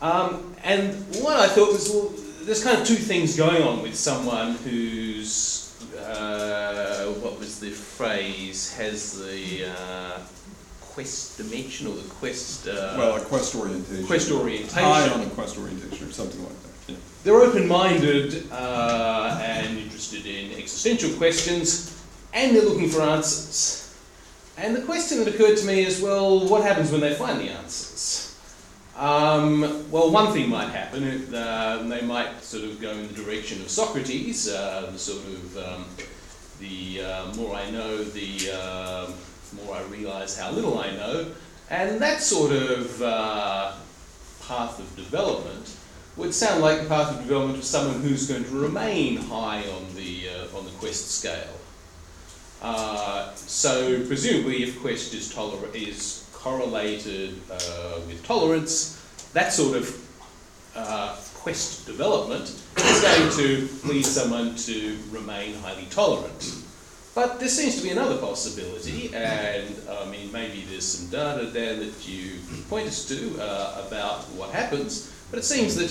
Um, 0.00 0.54
and 0.64 0.94
what 1.22 1.36
I 1.36 1.46
thought 1.46 1.72
was, 1.72 1.90
well, 1.90 2.12
there's 2.42 2.64
kind 2.64 2.80
of 2.80 2.86
two 2.86 2.96
things 2.96 3.36
going 3.36 3.62
on 3.62 3.82
with 3.82 3.94
someone 3.94 4.52
who's, 4.64 5.76
uh, 6.00 7.04
what 7.20 7.38
was 7.38 7.60
the 7.60 7.70
phrase, 7.70 8.72
has 8.74 9.18
the 9.24 9.66
uh, 9.78 10.18
quest 10.80 11.36
dimension 11.38 11.86
or 11.86 11.94
the 11.94 12.08
quest. 12.14 12.66
Uh, 12.66 12.94
Well, 12.98 13.16
a 13.16 13.20
quest 13.20 13.54
orientation. 13.54 14.06
Quest 14.06 14.30
orientation. 14.32 14.82
High 14.82 15.08
on 15.08 15.20
a 15.20 15.26
quest 15.26 15.56
orientation 15.58 16.08
or 16.08 16.12
something 16.12 16.42
like 16.42 16.62
that. 16.62 16.71
They're 17.24 17.40
open-minded 17.40 18.50
uh, 18.50 19.38
and 19.40 19.78
interested 19.78 20.26
in 20.26 20.58
existential 20.58 21.10
questions, 21.16 22.02
and 22.34 22.56
they're 22.56 22.64
looking 22.64 22.88
for 22.88 23.02
answers. 23.02 23.96
And 24.58 24.74
the 24.74 24.82
question 24.82 25.18
that 25.18 25.28
occurred 25.28 25.56
to 25.58 25.66
me 25.66 25.84
is, 25.84 26.02
well, 26.02 26.48
what 26.48 26.64
happens 26.64 26.90
when 26.90 27.00
they 27.00 27.14
find 27.14 27.40
the 27.40 27.50
answers? 27.50 28.36
Um, 28.96 29.88
well, 29.90 30.10
one 30.10 30.32
thing 30.32 30.48
might 30.48 30.70
happen. 30.70 31.32
Uh, 31.32 31.84
they 31.84 32.02
might 32.02 32.42
sort 32.42 32.64
of 32.64 32.80
go 32.80 32.90
in 32.90 33.06
the 33.06 33.14
direction 33.14 33.62
of 33.62 33.70
Socrates, 33.70 34.48
uh, 34.48 34.90
the 34.92 34.98
sort 34.98 35.24
of 35.24 35.58
um, 35.58 35.84
the 36.58 37.02
uh, 37.02 37.34
more 37.36 37.54
I 37.54 37.70
know, 37.70 38.02
the 38.02 38.50
uh, 38.52 39.10
more 39.54 39.76
I 39.76 39.82
realise 39.84 40.36
how 40.36 40.50
little 40.50 40.78
I 40.78 40.90
know, 40.90 41.26
and 41.70 42.00
that 42.00 42.20
sort 42.20 42.52
of 42.52 43.00
uh, 43.00 43.72
path 44.46 44.78
of 44.78 44.96
development 44.96 45.76
would 46.16 46.34
sound 46.34 46.60
like 46.60 46.82
the 46.82 46.88
path 46.88 47.10
of 47.12 47.18
development 47.22 47.58
of 47.58 47.64
someone 47.64 48.00
who's 48.02 48.28
going 48.28 48.44
to 48.44 48.50
remain 48.50 49.16
high 49.16 49.62
on 49.70 49.94
the 49.94 50.28
uh, 50.28 50.58
on 50.58 50.64
the 50.64 50.70
quest 50.72 51.10
scale. 51.10 51.56
Uh, 52.60 53.34
so 53.34 54.04
presumably, 54.06 54.62
if 54.62 54.80
quest 54.80 55.14
is 55.14 55.32
toler- 55.32 55.68
is 55.74 56.28
correlated 56.32 57.40
uh, 57.50 58.00
with 58.06 58.22
tolerance, 58.24 59.00
that 59.32 59.52
sort 59.52 59.76
of 59.76 60.08
uh, 60.76 61.16
quest 61.34 61.86
development 61.86 62.62
is 62.76 63.00
going 63.02 63.30
to 63.32 63.68
lead 63.88 64.04
someone 64.04 64.54
to 64.54 64.96
remain 65.10 65.54
highly 65.56 65.86
tolerant. 65.90 66.56
But 67.14 67.40
there 67.40 67.48
seems 67.48 67.76
to 67.76 67.82
be 67.82 67.90
another 67.90 68.16
possibility, 68.16 69.12
and 69.14 69.74
I 69.90 70.06
mean, 70.06 70.32
maybe 70.32 70.64
there's 70.70 70.86
some 70.86 71.10
data 71.10 71.44
there 71.46 71.76
that 71.76 72.08
you 72.08 72.38
point 72.70 72.86
us 72.86 73.04
to 73.08 73.36
uh, 73.38 73.84
about 73.86 74.20
what 74.30 74.50
happens, 74.50 75.12
but 75.32 75.38
it 75.38 75.44
seems 75.44 75.74
that 75.76 75.90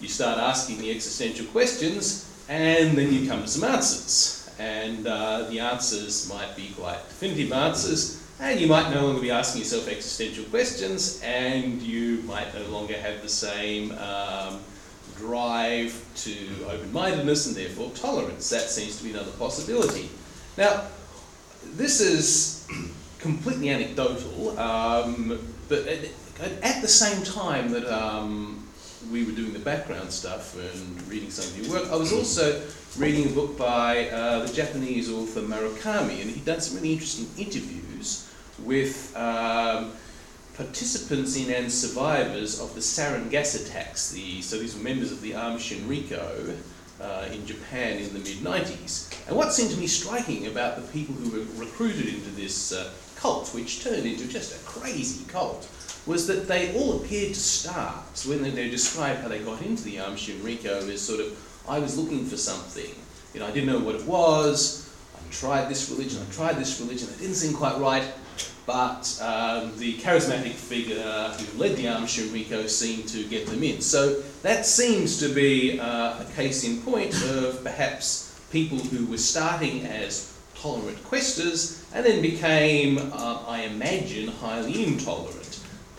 you 0.00 0.08
start 0.08 0.40
asking 0.40 0.78
the 0.78 0.90
existential 0.90 1.46
questions, 1.46 2.28
and 2.48 2.98
then 2.98 3.12
you 3.12 3.28
come 3.28 3.42
to 3.42 3.48
some 3.48 3.62
answers. 3.62 4.50
And 4.58 5.06
uh, 5.06 5.44
the 5.44 5.60
answers 5.60 6.28
might 6.28 6.56
be 6.56 6.72
quite 6.76 6.98
definitive 7.08 7.52
answers, 7.52 8.20
and 8.40 8.58
you 8.58 8.66
might 8.66 8.92
no 8.92 9.06
longer 9.06 9.22
be 9.22 9.30
asking 9.30 9.60
yourself 9.60 9.86
existential 9.86 10.44
questions, 10.46 11.22
and 11.22 11.80
you 11.80 12.22
might 12.22 12.52
no 12.52 12.66
longer 12.66 12.94
have 12.94 13.22
the 13.22 13.28
same 13.28 13.92
um, 13.92 14.58
drive 15.16 16.04
to 16.16 16.34
open 16.68 16.92
mindedness 16.92 17.46
and 17.46 17.54
therefore 17.54 17.90
tolerance. 17.90 18.50
That 18.50 18.62
seems 18.62 18.98
to 18.98 19.04
be 19.04 19.10
another 19.12 19.30
possibility. 19.32 20.10
Now, 20.58 20.82
this 21.76 22.00
is 22.00 22.66
completely 23.20 23.70
anecdotal, 23.70 24.58
um, 24.58 25.38
but 25.68 25.86
at, 25.86 26.82
the 26.82 26.88
same 26.88 27.22
time 27.22 27.70
that 27.70 27.86
um, 27.86 28.59
we 29.10 29.24
were 29.24 29.32
doing 29.32 29.52
the 29.52 29.58
background 29.58 30.12
stuff 30.12 30.56
and 30.56 31.08
reading 31.08 31.30
some 31.30 31.44
of 31.44 31.66
your 31.66 31.80
work, 31.80 31.90
I 31.90 31.96
was 31.96 32.12
also 32.12 32.62
reading 32.96 33.26
a 33.26 33.34
book 33.34 33.58
by 33.58 34.08
uh, 34.08 34.46
the 34.46 34.52
Japanese 34.52 35.10
author 35.10 35.40
Murakami, 35.40 36.20
and 36.20 36.30
he'd 36.30 36.44
done 36.44 36.60
some 36.60 36.76
really 36.76 36.92
interesting 36.92 37.26
interviews 37.36 38.32
with 38.62 39.16
um, 39.16 39.92
participants 40.54 41.36
in 41.36 41.52
and 41.52 41.72
survivors 41.72 42.60
of 42.60 42.74
the 42.74 42.80
sarin 42.80 43.30
gas 43.30 43.54
attacks. 43.54 44.10
The, 44.10 44.42
so 44.42 44.58
these 44.58 44.76
were 44.76 44.82
members 44.82 45.12
of 45.12 45.20
the 45.22 45.34
Aum 45.34 45.58
Shinrikyo 45.58 46.56
uh, 47.00 47.28
in 47.32 47.46
Japan 47.46 47.98
in 47.98 48.12
the 48.12 48.18
mid 48.18 48.38
90s. 48.38 49.12
And 49.26 49.36
what 49.36 49.52
seemed 49.52 49.70
to 49.70 49.78
me 49.78 49.86
striking 49.86 50.46
about 50.46 50.76
the 50.76 50.82
people 50.92 51.14
who 51.14 51.30
were 51.30 51.64
recruited 51.64 52.08
into 52.08 52.30
this 52.30 52.72
uh, 52.72 52.90
cult, 53.16 53.48
which 53.54 53.82
turned 53.82 54.06
into 54.06 54.28
just 54.28 54.54
a 54.54 54.64
crazy 54.64 55.24
cult, 55.26 55.68
was 56.06 56.26
that 56.26 56.48
they 56.48 56.74
all 56.74 57.02
appeared 57.02 57.34
to 57.34 57.40
start, 57.40 58.24
when 58.26 58.42
they, 58.42 58.50
they 58.50 58.70
describe 58.70 59.18
how 59.18 59.28
they 59.28 59.40
got 59.40 59.62
into 59.62 59.84
the 59.84 59.98
Aum 60.00 60.16
Shinrikyo, 60.16 60.88
as 60.88 61.00
sort 61.00 61.20
of, 61.20 61.38
I 61.68 61.78
was 61.78 61.98
looking 61.98 62.24
for 62.24 62.36
something. 62.36 62.94
You 63.34 63.40
know, 63.40 63.46
I 63.46 63.50
didn't 63.50 63.66
know 63.66 63.78
what 63.78 63.94
it 63.94 64.06
was. 64.06 64.92
I 65.14 65.20
tried 65.30 65.68
this 65.68 65.90
religion, 65.90 66.20
I 66.26 66.32
tried 66.32 66.56
this 66.56 66.80
religion, 66.80 67.08
it 67.08 67.18
didn't 67.18 67.34
seem 67.34 67.54
quite 67.54 67.78
right. 67.78 68.04
But 68.66 69.20
um, 69.20 69.76
the 69.78 69.98
charismatic 69.98 70.52
figure 70.52 70.94
who 70.96 71.58
led 71.58 71.76
the 71.76 71.88
Aum 71.88 72.04
Shinrikyo 72.04 72.68
seemed 72.68 73.08
to 73.08 73.24
get 73.26 73.46
them 73.46 73.62
in. 73.62 73.80
So 73.80 74.20
that 74.42 74.64
seems 74.64 75.18
to 75.20 75.28
be 75.28 75.80
uh, 75.80 76.22
a 76.22 76.26
case 76.36 76.64
in 76.64 76.80
point 76.82 77.14
of 77.24 77.62
perhaps 77.64 78.40
people 78.52 78.78
who 78.78 79.06
were 79.06 79.18
starting 79.18 79.86
as 79.86 80.36
tolerant 80.54 81.02
questers 81.04 81.84
and 81.94 82.04
then 82.04 82.22
became, 82.22 82.98
uh, 83.12 83.44
I 83.46 83.62
imagine, 83.62 84.28
highly 84.28 84.84
intolerant. 84.84 85.39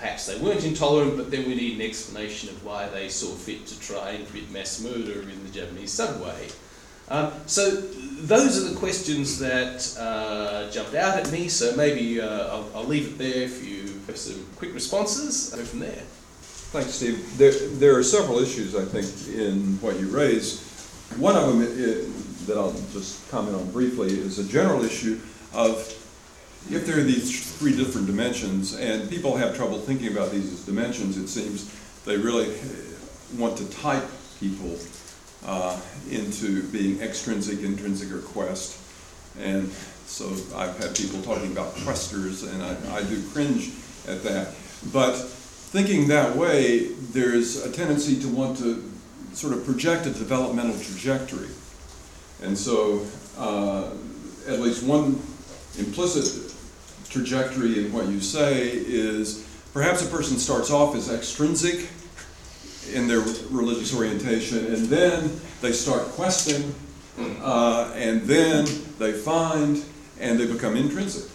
Perhaps 0.02 0.26
they 0.26 0.39
weren't 0.39 0.66
intolerant, 0.66 1.16
but 1.16 1.30
then 1.30 1.45
we 1.47 1.54
need 1.54 1.76
an 1.76 1.82
explanation 1.84 2.49
of 2.49 2.66
why 2.66 2.89
they 2.89 3.08
saw 3.08 3.28
fit 3.36 3.68
to 3.68 3.80
try 3.80 4.10
and 4.10 4.28
commit 4.28 4.49
mass 4.49 4.82
murder 4.82 5.22
in 5.22 5.43
the 5.45 5.52
Japanese 5.52 5.91
subway. 5.91 6.47
Um, 7.08 7.32
so 7.45 7.70
those 7.70 8.58
are 8.58 8.68
the 8.68 8.76
questions 8.80 9.38
that 9.38 9.95
uh, 9.99 10.72
jumped 10.72 10.95
out 10.95 11.20
at 11.20 11.32
me. 11.32 11.49
So 11.49 11.76
maybe 11.76 12.20
uh, 12.20 12.47
I'll, 12.47 12.72
I'll, 12.74 12.86
leave 12.86 13.10
it 13.10 13.18
there 13.20 13.43
if 13.43 13.64
you 13.64 13.99
have 14.08 14.18
some 14.18 14.43
quick 14.56 14.74
responses. 14.74 15.54
Go 15.54 15.64
from 15.64 15.82
there. 15.82 16.02
Thanks, 16.72 16.95
Steve. 16.95 17.38
There, 17.38 17.52
there 17.52 17.95
are 17.95 18.04
several 18.04 18.39
issues, 18.39 18.76
I 18.76 18.86
think, 18.86 19.06
in 19.38 19.80
what 19.82 19.99
you 19.99 20.08
raise. 20.08 20.68
One 21.18 21.36
of 21.36 21.45
them 21.45 21.62
it, 21.62 22.47
that 22.47 22.58
I'll 22.58 22.74
just 22.91 23.30
comment 23.30 23.56
on 23.56 23.70
briefly 23.70 24.08
is 24.10 24.39
a 24.39 24.45
general 24.45 24.84
issue 24.84 25.20
of 25.54 25.78
if 26.70 26.86
there 26.86 26.99
are 26.99 27.03
these 27.03 27.57
three 27.57 27.76
different 27.76 28.07
dimensions, 28.07 28.76
and 28.76 29.09
people 29.09 29.36
have 29.38 29.55
trouble 29.55 29.80
thinking 29.80 30.12
about 30.12 30.32
these 30.32 30.51
as 30.53 30.66
dimensions, 30.66 31.18
it 31.18 31.28
seems 31.28 31.74
they 32.05 32.18
really 32.18 32.53
want 33.38 33.57
to 33.57 33.70
type 33.70 34.05
people 34.39 34.78
uh, 35.45 35.80
into 36.09 36.64
being 36.72 37.01
extrinsic, 37.01 37.62
intrinsic, 37.62 38.12
or 38.12 38.20
quest. 38.20 38.80
And 39.39 39.70
so 40.05 40.30
I've 40.55 40.78
had 40.78 40.95
people 40.95 41.22
talking 41.22 41.51
about 41.51 41.74
questers, 41.76 42.43
and 42.51 42.62
I, 42.62 42.97
I 42.97 43.03
do 43.03 43.22
cringe 43.30 43.72
at 44.07 44.24
that. 44.24 44.53
But 44.91 45.14
thinking 45.14 46.07
that 46.09 46.36
way, 46.36 46.88
there's 47.12 47.66
a 47.66 47.72
tendency 47.72 48.20
to 48.22 48.28
want 48.28 48.57
to 48.59 48.91
sort 49.34 49.53
of 49.53 49.64
project 49.66 50.05
a 50.05 50.12
developmental 50.12 50.78
trajectory. 50.80 51.49
And 52.43 52.57
so, 52.57 53.05
uh, 53.38 53.91
at 54.47 54.59
least 54.59 54.84
one 54.84 55.22
implicit 55.78 56.51
trajectory 57.12 57.86
in 57.86 57.93
what 57.93 58.07
you 58.07 58.22
say 58.22 58.70
is 58.70 59.47
perhaps 59.74 60.01
a 60.01 60.09
person 60.09 60.38
starts 60.38 60.72
off 60.72 60.95
as 60.95 61.12
extrinsic 61.12 61.89
in 62.93 63.07
their 63.07 63.20
religious 63.49 63.93
orientation, 63.95 64.66
and 64.74 64.86
then 64.88 65.39
they 65.62 65.72
start 65.72 66.03
questing, 66.09 66.74
uh, 67.41 67.91
and 67.95 68.22
then 68.24 68.66
they 68.97 69.12
find, 69.12 69.84
and 70.20 70.39
they 70.39 70.47
become 70.47 70.76
intrinsic. 70.76 71.30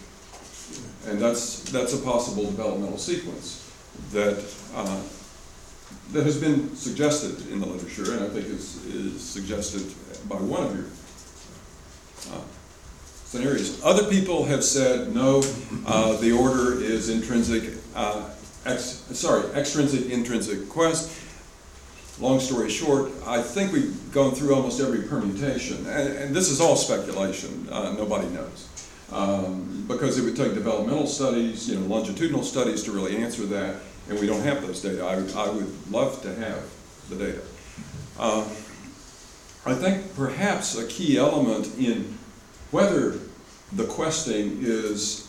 And 1.07 1.19
that's, 1.19 1.61
that's 1.71 1.93
a 1.93 1.99
possible 1.99 2.43
developmental 2.45 2.97
sequence 2.97 3.71
that, 4.11 4.43
uh, 4.75 5.01
that 6.11 6.23
has 6.25 6.39
been 6.39 6.75
suggested 6.75 7.49
in 7.49 7.59
the 7.59 7.65
literature, 7.65 8.13
and 8.13 8.25
I 8.25 8.29
think 8.29 8.47
is, 8.47 8.83
is 8.87 9.21
suggested 9.21 9.83
by 10.27 10.35
one 10.35 10.63
of 10.63 10.75
your 10.75 10.85
uh, 12.33 12.41
scenarios. 13.27 13.83
Other 13.83 14.05
people 14.09 14.45
have 14.45 14.63
said, 14.63 15.13
no, 15.13 15.43
uh, 15.85 16.15
the 16.17 16.31
order 16.31 16.81
is 16.81 17.09
intrinsic, 17.09 17.73
uh, 17.93 18.29
ex, 18.65 19.03
sorry, 19.11 19.43
extrinsic, 19.51 20.09
intrinsic 20.09 20.69
quest. 20.69 21.11
long 22.19 22.39
story 22.39 22.69
short, 22.69 23.11
I 23.25 23.41
think 23.41 23.73
we've 23.73 24.11
gone 24.11 24.33
through 24.33 24.55
almost 24.55 24.79
every 24.79 25.03
permutation, 25.03 25.85
and, 25.87 26.13
and 26.17 26.35
this 26.35 26.49
is 26.49 26.61
all 26.61 26.75
speculation, 26.75 27.67
uh, 27.69 27.91
nobody 27.93 28.27
knows. 28.29 28.67
Um, 29.11 29.85
because 29.87 30.17
it 30.17 30.23
would 30.23 30.35
take 30.35 30.53
developmental 30.53 31.07
studies, 31.07 31.69
you 31.69 31.79
know, 31.79 31.85
longitudinal 31.85 32.43
studies 32.43 32.83
to 32.83 32.91
really 32.91 33.17
answer 33.17 33.45
that, 33.45 33.75
and 34.09 34.19
we 34.19 34.25
don't 34.25 34.41
have 34.41 34.65
those 34.65 34.81
data. 34.81 35.03
I, 35.03 35.13
I 35.13 35.49
would 35.49 35.91
love 35.91 36.21
to 36.23 36.33
have 36.35 36.63
the 37.09 37.15
data. 37.15 37.41
Um, 38.19 38.43
I 39.65 39.73
think 39.73 40.15
perhaps 40.15 40.77
a 40.77 40.87
key 40.87 41.17
element 41.17 41.77
in 41.77 42.16
whether 42.71 43.19
the 43.73 43.85
questing 43.85 44.59
is 44.61 45.27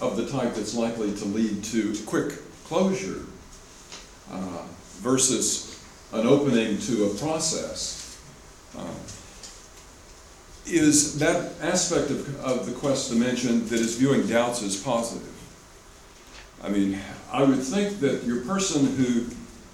of 0.00 0.16
the 0.16 0.26
type 0.28 0.54
that's 0.54 0.74
likely 0.74 1.14
to 1.14 1.24
lead 1.24 1.62
to 1.64 1.94
quick 2.06 2.34
closure 2.64 3.22
uh, 4.30 4.62
versus 5.00 5.82
an 6.12 6.26
opening 6.26 6.78
to 6.78 7.06
a 7.06 7.14
process 7.14 8.18
uh, 8.76 8.94
is 10.66 11.18
that 11.18 11.52
aspect 11.60 12.10
of, 12.10 12.40
of 12.40 12.66
the 12.66 12.72
quest 12.72 13.10
dimension 13.10 13.66
that 13.68 13.80
is 13.80 13.96
viewing 13.96 14.26
doubts 14.26 14.62
as 14.62 14.80
positive. 14.80 15.28
I 16.62 16.68
mean, 16.70 16.98
I 17.30 17.42
would 17.42 17.62
think 17.62 18.00
that 18.00 18.24
your 18.24 18.40
person 18.44 18.96
who 18.96 19.26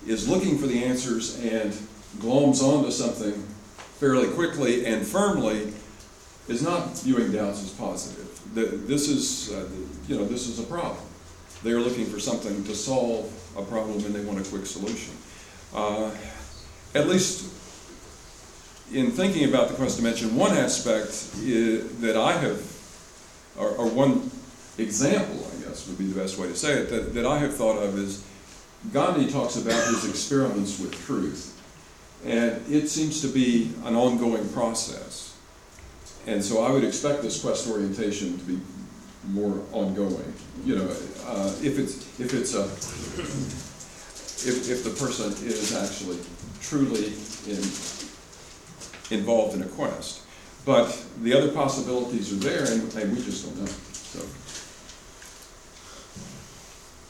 is 0.07 0.28
looking 0.28 0.59
for 0.59 0.66
the 0.66 0.82
answers 0.82 1.38
and 1.41 1.72
gloms 2.18 2.62
onto 2.62 2.91
something 2.91 3.34
fairly 4.01 4.28
quickly 4.28 4.86
and 4.86 5.07
firmly 5.07 5.72
is 6.51 6.62
not 6.62 6.98
viewing 6.98 7.30
doubts 7.32 7.62
as 7.62 7.70
positive. 7.70 8.26
This 8.55 9.09
is, 9.09 9.53
uh, 9.53 9.68
you 10.09 10.16
know, 10.16 10.24
this 10.24 10.48
is 10.48 10.59
a 10.59 10.64
problem. 10.64 10.98
They 11.62 11.70
are 11.70 11.80
looking 11.80 12.07
for 12.07 12.18
something 12.18 12.64
to 12.64 12.74
solve 12.74 13.30
a 13.57 13.62
problem 13.62 14.05
and 14.05 14.14
they 14.14 14.24
want 14.24 14.44
a 14.44 14.48
quick 14.51 14.66
solution. 14.66 15.14
Uh, 15.74 16.11
At 16.92 17.07
least 17.09 17.44
in 18.92 19.12
thinking 19.12 19.48
about 19.48 19.68
the 19.68 19.74
quest 19.74 19.96
dimension, 19.98 20.34
one 20.34 20.51
aspect 20.57 21.12
i- 21.36 21.82
that 22.01 22.16
I 22.16 22.32
have, 22.32 22.61
or, 23.57 23.68
or 23.78 23.86
one 23.86 24.28
example, 24.76 25.46
I 25.55 25.62
guess 25.68 25.86
would 25.86 25.98
be 25.98 26.07
the 26.07 26.20
best 26.20 26.36
way 26.36 26.48
to 26.48 26.57
say 26.57 26.72
it, 26.80 26.90
that, 26.90 27.14
that 27.14 27.24
I 27.26 27.38
have 27.38 27.55
thought 27.55 27.78
of 27.78 27.96
is 27.96 28.24
Gandhi 28.92 29.30
talks 29.30 29.55
about 29.55 29.86
his 29.94 30.05
experiments 30.09 30.80
with 30.80 30.92
truth. 31.07 31.55
And 32.24 32.61
it 32.68 32.88
seems 32.88 33.20
to 33.20 33.28
be 33.28 33.70
an 33.84 33.94
ongoing 33.94 34.48
process. 34.48 35.29
And 36.26 36.44
so 36.44 36.62
I 36.62 36.70
would 36.70 36.84
expect 36.84 37.22
this 37.22 37.40
quest 37.40 37.68
orientation 37.68 38.38
to 38.38 38.44
be 38.44 38.60
more 39.28 39.62
ongoing. 39.72 40.32
You 40.64 40.76
know, 40.76 40.90
uh, 41.26 41.52
if 41.62 41.78
it's, 41.78 41.96
if 42.20 42.34
it's 42.34 42.54
a, 42.54 42.64
if, 44.48 44.70
if 44.70 44.84
the 44.84 44.90
person 44.90 45.32
is 45.46 45.74
actually 45.74 46.18
truly 46.60 47.14
in, 47.46 47.62
involved 49.18 49.54
in 49.56 49.62
a 49.62 49.68
quest. 49.68 50.22
But 50.64 50.96
the 51.22 51.32
other 51.34 51.50
possibilities 51.52 52.32
are 52.32 52.36
there 52.36 52.64
and, 52.64 52.94
and 52.94 53.16
we 53.16 53.22
just 53.22 53.44
don't 53.44 53.58
know, 53.58 53.72
so. 53.92 54.39